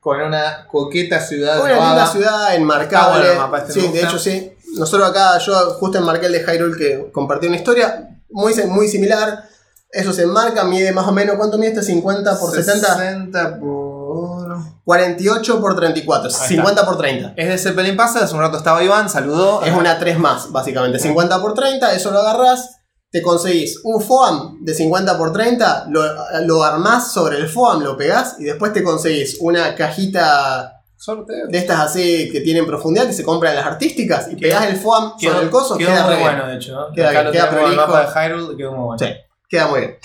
[0.00, 1.88] con una coqueta ciudad Una nevada.
[1.94, 2.96] linda ciudad enmarcable.
[2.96, 4.08] Está bueno el mapa, este me sí, de gusta.
[4.08, 4.52] hecho sí.
[4.78, 9.44] Nosotros acá, yo justo enmarqué el de Hyrule que compartió una historia muy, muy similar.
[9.92, 11.82] Eso se enmarca, mide más o menos, ¿cuánto mide este?
[11.82, 12.96] 50 por 70?
[12.96, 14.56] 60 por...
[14.84, 16.44] 48 por 34, está.
[16.46, 17.34] 50 por 30.
[17.36, 19.62] Es de Zeppelin Puzzle, hace un rato estaba Iván, saludó.
[19.62, 20.98] Es una 3 más, básicamente.
[20.98, 22.78] 50 por 30, eso lo agarrás,
[23.10, 26.02] te conseguís un FOAM de 50 por 30, lo,
[26.46, 31.46] lo armás sobre el FOAM, lo pegás y después te conseguís una cajita Sorteo.
[31.48, 34.66] de estas así que tienen profundidad que se compran en las artísticas y Quedó- pegás
[34.66, 36.26] el FOAM Quedó, sobre el coso, quedó queda muy bien.
[36.28, 36.72] bueno, de hecho.
[36.74, 36.92] ¿no?
[36.92, 37.92] Queda Acá bien, lo queda tenemos el prolijo.
[37.98, 38.98] mapa de Hyrule, quedó muy bueno.
[38.98, 39.06] Sí,
[39.52, 39.98] queda muy bien.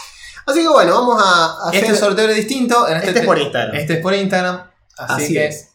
[0.46, 1.86] Así que bueno, vamos a hacer.
[1.86, 2.88] Este sorteo es distinto.
[2.88, 3.76] En este, Este es por Instagram.
[3.76, 4.72] Este es por Instagram.
[4.98, 5.70] Así, Así que es.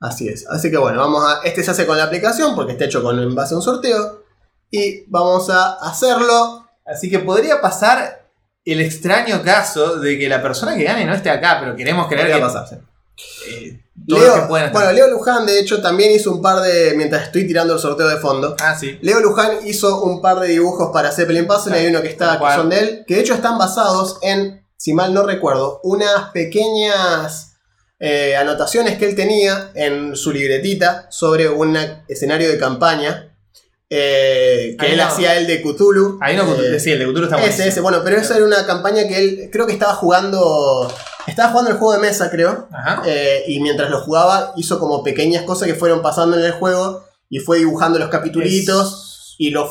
[0.00, 0.46] Así es.
[0.48, 1.40] Así que bueno, vamos a.
[1.44, 4.24] Este se hace con la aplicación porque está hecho con en base a un sorteo.
[4.70, 6.68] Y vamos a hacerlo.
[6.86, 8.28] Así que podría pasar
[8.64, 12.26] el extraño caso de que la persona que gane no esté acá, pero queremos creer
[12.26, 12.80] Podría que pasarse.
[13.48, 16.94] Eh, Leo, bueno, Leo Luján, de hecho, también hizo un par de.
[16.96, 18.56] Mientras estoy tirando el sorteo de fondo.
[18.60, 18.98] Ah, sí.
[19.02, 21.76] Leo Luján hizo un par de dibujos para Zeppelin Puzzle.
[21.76, 23.04] Hay uno que está que son de él.
[23.06, 27.56] Que de hecho están basados en, si mal no recuerdo, unas pequeñas
[27.98, 31.76] eh, anotaciones que él tenía en su libretita sobre un
[32.08, 33.29] escenario de campaña.
[33.92, 35.04] Eh, que Ahí él no.
[35.04, 36.18] hacía el de Cthulhu.
[36.20, 37.68] Ahí no, Eh, sí, el de Cthulhu está ese, buenísimo.
[37.68, 40.92] ese, bueno, pero esa era una campaña que él creo que estaba jugando.
[41.26, 42.68] Estaba jugando el juego de mesa, creo.
[42.72, 43.02] Ajá.
[43.04, 47.04] eh, y mientras lo jugaba, hizo como pequeñas cosas que fueron pasando en el juego.
[47.28, 49.34] Y fue dibujando los capitulitos.
[49.38, 49.70] Y los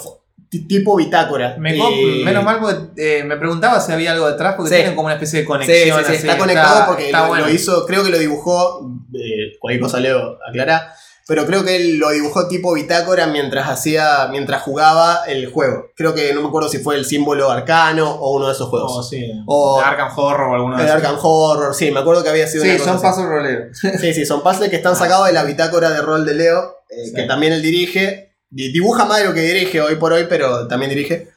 [0.50, 1.56] ti- tipo bitácora.
[1.60, 1.92] Me Y- co-
[2.26, 4.76] Menos mal porque eh, me preguntaba si había algo detrás porque Sí.
[4.78, 5.78] tienen como una especie de conexión.
[5.78, 7.46] sí, sí, así, está conectado porque está lo, bueno.
[7.46, 8.90] lo hizo, creo que lo dibujó.
[9.14, 10.94] eh, cualquier cosa Leo aclará.
[11.30, 15.92] Pero creo que él lo dibujó tipo bitácora mientras hacía, mientras jugaba el juego.
[15.96, 18.92] Creo que no me acuerdo si fue el símbolo arcano o uno de esos juegos.
[18.94, 19.32] O sí.
[19.46, 20.98] O- Arkham Horror o alguno de el esos.
[21.02, 23.78] Arkham Horror, sí, me acuerdo que había sido Sí, son pasos roleros.
[23.80, 27.06] Sí, sí, son puzzles que están sacados de la bitácora de rol de Leo, eh,
[27.06, 27.14] Sí.
[27.14, 28.36] que también él dirige.
[28.50, 31.30] Di- Dibuja más de lo que dirige hoy por hoy, pero también dirige.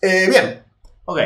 [0.00, 0.64] Eh, bien,
[1.04, 1.18] Ok.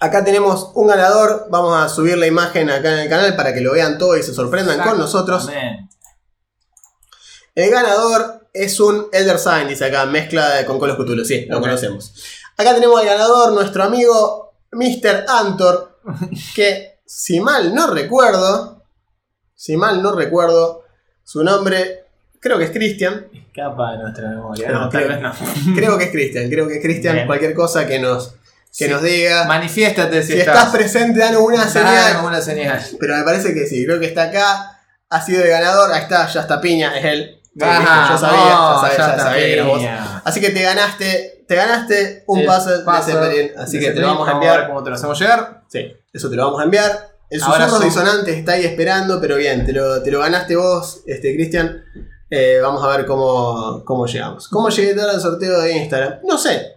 [0.00, 1.46] acá tenemos un ganador.
[1.50, 4.22] Vamos a subir la imagen acá en el canal para que lo vean todo y
[4.22, 5.48] se sorprendan con nosotros.
[5.48, 5.88] Amén.
[7.54, 11.24] El ganador es un Elder Sign, dice acá, mezcla con Call of Cthulhu.
[11.24, 12.14] Sí, lo conocemos.
[12.56, 15.24] Acá tenemos al ganador, nuestro amigo Mr.
[15.28, 15.98] Antor,
[16.54, 18.84] que si mal no recuerdo,
[19.54, 20.84] si mal no recuerdo,
[21.22, 22.04] su nombre
[22.40, 23.26] creo que es Cristian.
[23.32, 24.68] Escapa de nuestra memoria.
[24.70, 25.74] No, No, tal creo- vez no.
[25.76, 27.14] Creo que es Cristian, creo que es Cristian.
[27.14, 27.26] Bien.
[27.26, 28.28] Cualquier cosa que nos,
[28.76, 28.88] que Sí.
[28.88, 29.44] nos diga.
[29.44, 32.24] Manifiéstate si, si estás presente, danos una señal.
[32.24, 32.80] Una señal.
[32.98, 34.80] Pero me parece que sí, creo que está acá.
[35.08, 37.40] Ha sido el ganador, ahí está, ya está piña, es él.
[37.60, 39.82] Ah, yo sabía, ya sabía, ya sabía que era vos.
[40.24, 43.50] Así que te ganaste, te ganaste un puzzle de Zeppelin.
[43.58, 44.66] Así que te lo vamos a ver enviar.
[44.68, 45.62] cómo te lo hacemos llegar.
[45.68, 47.10] Sí, eso te lo vamos a enviar.
[47.30, 51.02] El susurro son- disonante está ahí esperando, pero bien, te lo, te lo ganaste vos,
[51.06, 51.82] este, Cristian.
[52.30, 54.48] Eh, vamos a ver cómo, cómo llegamos.
[54.48, 56.20] ¿Cómo llegué tarde al sorteo de Instagram?
[56.24, 56.73] No sé.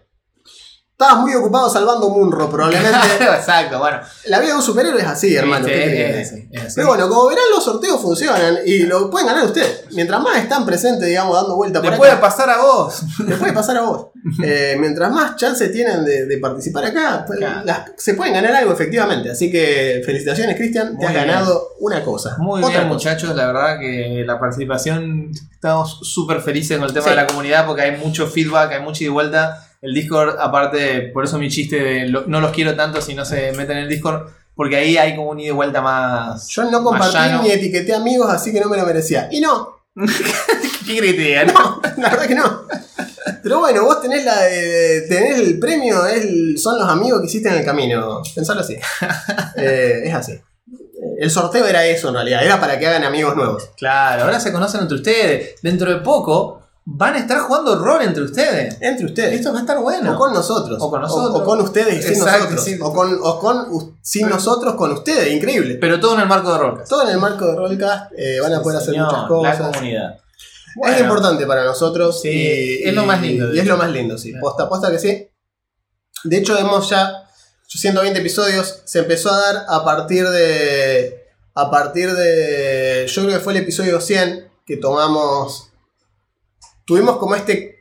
[0.99, 2.97] Estabas muy ocupado salvando Munro, probablemente.
[3.21, 3.99] Exacto, bueno.
[4.25, 5.67] La vida de un superhéroe es así, hermano.
[5.67, 6.73] ¿qué querés es es así.
[6.75, 9.83] Pero bueno, como verán, los sorteos funcionan y lo pueden ganar ustedes.
[9.91, 12.99] Mientras más están presentes, digamos, dando vuelta por Te puede pasar a vos.
[13.27, 14.07] te puede pasar a vos.
[14.43, 17.61] Eh, mientras más chances tienen de, de participar acá, pues, Claro.
[17.63, 19.31] las- se pueden ganar algo efectivamente.
[19.31, 20.97] Así que felicitaciones, Cristian.
[20.97, 21.27] Te has bien.
[21.27, 22.35] ganado una cosa.
[22.39, 22.93] Muy Otra bien, cosa.
[22.93, 23.35] muchachos.
[23.37, 27.09] La verdad que la participación, estamos súper felices con el tema Sí.
[27.11, 29.66] de la comunidad porque hay mucho feedback, hay mucho ida y vuelta.
[29.81, 33.23] El Discord, aparte, por eso mi chiste de lo- no los quiero tanto si no
[33.25, 36.47] se meten en el Discord, porque ahí hay como un ida y vuelta más.
[36.49, 39.29] Yo no compartí ni etiqueté amigos, así que no me lo merecía.
[39.31, 39.81] Y no,
[40.85, 41.81] ¿Qué crees no?
[41.97, 42.61] la verdad que no.
[43.43, 47.27] Pero bueno, vos tenés la de, tenés el premio, es el- son los amigos que
[47.27, 48.21] hiciste en el camino.
[48.35, 48.77] Pensalo así.
[49.59, 50.39] Eh, es así.
[51.19, 53.71] El sorteo era eso en realidad, era para que hagan amigos nuevos.
[53.75, 55.55] Claro, ahora se conocen entre ustedes.
[55.63, 58.77] Dentro de poco van a estar jugando rol entre ustedes.
[58.79, 59.33] Entre ustedes.
[59.33, 60.15] Esto va a estar bueno.
[60.15, 60.77] O con nosotros.
[60.81, 61.41] O con nosotros.
[61.41, 62.63] O, con ustedes y sin Exacto, nosotros.
[62.63, 62.77] sí.
[62.81, 65.33] O con, o con u- sin nosotros con ustedes.
[65.33, 65.75] Increíble.
[65.81, 66.89] Pero todo en el marco de Rollcast.
[66.89, 69.75] Todo en el marco de Rollcast eh, van a poder hacer Señor, muchas La cosas.
[69.77, 70.17] comunidad.
[70.89, 72.21] Es importante para nosotros.
[72.21, 74.31] Sí, y, es lo más lindo, Y, es lo más lindo, sí.
[74.31, 74.39] Sí.
[74.39, 75.27] Posta, posta que sí.
[76.23, 77.23] De hecho, hemos ya
[77.67, 78.81] 120 episodios.
[78.85, 81.25] Se empezó a dar a partir de.
[81.53, 83.05] A partir de.
[83.07, 85.66] Yo creo que fue el episodio 100 que tomamos.
[86.87, 87.79] Tuvimos como este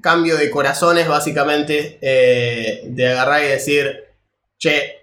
[0.00, 1.98] cambio de corazones, básicamente.
[2.00, 4.04] eh, de agarrar y decir.
[4.58, 4.94] Che.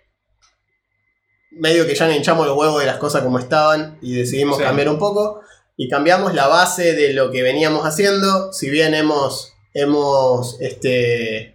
[1.51, 3.99] Medio que ya nos hinchamos los huevos de las cosas como estaban.
[4.01, 4.63] Y decidimos Sí.
[4.63, 5.41] cambiar un poco
[5.77, 8.51] y cambiamos la base de lo que veníamos haciendo.
[8.53, 11.52] Si bien hemos, hemos este,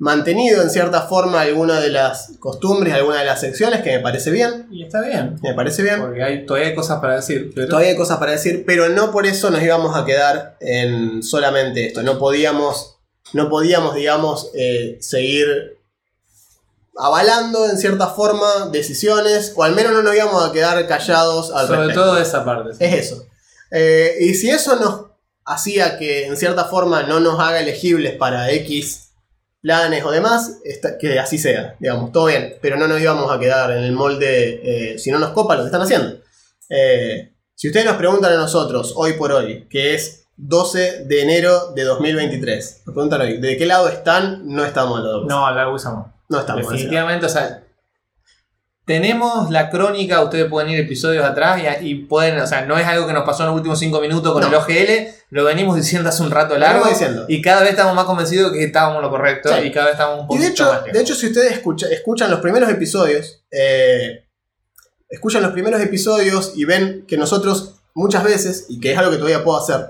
[0.00, 4.30] mantenido en cierta forma alguna de las costumbres, alguna de las secciones, que me parece
[4.30, 4.66] bien.
[4.70, 5.38] Y está bien.
[5.42, 6.00] Me parece bien.
[6.00, 7.52] Porque hay, todavía hay cosas para decir.
[7.54, 11.22] Pero Todavía hay cosas para decir, pero no por eso nos íbamos a quedar en
[11.22, 12.02] solamente esto.
[12.02, 12.96] No podíamos,
[13.34, 15.76] no podíamos digamos, eh, seguir
[16.96, 21.66] avalando en cierta forma decisiones, o al menos no nos íbamos a quedar callados al
[21.66, 22.02] sobre respecto.
[22.02, 22.70] todo esa parte.
[22.82, 23.26] Es eso.
[23.70, 25.10] Eh, y si eso nos
[25.44, 29.09] hacía que en cierta forma no nos haga elegibles para X
[29.62, 33.38] planes o demás, está- que así sea, digamos, todo bien, pero no nos íbamos a
[33.38, 34.60] quedar en el molde
[34.94, 36.18] eh, si no nos copa lo que están haciendo.
[36.68, 41.72] Eh, si ustedes nos preguntan a nosotros, hoy por hoy, que es 12 de enero
[41.72, 44.46] de 2023, nos preguntan hoy, ¿de qué lado están?
[44.46, 45.24] No estamos al lado.
[45.26, 46.06] No, la usamos.
[46.28, 46.60] no estamos.
[46.60, 46.72] al lado.
[46.72, 47.64] Definitivamente, o sea.
[48.90, 52.84] Tenemos la crónica, ustedes pueden ir episodios atrás y, y pueden, o sea, no es
[52.88, 54.48] algo que nos pasó en los últimos 5 minutos con No.
[54.48, 57.24] el OGL, lo venimos diciendo hace un rato largo diciendo.
[57.28, 59.68] y cada vez estamos más convencidos que estábamos lo correcto Sí.
[59.68, 60.92] y cada vez estamos un Y poquito de hecho, más lejos.
[60.92, 64.24] de hecho, si ustedes escucha- escuchan los primeros episodios, eh,
[65.08, 69.18] escuchan los primeros episodios y ven que nosotros muchas veces, y que es algo que
[69.18, 69.86] todavía puedo hacer,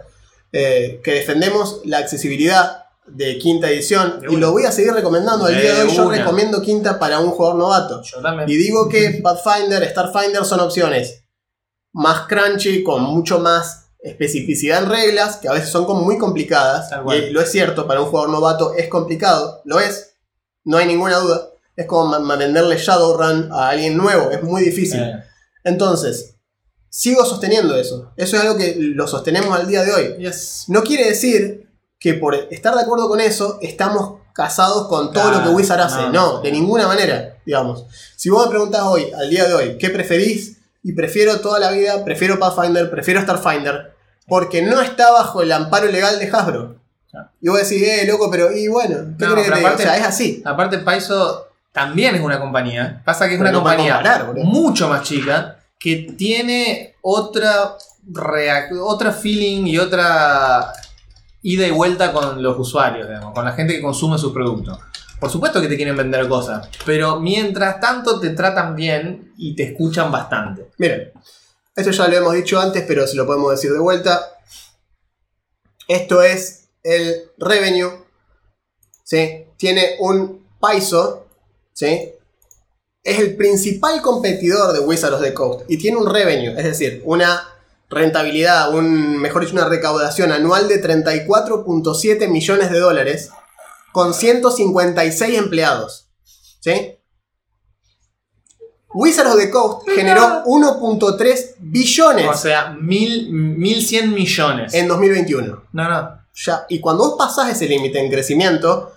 [0.52, 5.46] eh, que defendemos la accesibilidad de quinta edición, De y lo voy a seguir recomendando
[5.46, 6.16] al día de hoy, yo una.
[6.18, 8.02] recomiendo quinta para un jugador novato.
[8.02, 8.48] Yo también.
[8.48, 11.24] Y digo que Pathfinder, Starfinder son opciones
[11.92, 16.88] más crunchy, con mucho más especificidad en reglas, que a veces son como muy complicadas.
[17.16, 20.14] Y lo es cierto, para un jugador novato es complicado, lo es,
[20.64, 21.48] no hay ninguna duda.
[21.76, 25.00] Es como ma- ma- venderle Shadowrun a alguien nuevo, es muy difícil.
[25.00, 25.14] Eh,
[25.64, 26.36] Entonces,
[26.88, 28.12] sigo sosteniendo eso.
[28.16, 30.14] Eso es algo que lo sostenemos al día de hoy.
[30.18, 30.64] yes.
[30.68, 31.69] No quiere decir
[32.00, 35.80] que por estar de acuerdo con eso estamos casados con todo Claro, lo que Wizard
[35.82, 36.08] hace.
[36.10, 37.84] no, de ninguna manera, digamos.
[38.16, 40.56] Si vos me preguntás hoy, al día de hoy, ¿qué preferís?
[40.82, 43.94] Y prefiero toda la vida, prefiero Pathfinder, prefiero Starfinder.
[44.26, 46.76] porque no está bajo el amparo legal de Hasbro.
[47.10, 47.28] Claro.
[47.40, 49.86] Y vos decís, eh, loco, pero y bueno, ¿qué No, querés que te aparte- O
[49.86, 50.40] sea, es así.
[50.46, 53.02] Aparte, Paizo también es una compañía.
[53.04, 57.76] Pasa que es Pero una no compañía comparar, mucho más chica que tiene otra,
[58.82, 60.72] otra feeling y otra
[61.42, 64.78] ida y vuelta con los usuarios, digamos, con la gente que consume sus productos.
[65.18, 69.64] Por supuesto que te quieren vender cosas, pero mientras tanto te tratan bien y te
[69.64, 70.70] escuchan bastante.
[70.78, 71.12] Miren,
[71.76, 74.38] esto ya lo hemos dicho antes, pero se lo podemos decir de vuelta.
[75.86, 77.90] Esto es el revenue.
[79.04, 79.46] ¿sí?
[79.56, 81.26] Tiene un Paizo.
[81.72, 82.12] ¿sí?
[83.02, 85.64] Es el principal competidor de Wizards of the Coast.
[85.68, 87.42] Y tiene un revenue, es decir, una
[87.90, 93.30] rentabilidad, un, mejor dicho, una recaudación anual de 34.7 millones de dólares
[93.92, 96.08] con 156 empleados.
[96.60, 96.96] ¿sí?
[98.94, 104.74] Wizards of the Coast generó 1.3 billones O sea, mil, 1100 millones.
[104.74, 105.64] en 2021.
[105.72, 106.20] No, no.
[106.34, 108.92] Ya, y cuando vos pasás ese límite en crecimiento,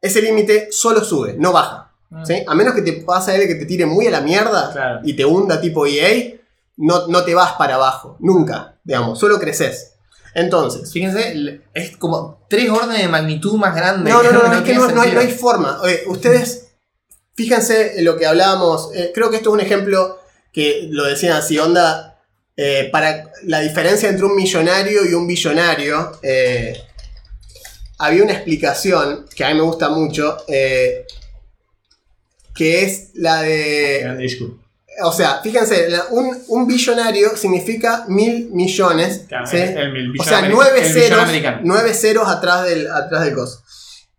[0.00, 1.92] ese límite solo sube, no baja.
[2.24, 2.42] ¿sí?
[2.46, 5.00] A menos que te pase él que te tire muy a la mierda Claro.
[5.04, 6.34] y te hunda tipo EA,
[6.78, 9.94] no, no te vas para abajo, nunca, digamos, solo creces.
[10.34, 14.12] Entonces, Fíjense, es como tres órdenes de magnitud más grandes.
[14.12, 15.38] no, no, no, no, es que no, no hay, no hay sentido.
[15.38, 15.80] forma.
[15.82, 16.68] Oye, ustedes,
[17.34, 20.18] fíjense en lo que hablábamos, eh, creo que esto es un ejemplo
[20.52, 22.18] que lo decían así, onda,
[22.56, 26.76] eh, para la diferencia entre un millonario y un billonario, eh,
[27.98, 31.06] había una explicación que a mí me gusta mucho, eh,
[32.54, 34.02] que es la de...
[35.02, 39.22] O sea, fíjense, un, un billonario significa mil millones.
[39.28, 39.56] Claro, ¿sí?
[39.58, 41.18] el- el o sea, nueve ceros,
[41.64, 43.62] nueve ceros atrás del, atrás del coso.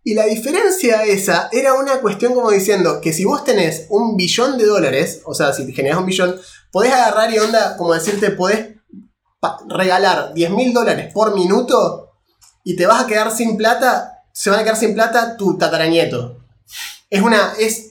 [0.02, 4.56] Y la diferencia esa era una cuestión como diciendo que si vos tenés un billón
[4.56, 6.40] de dólares, o sea, si te generas un billón,
[6.72, 8.76] podés agarrar y onda, como decirte, podés
[9.68, 12.12] regalar 10 mil dólares por minuto
[12.64, 16.38] y te vas a quedar sin plata, se van a quedar sin plata tu tataranieto.
[17.08, 17.89] Es una, es,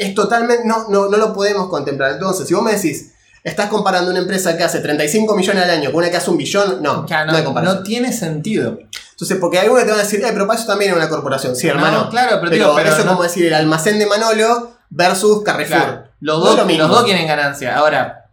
[0.00, 2.12] es totalmente, no, no, no lo podemos contemplar.
[2.12, 3.12] Entonces, si vos me decís,
[3.44, 6.36] estás comparando una empresa que hace 35 millones al año con una que hace un
[6.36, 7.76] billón, no, Claro, no, hay no, comparación.
[7.78, 8.78] no tiene sentido.
[9.12, 11.54] Entonces, porque algunos te van a decir, eh, pero para eso también es una corporación.
[11.54, 12.08] Sí, No, hermano.
[12.10, 15.42] claro, pero pero, digo, pero eso es no- como decir el almacén de Manolo versus
[15.44, 15.76] Carrefour.
[15.78, 17.76] Claro, los, No dos, lo los dos quieren ganancia.
[17.76, 18.30] Ahora,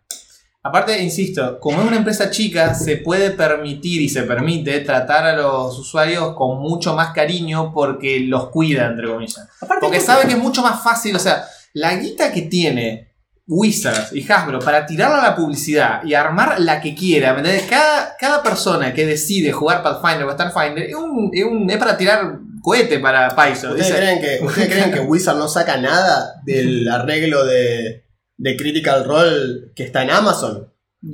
[0.64, 5.34] aparte, insisto, como es una empresa chica, se puede permitir y se permite tratar a
[5.34, 9.48] los usuarios con mucho más cariño porque los cuida, entre comillas.
[9.62, 11.46] Aparte, Porque sabe que es mucho más fácil, o sea,
[11.78, 13.14] la guita que tiene
[13.48, 17.36] Wizards y Hasbro para tirarla a la publicidad y armar la que quiera.
[17.70, 21.96] Cada, cada persona que decide jugar Pathfinder o Starfinder es, un, es, un- es para
[21.98, 23.70] tirar cohete para Paizo.
[23.72, 28.04] ¿Ustedes, creen que, ¿Ustedes creen que Wizard no saca nada del arreglo de,
[28.38, 30.74] de Critical Role que está en Amazon?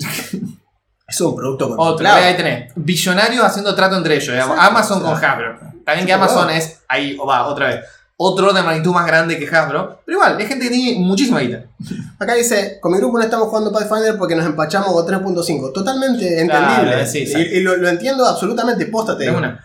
[1.06, 2.23] Es un producto Otro, contemplado.
[2.26, 2.72] ahí tenés.
[2.76, 5.60] Billonarios haciendo trato entre ellos, Amazon con Hasbro.
[5.85, 7.85] También que Amazon es, ahí o va, otra vez,
[8.18, 9.99] otro de magnitud más grande que Hasbro.
[10.06, 11.65] Pero igual, es gente que tiene muchísima guita.
[12.19, 15.73] Acá dice, con mi grupo no estamos jugando Pathfinder porque nos empachamos con 3.5.
[15.73, 17.07] Totalmente Claro, entendible.
[17.07, 17.38] sí, y sí.
[17.40, 19.26] y lo, lo entiendo absolutamente, póstate.
[19.26, 19.61] De una.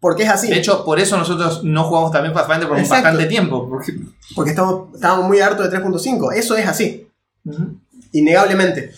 [0.00, 0.48] Porque es así.
[0.48, 3.04] De hecho, por eso nosotros no jugamos también Pathfinder por Exacto.
[3.04, 3.66] bastante tiempo.
[3.68, 3.94] Porque...
[4.34, 6.34] porque estamos, estábamos muy hartos de 3.5.
[6.34, 7.08] Eso es así.
[7.46, 7.78] Ujú.
[8.12, 8.92] innegablemente.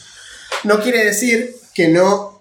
[0.65, 2.36] No quiere decir que no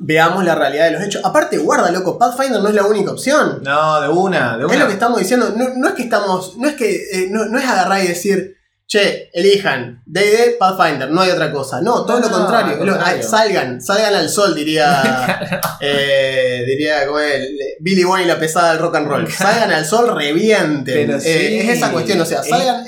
[0.00, 1.22] veamos la realidad de los hechos.
[1.24, 3.60] Aparte, guarda, loco, Pathfinder no es la única opción.
[3.62, 4.74] No, de una, de una.
[4.74, 5.52] Es lo que estamos diciendo.
[5.54, 6.56] No, no es que estamos.
[6.56, 6.90] No es que.
[6.94, 8.56] eh, no, no es agarrar y decir.
[8.92, 11.80] Che, elijan DD, Pathfinder, no hay otra cosa.
[11.80, 12.98] No, todo No, lo contrario.
[13.00, 15.60] ah, salgan, salgan al sol, diría.
[15.80, 19.30] eh, diría como el, Billy Boy y la pesada del rock and roll.
[19.32, 21.08] Salgan al sol, revienten.
[21.24, 22.84] Eh, es esa cuestión, o sea, salgan,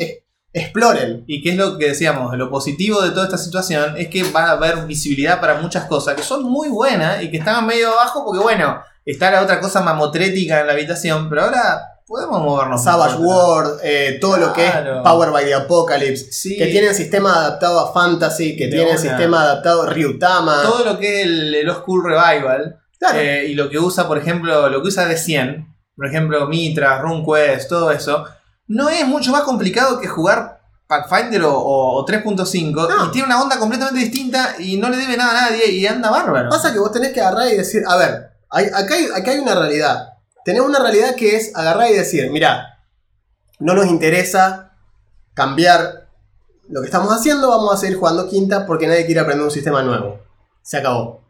[0.52, 1.24] exploren.
[1.26, 4.46] Y qué es lo que decíamos, lo positivo de toda esta situación es que va
[4.46, 8.24] a haber visibilidad para muchas cosas que son muy buenas y que estaban medio abajo
[8.24, 12.84] porque bueno, está la otra cosa mamotrética en la habitación, pero ahora podemos movernos.
[12.84, 13.16] Savage.
[13.16, 14.72] World, eh, todo lo que es.
[15.02, 16.56] Power by the Apocalypse, Sí.
[16.58, 20.62] que tienen sistema adaptado a Fantasy, que tienen sistema adaptado a Ryutama.
[20.62, 23.18] Todo lo que es el, el Revival Claro.
[23.18, 25.66] eh, y lo que usa, por ejemplo, lo que usa de 100,
[25.96, 28.24] por ejemplo, Mitra, RuneQuest, todo eso,
[28.74, 33.07] no es mucho más complicado que jugar Pathfinder o, o- o 3.5 No.
[33.07, 36.11] y tiene una onda completamente distinta y no le debe nada a nadie y anda
[36.11, 36.49] bárbaro.
[36.51, 39.39] Pasa que vos tenés que agarrar y decir, a ver, hay- acá, hay, acá hay
[39.39, 40.09] una realidad.
[40.44, 42.78] Tenemos una realidad que es agarrar y decir, mira,
[43.59, 44.73] no nos interesa
[45.35, 46.09] cambiar
[46.69, 49.82] lo que estamos haciendo, vamos a seguir jugando quinta porque nadie quiere aprender un sistema
[49.82, 50.20] nuevo.
[50.62, 51.23] Se acabó.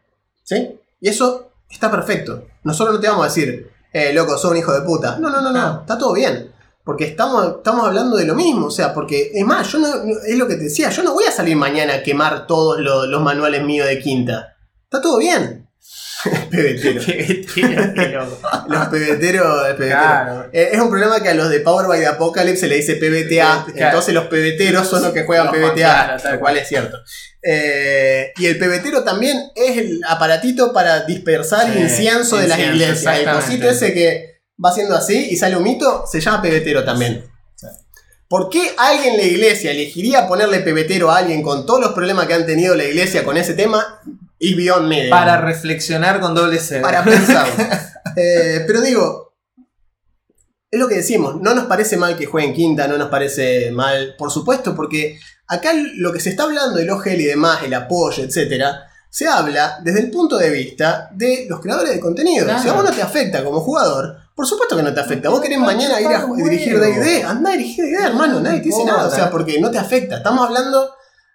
[0.43, 0.79] ¿Sí?
[0.99, 2.45] Y eso está perfecto.
[2.63, 5.17] Nosotros no te vamos a decir, eh, loco, sos un hijo de puta.
[5.19, 5.79] No, no, no, no, No.
[5.81, 6.52] está todo bien.
[6.83, 8.67] Porque estamos, estamos hablando de lo mismo.
[8.67, 9.87] O sea, porque es más, yo no,
[10.27, 13.05] es lo que te decía, yo no voy a salir mañana a quemar todos lo-
[13.05, 14.55] los manuales míos de quinta.
[14.83, 15.61] Está todo bien.
[16.49, 17.01] pebetero.
[17.03, 18.39] Pebetero, qué loco.
[18.69, 19.63] Los pebeteros.
[19.63, 19.89] pebetero.
[19.99, 20.49] Claro.
[20.53, 22.95] Eh, es un problema que a los de Power by the Apocalypse se le dice
[22.95, 23.65] PBTA.
[23.65, 23.87] Claro.
[23.87, 26.17] Entonces los pebeteros son los que juegan Los PBTA.
[26.33, 26.97] lo cual es cierto.
[27.41, 33.19] Eh, y el pebetero también es el aparatito para dispersar Sí, incienso de las iglesias.
[33.19, 34.32] El cosito ese que
[34.63, 37.25] va haciendo así y sale un mito se llama pebetero también.
[37.55, 37.67] Sí.
[38.27, 42.25] ¿Por qué alguien en la iglesia elegiría ponerle pebetero a alguien con todos los problemas
[42.25, 44.01] que han tenido la iglesia con ese tema?
[44.39, 45.03] Is beyond me.
[45.03, 46.79] digamos Para reflexionar con doble C.
[46.79, 47.47] para pensar.
[48.15, 49.33] Eh, pero digo,
[50.69, 54.15] es lo que decimos, no nos parece mal que jueguen quinta, no nos parece mal,
[54.19, 58.23] por supuesto, porque acá lo que se está hablando del OGL y demás, el apoyo,
[58.23, 62.45] etcétera, se habla desde el punto de vista de los creadores de contenido.
[62.45, 62.61] Claro.
[62.61, 65.29] Si a vos no te afecta como jugador, por supuesto que no te afecta.
[65.29, 67.01] Vos querés mañana ir a dirigir huevo.
[67.01, 69.77] DD, anda a dirigir DD, hermano, nadie te dice nada, o sea, porque no te
[69.77, 70.17] afecta.
[70.17, 70.93] Estamos hablando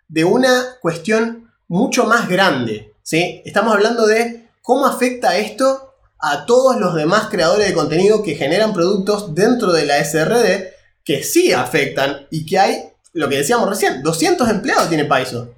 [0.08, 3.42] de una cuestión mucho más grande, ¿sí?
[3.44, 8.72] Estamos hablando de cómo afecta esto a todos los demás creadores de contenido que generan
[8.72, 10.72] productos dentro de la SRD
[11.04, 15.54] que sí afectan y que hay, lo que decíamos recién, 200 empleados tiene Paizo.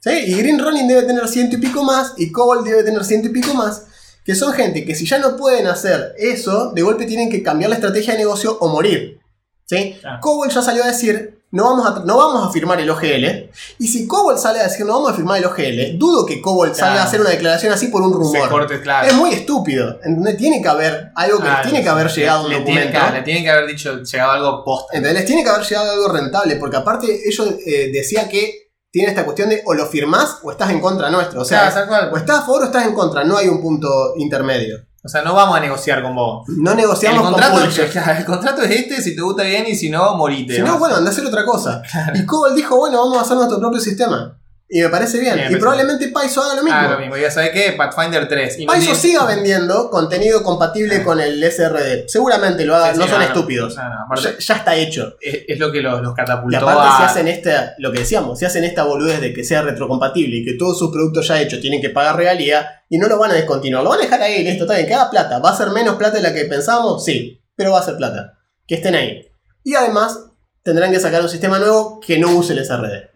[0.00, 0.10] ¿sí?
[0.10, 3.32] Y Green Running debe tener ciento y pico más y Cobalt debe tener ciento y
[3.32, 3.86] pico más.
[4.24, 7.70] Que son gente que si ya no pueden hacer eso, de golpe tienen que cambiar
[7.70, 9.20] la estrategia de negocio o morir.
[9.66, 9.96] ¿sí?
[10.20, 13.50] Cobalt ya salió a decir, no vamos a, no vamos a firmar el OGL.
[13.78, 16.74] Y si Cobalt sale a decir, no vamos a firmar el OGL, dudo que Cobalt
[16.74, 18.48] salga a hacer una declaración así por un rumor.
[18.48, 19.06] corte, claro.
[19.06, 19.98] Es muy estúpido.
[20.02, 20.38] ¿entendés?
[20.38, 22.80] Tiene que haber algo que les tiene que haber llegado a un le, documento.
[22.80, 24.64] tiene, claro, le tiene que haber dicho, llegado algo.
[24.92, 25.14] ¿entendés?
[25.14, 26.56] Les tiene que haber llegado algo rentable.
[26.56, 28.61] Porque aparte ellos eh, decía que
[28.92, 31.40] tiene esta cuestión de o lo firmás o estás en contra nuestro.
[31.40, 33.24] O sea, Claro, o estás a favor o estás en contra.
[33.24, 33.88] No hay un punto
[34.18, 34.84] intermedio.
[35.02, 36.46] O sea, no vamos a negociar con vos.
[36.58, 37.90] No El negociamos con contrato, publishers.
[37.92, 40.56] claro, el contrato es este, si te gusta bien y si no, morite.
[40.56, 40.78] Si no, ¿no?
[40.78, 41.82] bueno, anda a hacer otra cosa.
[42.14, 44.38] Y Cobalt dijo, bueno, vamos a hacer nuestro propio sistema.
[44.74, 45.38] Y me parece bien.
[45.50, 46.78] Y probablemente Paizo haga lo mismo.
[46.80, 47.14] Ah, lo mismo.
[47.18, 48.58] Ya sabes qué, Pathfinder 3.
[48.60, 52.08] Y no Paizo siga vendiendo contenido compatible con el SRD.
[52.08, 53.76] Seguramente lo haga, Sí, no son no, estúpidos.
[53.76, 55.16] No, no, aparte, Ya, ya está hecho.
[55.20, 57.98] es, es lo que los, los catapultó Y aparte, a- si hacen esta, lo que
[57.98, 61.38] decíamos, si hacen esta boludez de que sea retrocompatible y que todos sus productos ya
[61.38, 64.22] hechos tienen que pagar regalía y no lo van a descontinuar, lo van a dejar
[64.22, 65.38] ahí, listo, está bien, que haga plata.
[65.38, 67.04] ¿Va a ser menos plata de la que pensábamos?
[67.04, 68.38] Sí, pero va a ser plata.
[68.66, 69.20] Que estén ahí.
[69.64, 70.18] Y además,
[70.62, 72.94] tendrán que sacar un sistema nuevo que no use el SRD.
[72.96, 73.10] Eh.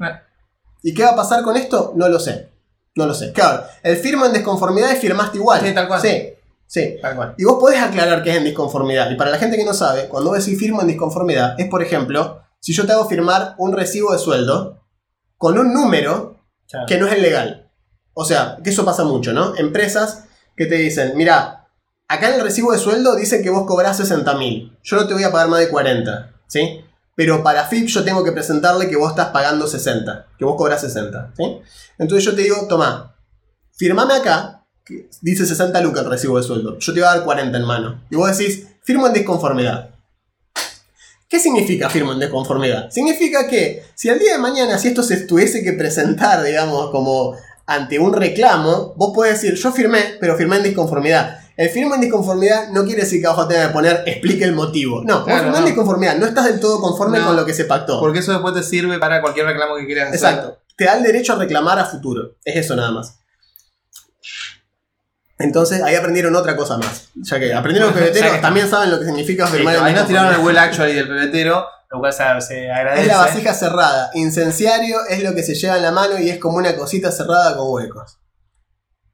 [0.87, 1.95] ¿Y qué va a pasar con esto?
[1.97, 2.49] No lo sé.
[2.95, 3.33] No lo sé.
[3.33, 5.61] Claro, el firma en disconformidad y firmaste igual.
[5.61, 6.01] Sí, tal cual.
[6.01, 6.29] Sí,
[6.65, 6.97] sí.
[7.03, 7.35] Tal cual.
[7.37, 9.11] Y vos podés aclarar que es en disconformidad.
[9.11, 11.83] Y para la gente que no sabe, cuando vos decís firmo en disconformidad, es por
[11.83, 14.85] ejemplo, si yo te hago firmar un recibo de sueldo
[15.37, 16.87] con un número Claro.
[16.87, 17.69] que no es el legal.
[18.15, 19.57] O sea, que eso pasa mucho, ¿no?
[19.57, 20.25] Empresas
[20.57, 21.67] que te dicen, mira,
[22.07, 24.79] acá en el recibo de sueldo dicen que vos cobrás 60 mil.
[24.85, 26.81] Yo no te voy a pagar más de 40, ¿sí?
[27.17, 30.83] Pero para FIP yo tengo que presentarle que vos estás pagando 60, que vos cobrás
[30.83, 31.59] 60, ¿sí?
[31.99, 33.17] Entonces yo te digo, toma,
[33.73, 34.67] firmame acá,
[35.23, 36.79] dice 60 lucas el recibo de sueldo.
[36.79, 38.05] Yo te voy a dar 40 en mano.
[38.11, 39.91] Y vos decís, firmo en disconformidad.
[41.29, 42.91] ¿Qué significa firmo en disconformidad?
[42.91, 47.35] Significa que si al día de mañana, si esto se tuviese que presentar, digamos, como
[47.67, 51.41] ante un reclamo, vos podés decir, yo firmé, pero firmé en disconformidad.
[51.57, 55.03] El firmo en disconformidad no quiere decir que abajo tenga que poner explique el motivo.
[55.05, 55.67] No, Claro, firmás en no.
[55.69, 57.27] disconformidad, no estás del todo conforme No.
[57.29, 57.99] con lo que se pactó.
[57.99, 60.17] Porque eso después te sirve para cualquier reclamo que quieras hacer.
[60.17, 60.59] Exacto.
[60.77, 62.37] Te da el derecho a reclamar a futuro.
[62.45, 63.19] Es eso nada más.
[65.39, 67.09] Entonces ahí aprendieron otra cosa más.
[67.15, 70.09] Ya que aprendieron pebeteros, que- también saben lo que significa firmar Listo, en Ahí nos
[70.09, 73.03] tiraron el well actually del pebetero, lo cual se, se agradece.
[73.03, 74.11] Es la vasija cerrada.
[74.15, 77.57] Incenciario es lo que se lleva en la mano y es como una cosita cerrada
[77.57, 78.19] con huecos.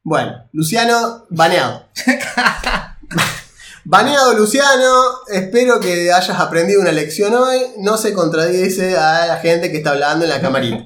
[0.02, 1.86] Bueno, Luciano, baneado.
[3.84, 7.60] baneado Luciano, espero que hayas aprendido una lección hoy.
[7.78, 10.84] No se contradice a la gente que está hablando en la camarita.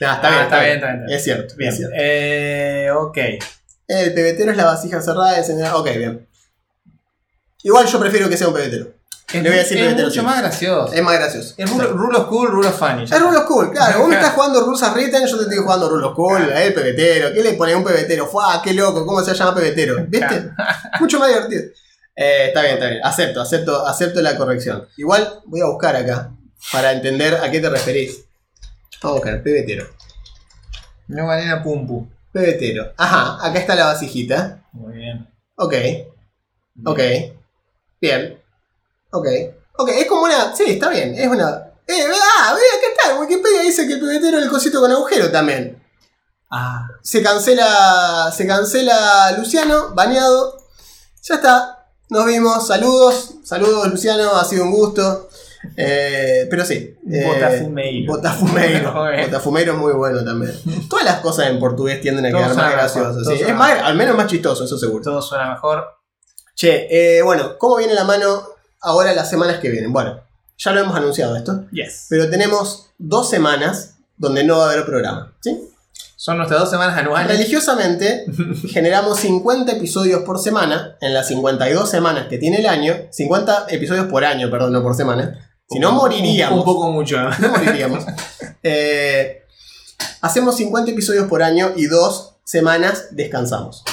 [0.00, 1.10] No, está, Ah, bien, está bien, está bien, está bien.
[1.10, 1.70] Es cierto, Bien.
[1.70, 1.94] es cierto.
[1.98, 3.18] Eh, ok.
[3.86, 5.36] El pebetero es la vasija cerrada.
[5.74, 6.28] Ok, bien.
[7.62, 8.94] Igual yo prefiero que sea un pebetero.
[9.32, 10.92] Es, Le voy a decir es mucho más gracioso.
[10.92, 11.54] Es más gracioso.
[11.56, 13.04] Es rule of cool, rule of funny.
[13.04, 13.46] Es está.
[13.46, 14.00] Cool, claro.
[14.00, 17.32] Vos me estás jugando Rules of Written, yo te estoy jugando Rulos Cool, el pebetero.
[17.32, 18.26] ¿Qué le pone un pebetero?
[18.26, 18.60] ¡Fua!
[18.62, 19.04] ¡Qué loco!
[19.06, 20.04] ¿Cómo se llama pebetero?
[20.06, 20.50] ¿Viste?
[21.00, 21.62] Mucho más divertido.
[22.16, 23.00] Eh, está bien, está bien.
[23.02, 24.86] Acepto, acepto, acepto la corrección.
[24.96, 26.30] Igual voy a buscar acá
[26.70, 28.24] para entender a qué te referís.
[29.02, 29.86] Vamos a buscar, pebetero.
[31.08, 32.08] No banana pum pum.
[32.32, 32.92] Pebetero.
[32.96, 34.62] Ajá, acá está la vasijita.
[34.72, 35.28] Muy bien.
[35.56, 35.74] Ok,
[36.84, 37.00] ok.
[38.00, 38.43] Bien.
[39.14, 39.26] Ok.
[39.76, 40.54] Ok, es como una.
[40.54, 41.14] Sí, está bien.
[41.14, 41.70] Es una.
[41.86, 43.18] Eh, ah, vea, ¿qué tal?
[43.20, 45.82] Wikipedia dice que el pebetero es el cosito con agujero también.
[46.50, 48.32] Ah, Se cancela.
[48.36, 50.56] Se cancela Luciano, baneado.
[51.22, 51.86] Ya está.
[52.10, 52.66] Nos vimos.
[52.66, 53.34] Saludos.
[53.44, 54.36] Saludos, Luciano.
[54.36, 55.28] Ha sido un gusto.
[55.76, 56.94] Eh, pero sí.
[57.10, 58.12] eh, Botafumeiro.
[58.14, 58.92] Botafumeiro.
[59.24, 60.52] Botafumeiro es muy bueno también.
[60.88, 63.26] Todas las cosas en portugués tienden a Todo quedar más graciosas.
[63.26, 63.42] sí.
[63.46, 65.02] Es más, al menos más chistoso, eso seguro.
[65.02, 65.84] Todo suena mejor.
[66.54, 66.86] Che,
[67.18, 68.53] eh, bueno, ¿cómo viene la mano
[68.84, 69.92] ahora las semanas que vienen?
[69.92, 70.20] Bueno,
[70.58, 72.06] ya lo hemos anunciado esto, Yes.
[72.08, 75.34] pero tenemos dos semanas donde no va a haber programa.
[75.40, 75.68] ¿sí?
[76.16, 77.28] Son nuestras dos semanas anuales.
[77.28, 78.24] Religiosamente
[78.68, 82.94] generamos 50 episodios por semana en las 52 semanas que tiene el año.
[83.10, 85.50] 50 episodios por año, perdón, no por semana.
[85.68, 86.60] Si no, moriríamos.
[86.60, 87.16] Un poco mucho.
[87.38, 88.04] No moriríamos.
[88.66, 89.42] Eh,
[90.22, 93.84] hacemos 50 episodios por año y dos semanas descansamos.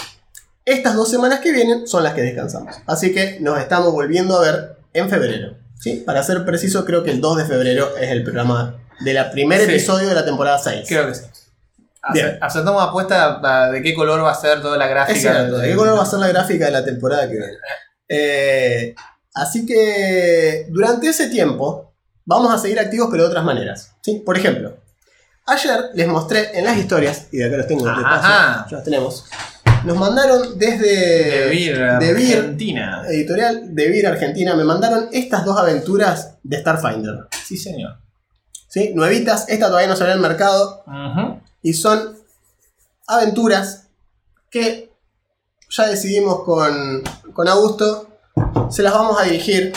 [0.64, 2.74] Estas dos semanas que vienen son las que descansamos.
[2.88, 5.58] Así que nos estamos volviendo a ver en febrero.
[5.80, 6.04] ¿sí?
[6.06, 9.70] Para ser preciso, creo que el 2 de febrero es el programa del primer Sí.
[9.72, 10.86] episodio de la temporada 6.
[10.88, 11.24] Creo que sí.
[12.42, 15.16] Aceptamos apuesta de qué color va a ser toda la gráfica.
[15.16, 17.54] Es cierto, ¿de qué color va a ser la gráfica de la temporada que viene?
[18.08, 18.96] Eh,
[19.36, 21.94] así que durante ese tiempo
[22.26, 23.96] vamos a seguir activos pero de otras maneras.
[24.02, 24.22] ¿sí?
[24.26, 24.78] Por ejemplo,
[25.46, 28.28] ayer les mostré en las historias, y de acá los tengo de paso,
[28.70, 29.26] ya los tenemos,
[29.86, 30.88] nos mandaron desde
[31.46, 33.04] De Vir, de Vir, Argentina.
[33.08, 37.28] editorial de Vir Argentina, me mandaron estas dos aventuras de Starfinder.
[37.46, 37.98] Sí, señor.
[38.68, 38.92] ¿sí?
[38.96, 41.42] Nuevitas, esta todavía no salió al mercado, Ujú.
[41.62, 42.18] y son
[43.08, 43.88] aventuras
[44.50, 44.92] que
[45.70, 47.02] ya decidimos con,
[47.34, 48.08] con Augusto,
[48.70, 49.74] se las vamos a dirigir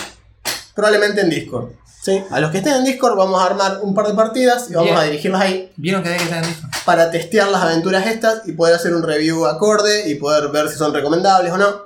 [0.75, 1.71] probablemente en Discord.
[2.05, 2.23] ¿Sí?
[2.31, 4.91] A los que estén en Discord vamos a armar un par de partidas y vamos
[4.91, 4.99] Bien.
[4.99, 6.71] a dirigirlas ahí ¿Vieron que hay que estar en Discord?
[6.85, 10.77] para testear las aventuras estas y poder hacer un review acorde y poder ver si
[10.77, 11.83] son recomendables o no,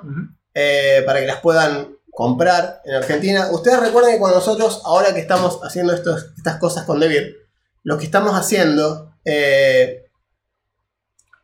[0.53, 3.47] eh, para que las puedan comprar en Argentina.
[3.49, 7.37] Ustedes recuerden que cuando nosotros, ahora que estamos haciendo estos, estas cosas con Devir,
[7.83, 10.09] lo que estamos haciendo eh,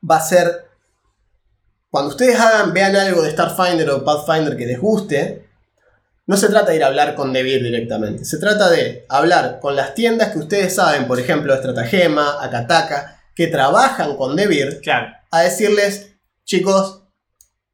[0.10, 0.68] va a ser,
[1.90, 5.45] cuando ustedes hagan, vean algo de Starfinder o Pathfinder que les guste,
[6.28, 9.76] no se trata de ir a hablar con Devir directamente, se trata de hablar con
[9.76, 15.14] las tiendas que ustedes saben, por ejemplo, Estratagema, Akataka, que trabajan con Devir, Claro.
[15.32, 16.14] a decirles,
[16.46, 17.04] chicos,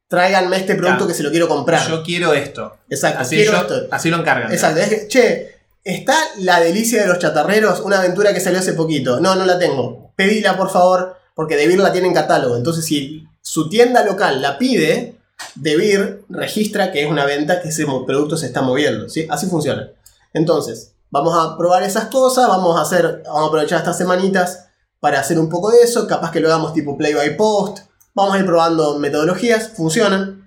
[0.08, 1.08] tráiganme este producto Claro.
[1.08, 1.88] que se lo quiero comprar.
[1.88, 2.76] Yo quiero esto.
[2.90, 3.88] Exacto, Así, quiero yo- esto.
[3.90, 4.52] así lo encargan.
[4.52, 5.54] Exacto, es que, che,
[5.84, 7.80] ¿está la delicia de los chatarreros?
[7.80, 9.20] Una aventura que salió hace poquito.
[9.20, 10.12] No, no la tengo.
[10.16, 12.56] Pedila, por favor, porque Devir la tiene en catálogo.
[12.56, 15.14] Entonces, si su tienda local la pide,
[15.54, 19.08] Devir registra que es una venta que ese producto se está moviendo.
[19.08, 19.26] ¿sí?
[19.30, 19.90] Así funciona.
[20.32, 24.66] Entonces, vamos a probar esas cosas, vamos a hacer, vamos a aprovechar estas semanitas
[25.00, 26.06] para hacer un poco de eso.
[26.06, 27.80] Capaz que lo hagamos tipo play by post.
[28.14, 30.38] Vamos a ir probando metodologías, funcionan.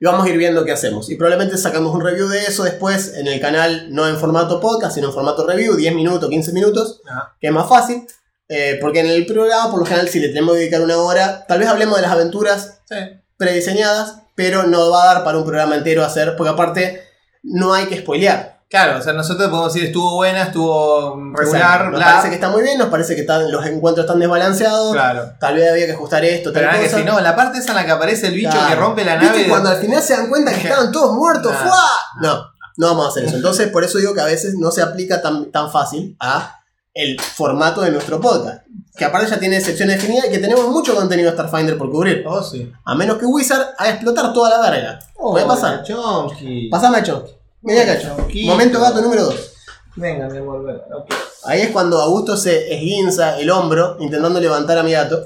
[0.00, 1.08] Y vamos a ir viendo qué hacemos.
[1.10, 4.96] Y probablemente sacamos un review de eso después en el canal, no en formato podcast,
[4.96, 7.36] sino en formato review, 10 minutos, 15 minutos, Ajá.
[7.40, 8.04] que es más fácil.
[8.48, 11.46] Eh, porque en el programa, por lo general, si le tenemos que dedicar una hora,
[11.46, 12.96] tal vez hablemos de las aventuras Sí.
[13.42, 17.02] Prediseñadas, pero no va a dar para un programa entero hacer, porque aparte
[17.42, 18.52] no hay que spoilear.
[18.70, 21.90] Claro, o sea, nosotros podemos decir estuvo buena, estuvo regular, Exacto.
[21.90, 22.06] Nos bla.
[22.06, 25.32] parece que está muy bien, nos parece que están, los encuentros están desbalanceados, Claro.
[25.38, 26.98] tal vez había que ajustar esto, tal Pero nada que cosa.
[26.98, 28.68] si no, la parte esa en la que aparece el bicho Claro.
[28.68, 29.42] que rompe la ¿Viste nave.
[29.44, 31.52] de- cuando al final se dan cuenta que estaban todos muertos?
[31.52, 31.58] Nah.
[31.64, 31.88] ¡Fua!
[32.22, 32.46] No,
[32.78, 33.36] no vamos a hacer eso.
[33.36, 36.60] Entonces, por eso digo que a veces no se aplica tan, tan fácil a
[36.94, 38.62] el formato de nuestro podcast.
[38.96, 42.22] Que aparte ya tiene secciones definidas y que tenemos mucho contenido de Starfinder por cubrir.
[42.26, 42.70] Oh, sí.
[42.84, 44.98] A menos que Wizard haga explotar toda la verga.
[45.14, 45.82] Puede pasar.
[45.82, 46.68] Chonky.
[46.68, 47.32] Pasame a Chonky.
[47.62, 48.44] Vení acá, Chonky.
[48.44, 49.52] Momento gato número 2.
[49.96, 50.42] Venga, ven.
[50.46, 51.12] Ok.
[51.44, 55.24] Ahí es cuando Augusto se esguinza el hombro intentando levantar a mi gato.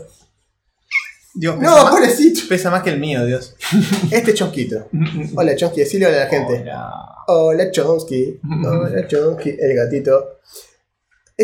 [1.35, 2.41] Dios, No, más, pobrecito.
[2.49, 3.55] pesa más que el mío, Dios.
[4.11, 4.89] Este es Chonquito.
[5.37, 5.81] Hola, Chonky.
[5.81, 6.61] Decirle hola a la gente.
[6.63, 7.03] Hola.
[7.29, 10.39] Hola Chomsky, hola Chomsky, el gatito.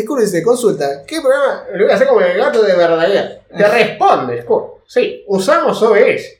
[0.01, 1.65] Scur dice, consulta, ¿qué programa?
[1.73, 3.41] Lo voy a hacer como el gato de verdadera.
[3.55, 4.81] Te responde, Scur.
[4.87, 6.39] Sí, usamos OBS.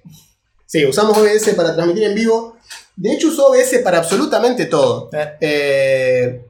[0.65, 2.57] Sí, usamos OBS para transmitir en vivo.
[2.95, 5.09] De hecho, uso OBS para absolutamente todo.
[5.13, 6.45] Eh, Eh,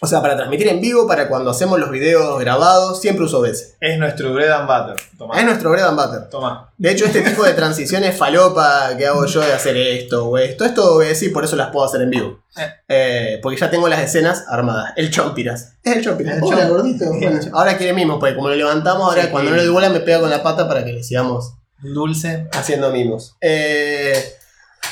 [0.00, 3.76] o sea, para transmitir en vivo, para cuando hacemos los videos grabados, siempre uso OBS.
[3.80, 5.02] Es nuestro bread and butter.
[5.16, 5.38] Toma.
[5.38, 6.28] Es nuestro bread and butter.
[6.28, 6.72] Toma.
[6.76, 10.64] De hecho, este tipo de transiciones falopa que hago yo de hacer esto o esto,
[10.66, 12.40] es todo OBS y por eso las puedo hacer en vivo.
[12.58, 12.68] Eh.
[12.88, 14.92] Eh, porque ya tengo las escenas armadas.
[14.96, 15.74] El Chompiras.
[15.82, 16.36] Es el Chompiras.
[16.38, 17.06] El Hola, gordito.
[17.08, 17.54] Bueno, Chomp.
[17.54, 19.28] ahora quiere mimos, porque como lo levantamos, ahora Sí.
[19.30, 22.48] cuando no le doy bola me pega con la pata para que le sigamos Dulce.
[22.52, 23.36] haciendo mimos.
[23.40, 24.14] Eh,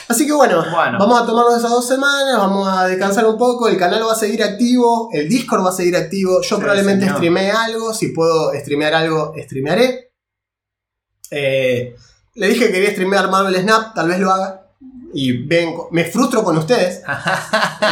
[0.09, 0.99] así que bueno, Bueno.
[0.99, 4.17] vamos a tomarnos esas dos semanas, vamos a descansar un poco, el canal va a
[4.17, 7.17] seguir activo, el Discord va a seguir activo, yo Sí, probablemente señor.
[7.19, 10.13] streamee algo, si puedo streamear algo, streamearé.
[11.31, 11.95] Eh,
[12.35, 14.59] le dije que quería streamear Marvel Snap, tal vez lo haga.
[15.15, 17.03] Y ven, me frustro con ustedes.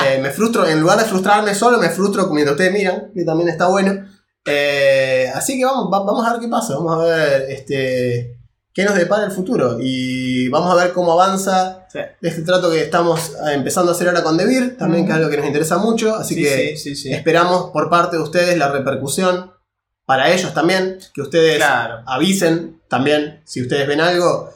[0.07, 3.51] Eh, me frustro, en lugar de frustrarme solo, me frustro mientras ustedes miran, que también
[3.51, 3.93] está bueno.
[4.47, 6.75] Eh, así que vamos, va- vamos a ver qué pasa.
[6.75, 8.40] Vamos a ver este,
[8.73, 9.79] qué nos depara el futuro.
[9.81, 11.99] Y vamos a ver cómo avanza Sí.
[12.23, 15.29] este trato que estamos eh, empezando a hacer ahora con Debir, también que es algo
[15.31, 16.15] que nos interesa mucho.
[16.15, 17.13] Así Sí, que sí.
[17.13, 19.53] esperamos por parte de ustedes la repercusión
[20.07, 22.03] para ellos también, que ustedes Claro.
[22.07, 24.53] avisen también si ustedes ven algo.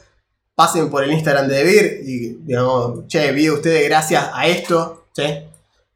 [0.55, 5.23] Pasen por el Instagram de Debir y digamos, che, vi ustedes gracias a esto, ¿sí?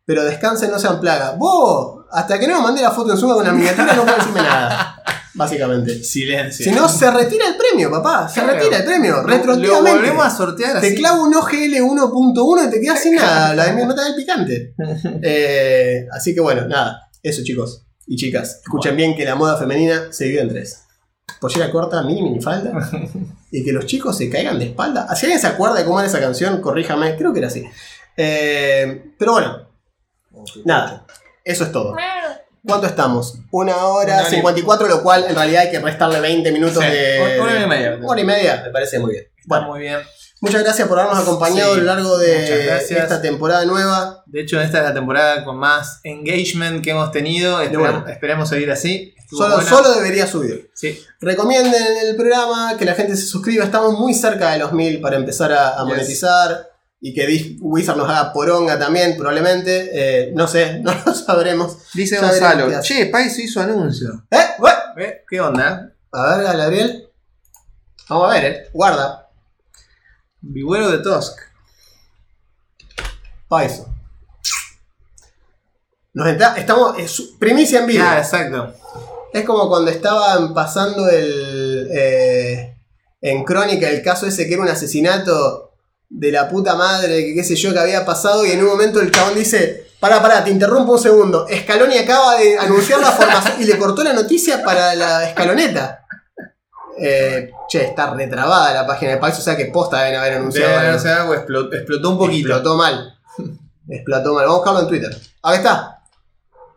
[0.03, 1.31] Pero descansen, no sean plaga.
[1.37, 4.17] Vos, hasta que no me mandé la foto en suma con la miniatura, no puedo
[4.17, 5.01] decirme nada.
[5.39, 6.03] Básicamente.
[6.03, 6.63] Silencio.
[6.65, 8.27] Si no, se retira el premio, papá.
[8.29, 8.57] Se Claro.
[8.57, 9.23] retira el premio.
[9.23, 9.89] Retroactivamente.
[9.91, 10.89] Lo volvemos a sortear así.
[10.89, 13.55] Te clavo un OGL 1.1 y te quedas sin nada.
[13.55, 14.75] La de mi nota del picante.
[15.23, 17.09] Eh, así que bueno, nada.
[17.23, 18.59] Eso, chicos y chicas.
[18.63, 20.83] Escuchen bien que la moda femenina se divide en tres:
[21.39, 22.71] pollera corta, mini, mini falda.
[23.51, 25.07] Y que los chicos se caigan de espalda.
[25.15, 27.15] Si alguien se acuerda de cómo era esa canción, corríjame.
[27.17, 27.65] Creo que era así.
[28.15, 29.67] Eh, pero bueno,
[30.65, 31.07] nada.
[31.43, 31.95] Eso es todo.
[32.65, 33.35] ¿Cuánto estamos?
[33.51, 36.89] Una hora hora y- 54, lo cual en realidad hay que restarle 20 minutos Sí,
[36.89, 37.19] de.
[37.37, 37.95] una hora y media.
[37.97, 39.23] Una hora y media, me parece muy bien.
[39.37, 39.99] Está Bueno, muy bien.
[40.41, 44.23] muchas gracias por habernos acompañado Sí, a lo largo de esta temporada nueva.
[44.25, 47.61] De hecho, esta es la temporada con más engagement que hemos tenido.
[47.61, 48.07] Esperamos, bueno.
[48.13, 49.15] esperemos seguir así.
[49.31, 50.71] Solo, debería subir.
[50.73, 50.99] Sí.
[51.21, 51.73] Recomienden
[52.07, 53.63] el programa, que la gente se suscriba.
[53.63, 56.23] Estamos muy cerca de los mil para empezar a, a Yes.
[57.01, 59.89] Y que Dis- Wizard nos haga poronga también, probablemente.
[59.93, 61.77] Eh, no sé, no lo sabremos.
[61.93, 64.25] Dice Gonzalo, che, Paiso hizo anuncio.
[64.31, 64.37] ¿Eh?
[64.95, 65.23] ¿Ve?
[65.29, 65.93] ¿Qué onda?
[66.11, 67.09] A ver, Gabriel.
[68.09, 68.69] Vamos a ver, eh.
[68.73, 69.29] Guarda.
[70.41, 71.39] Vigüero de Tosk.
[73.47, 73.87] Paiso.
[76.13, 76.97] Nos entra- estamos.
[76.99, 78.03] Es primicia en vivo.
[78.05, 78.73] Ah, exacto.
[79.31, 81.87] Es como cuando estaban pasando el.
[81.91, 82.75] eh,
[83.21, 85.68] en crónica el caso ese que era un asesinato
[86.09, 88.99] de la puta madre, que qué sé yo, que había pasado, y en un momento
[88.99, 89.87] el chabón dice.
[89.99, 91.45] Pará, pará, te interrumpo un segundo.
[91.53, 96.05] Scaloni acaba de anunciar la formación y le cortó la noticia para la escaloneta.
[96.97, 100.67] Eh, che, está retrabada la página de Pax, o sea que posta deben haber anunciado.
[100.67, 100.89] Debe algo.
[100.89, 102.47] haberse algo, explotó, explotó un poquito.
[102.49, 103.19] Explotó mal.
[103.89, 104.45] Explotó mal.
[104.45, 105.21] Vamos a buscarlo en Twitter.
[105.43, 105.99] Ahí está.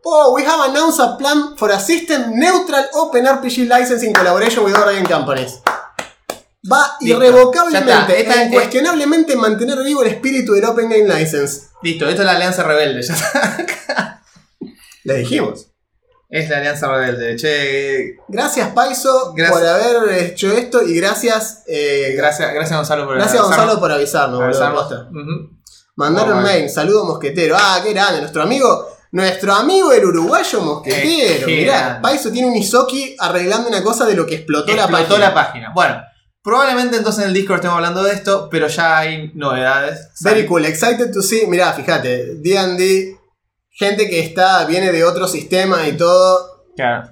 [0.05, 4.65] Oh, we have announced a plan for a system neutral open RPG license in collaboration
[4.65, 5.61] with game companies.
[6.71, 7.17] Va Listo.
[7.17, 8.21] irrevocablemente.
[8.21, 11.63] Esta es- incuestionablemente mantener vivo el espíritu del Open Game License.
[11.83, 13.03] Listo, esto es la Alianza Rebelde.
[13.03, 14.23] Ya está.
[15.05, 15.69] Le dijimos.
[16.29, 17.37] Es la Alianza Rebelde.
[17.37, 19.59] Che, Gracias, Paiso, Gracias.
[19.61, 21.63] por haber hecho esto y gracias.
[21.67, 24.43] eh, gracias, gracias Gonzalo por gracias, avisarnos- Gonzalo, por avisarnos.
[24.43, 24.93] avisarnos.
[25.11, 25.59] Ujú.
[25.97, 26.49] Mandaron bueno.
[26.49, 27.55] mail, saludo mosquetero.
[27.59, 31.49] Ah, qué grande, nuestro amigo, nuestro amigo el uruguayo mosquetero.
[31.49, 31.99] Eh, Mirá.
[32.01, 35.19] Paiso tiene un Isoki arreglando una cosa de lo que explotó, la Explotó página.
[35.29, 35.73] la página.
[35.75, 35.97] Bueno,
[36.43, 40.11] probablemente entonces en el Discord estemos hablando de esto, pero ya hay novedades.
[40.21, 41.47] Very cool, excited to see.
[41.47, 43.17] Mirá, fíjate, D&D,
[43.71, 46.65] gente que está, viene de otro sistema y todo.
[46.77, 47.11] Claro.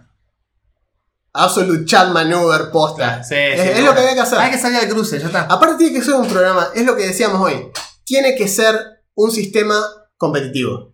[1.33, 3.23] Absolute chat maneuver posta.
[3.23, 3.89] Sí, es sí, es bueno.
[3.89, 4.39] lo que había que hacer.
[4.39, 5.43] Hay que salir al cruce, ya está.
[5.43, 7.71] Aparte tiene que ser un programa, es lo que decíamos hoy,
[8.05, 8.75] tiene que ser
[9.15, 9.81] un sistema
[10.17, 10.90] competitivo.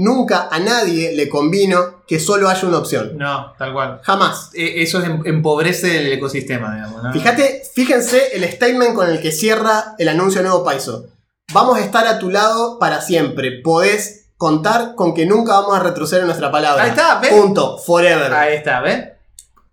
[0.00, 3.18] Nunca a nadie le convino que solo haya una opción.
[3.18, 4.00] No, tal cual.
[4.04, 4.50] Jamás.
[4.54, 7.02] E- Eso es em- empobrece el ecosistema, digamos.
[7.02, 7.12] ¿no?
[7.12, 11.06] Fíjate, fíjense el statement con el que cierra el anuncio nuevo Paiso.
[11.52, 13.60] Vamos a estar a tu lado para siempre.
[13.60, 16.84] Podés contar con que nunca vamos a retroceder en nuestra palabra.
[16.84, 17.32] Ahí está, ¿ves?
[17.32, 17.76] Punto.
[17.78, 18.32] Forever.
[18.32, 19.04] Ahí está, ¿ves?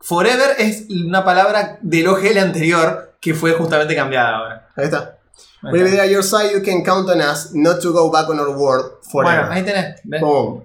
[0.01, 4.69] Forever es una palabra del OGL anterior que fue justamente cambiada ahora.
[4.75, 5.19] Ahí está.
[5.61, 6.03] Ahí está.
[6.03, 6.51] at your side.
[6.51, 9.47] You can count on us not to go back on our word forever.
[9.47, 10.01] Bueno, ahí tenés.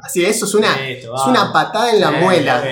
[0.01, 2.59] Así, eso es una, Listo, es una patada en la muela.
[2.59, 2.62] A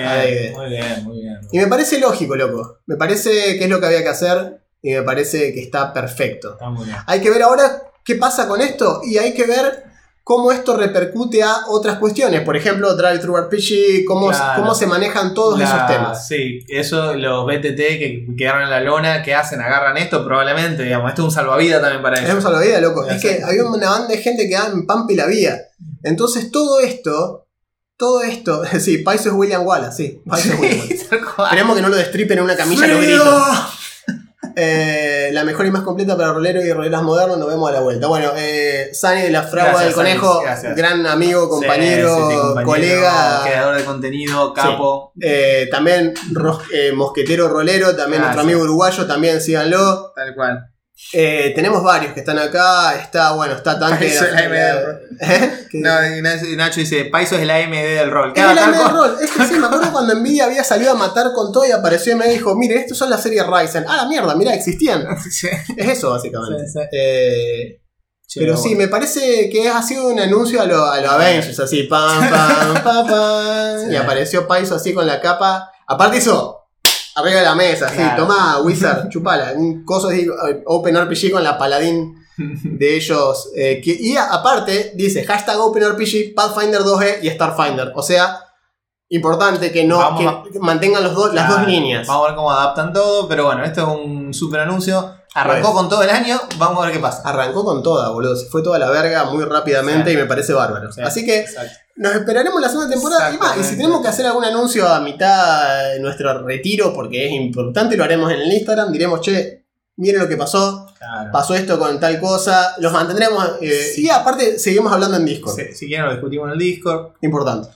[0.57, 1.39] muy bien, muy bien.
[1.51, 2.79] Y me parece lógico, loco.
[2.85, 4.61] Me parece que es lo que había que hacer.
[4.81, 6.53] Y me parece que está perfecto.
[6.53, 6.97] Está muy bien.
[7.05, 9.88] Hay que ver ahora qué pasa con esto y hay que ver
[10.29, 12.41] cómo esto repercute a otras cuestiones.
[12.41, 14.61] Por ejemplo, Drive Thru RPG, cómo, Claro.
[14.61, 16.27] cómo se manejan todos La- esos temas.
[16.27, 19.59] Sí, eso, los BTT que quedaron en la lona, ¿qué hacen?
[19.59, 21.09] Agarran esto probablemente, digamos.
[21.09, 22.45] Esto es un salvavidas también para Es ellos.
[22.45, 23.07] un vida, loco.
[23.07, 25.57] Ya Es que había una banda de gente que daba en Pampa y la vía.
[26.03, 27.47] Entonces todo esto,
[27.97, 30.21] todo esto, sí, Paiso es William Wallace, sí.
[30.29, 31.07] Paiso es William Wallace.
[31.09, 33.17] Esperemos que no lo destripen en una camilla no ¡Frío!
[33.17, 33.45] grito.
[34.55, 37.37] Eh, la mejor y más completa para roleros y roleras modernos.
[37.37, 38.07] Nos vemos a la vuelta.
[38.07, 40.75] Bueno, eh, Sani de la Fragua Gracias, del Conejo, gracias.
[40.75, 43.41] gran amigo, compañero, Sí, sí, sí, compañero, colega.
[43.43, 45.13] Creador de contenido, capo.
[45.21, 50.11] Eh, también ros- eh, Mosquetero Rolero, también nuestro amigo uruguayo, también síganlo.
[50.15, 50.65] Tal cual.
[51.13, 52.95] Eh, tenemos varios que están acá.
[52.95, 54.77] Está, bueno, está Tanque Paiso es la M del
[55.21, 55.67] ¿Eh?
[55.73, 58.33] No, y Nacho dice, Paiso es la MD del rol.
[58.35, 59.21] Es tal AMD.
[59.21, 62.13] Es que sí, me acuerdo cuando Nvidia había salido a matar con todo y apareció
[62.13, 63.85] y me dijo, mire, estos son las series Ryzen.
[63.87, 65.07] Ah, la mierda, mira, existían.
[65.29, 65.47] Sí.
[65.77, 66.67] Es eso, básicamente.
[66.67, 66.79] Sí, sí.
[66.91, 67.81] Eh,
[68.35, 68.79] pero sí, bueno.
[68.79, 72.83] me parece que ha sido un anuncio a los a lo Avengers, así, pam, pam,
[73.07, 73.91] pam.
[73.91, 75.71] Y apareció Paiso así con la capa.
[75.87, 76.58] Aparte hizo
[77.19, 78.23] arriba de la mesa, sí, Claro.
[78.23, 79.53] tomá, Wizard, chupala.
[79.55, 80.27] Un coso así,
[80.65, 83.49] Open RPG con la paladín de ellos.
[83.55, 87.91] eh, que, y a- aparte dice hashtag OpenRPG, Pathfinder 2E y Starfinder.
[87.95, 88.39] O sea,
[89.09, 90.17] importante que no
[90.61, 92.07] mantengan los dos, las dos líneas.
[92.07, 95.15] Vamos a ver cómo adaptan todo, pero bueno, esto es un super anuncio.
[95.35, 97.21] Arrancó con todo el año, vamos a ver qué pasa.
[97.27, 98.35] Arrancó con toda, boludo.
[98.35, 100.15] Se fue toda la verga muy rápidamente Sí.
[100.15, 100.91] y me parece bárbaro.
[100.91, 101.71] Sí, Así que exacto.
[101.99, 103.57] Nos esperaremos la segunda temporada y más.
[103.57, 107.95] Y si tenemos que hacer algún anuncio a mitad de nuestro retiro, porque es importante,
[107.97, 108.91] lo haremos en el Instagram.
[108.91, 109.65] Diremos, che,
[109.97, 110.87] miren lo que pasó.
[110.97, 111.29] Claro.
[111.31, 112.75] Pasó esto con tal cosa.
[112.79, 113.57] Los mantendremos.
[113.61, 114.05] eh, Sí.
[114.05, 115.55] Y aparte, seguimos hablando en Discord.
[115.55, 117.13] Si, si quieren lo discutimos en el Discord.
[117.21, 117.69] Importante.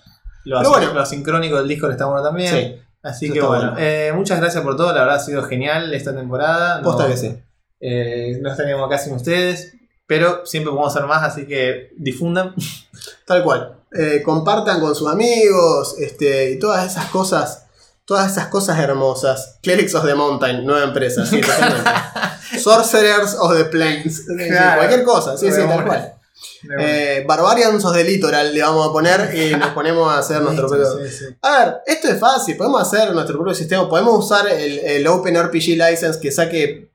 [0.46, 0.94] Lo, Pero bueno.
[0.94, 2.52] lo asincrónico del Discord está bueno también.
[2.54, 2.76] Sí.
[3.02, 3.76] Así Eso que bueno, bueno.
[3.80, 6.78] eh, muchas gracias por todo, la verdad ha sido genial esta temporada.
[6.78, 7.38] No, Posta que sí.
[7.82, 9.74] eh, no estaríamos acá sin ustedes,
[10.16, 12.54] pero siempre podemos hacer más, así que difundan.
[13.26, 13.80] Tal cual.
[13.92, 15.96] Eh, compartan con sus amigos.
[15.98, 17.66] Este, y todas esas cosas.
[18.06, 19.58] Todas esas cosas hermosas.
[19.64, 21.26] Clerics of the Mountain, nueva empresa.
[21.26, 21.42] Sí.
[22.60, 24.22] Sorcerers of the Plains.
[24.28, 24.82] Claro.
[24.82, 25.36] cualquier cosa.
[25.36, 26.14] Sí, sí, tal cual.
[26.80, 30.68] Eh, Barbarians of the Littoral le vamos a poner y nos ponemos a hacer nuestro
[30.68, 31.08] propio.
[31.08, 31.26] Sí, sí.
[31.42, 35.42] A ver, esto es fácil, podemos hacer nuestro propio sistema, podemos usar el, el Open
[35.42, 36.93] RPG License que saque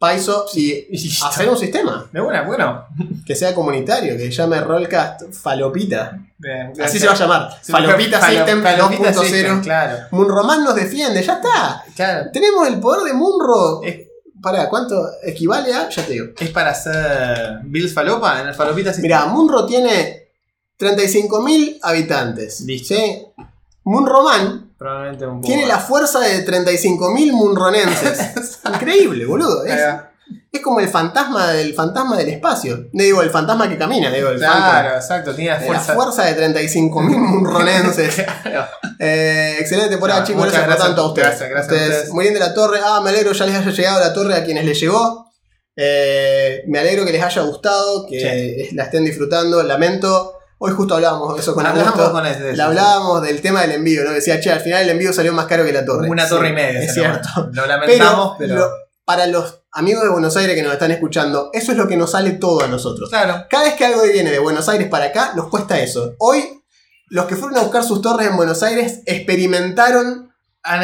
[0.00, 0.86] Paizo y
[1.22, 2.86] hacer un sistema De buena, bueno.
[3.26, 6.18] que sea comunitario, que llame Rollcast Falopita.
[6.38, 7.50] Bien, Así se va a llamar.
[7.62, 9.22] Falopita Falo- System Falopita 2.0.
[9.24, 11.84] System, Claro, Munroman nos defiende, ya está.
[11.94, 12.30] claro.
[12.32, 13.82] Tenemos el poder de Munro.
[13.82, 14.08] Es,
[14.42, 15.90] Pará, ¿cuánto equivale a?
[15.90, 16.28] Ya te digo.
[16.40, 19.02] es para hacer Bills Falopa en el Falopita System.
[19.02, 20.28] Mira, Munro tiene
[20.78, 22.56] 35.000 habitantes.
[22.86, 23.22] ¿sí?
[23.84, 25.46] Munroman Probablemente un poco.
[25.46, 28.58] tiene la fuerza de 35.000 munronenses.
[28.64, 29.62] Increíble, boludo.
[29.66, 29.78] Es,
[30.50, 32.86] es como el fantasma del fantasma del espacio.
[32.94, 35.94] No digo el fantasma que camina, digo el Claro, exacto, tiene la La fuerza.
[35.94, 38.24] fuerza de 35.000 munronenses.
[38.42, 38.66] Claro.
[38.98, 40.44] Eh, excelente temporada, No, chicos.
[40.46, 41.26] muchas Gracias por gracias, tanto a ustedes.
[41.28, 42.10] gracias, gracias a ustedes.
[42.14, 42.78] Muy bien de la torre.
[42.82, 45.30] Ah, me alegro ya les haya llegado la torre a quienes les llegó.
[45.76, 48.74] Eh, me alegro que les haya gustado, que Sí.
[48.74, 49.62] la estén disfrutando.
[49.62, 50.38] Lamento.
[50.62, 52.12] Hoy justo hablábamos de eso con Augusto.
[52.12, 54.10] con ese- Le hablábamos del tema del envío, ¿no?
[54.10, 56.06] Decía, che, al final el envío salió más caro que la torre.
[56.08, 56.80] Una Sí, torre y media.
[56.82, 57.28] Es cierto.
[57.52, 58.66] Lo lamentamos, Pero, pero.
[58.68, 58.74] lo-
[59.06, 62.10] para los amigos de Buenos Aires que nos están escuchando, eso es lo que nos
[62.12, 63.08] sale todo a nosotros.
[63.08, 63.46] Claro.
[63.48, 66.14] Cada vez que algo viene de Buenos Aires para acá, nos cuesta eso.
[66.18, 66.62] Hoy,
[67.08, 70.29] los que fueron a buscar sus torres en Buenos Aires experimentaron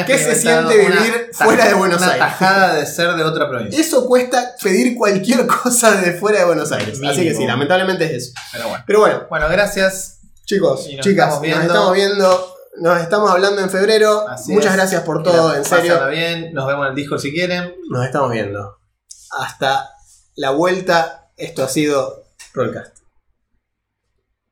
[0.06, 2.26] ¿Qué se siente vivir fuera de Buenos una Aires?
[2.26, 3.78] tajada de ser de otra provincia.
[3.80, 6.98] Eso cuesta pedir cualquier cosa de fuera de Buenos Aires.
[7.06, 8.32] Así que sí, lamentablemente es eso.
[8.52, 8.84] Pero bueno.
[8.86, 10.20] Pero bueno, Bueno, gracias.
[10.46, 12.52] chicos, nos chicas, estamos nos estamos viendo.
[12.78, 14.28] Nos estamos hablando en febrero.
[14.28, 14.76] Así Muchas es.
[14.76, 16.06] gracias por todo, en serio.
[16.08, 16.52] Bien.
[16.52, 17.74] Nos vemos en el Discord si quieren.
[17.90, 18.78] Nos estamos viendo.
[19.38, 19.90] Hasta
[20.36, 22.96] la vuelta, esto ha sido Rollcast.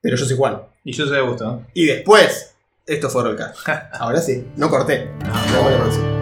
[0.00, 0.62] Pero yo soy Juan.
[0.84, 1.62] Y yo soy Augusto.
[1.74, 2.53] Y después,
[2.86, 3.68] esto fue Rollcast.
[3.98, 5.10] Ahora sí, no corté.
[5.26, 6.13] Nos vemos la próxima.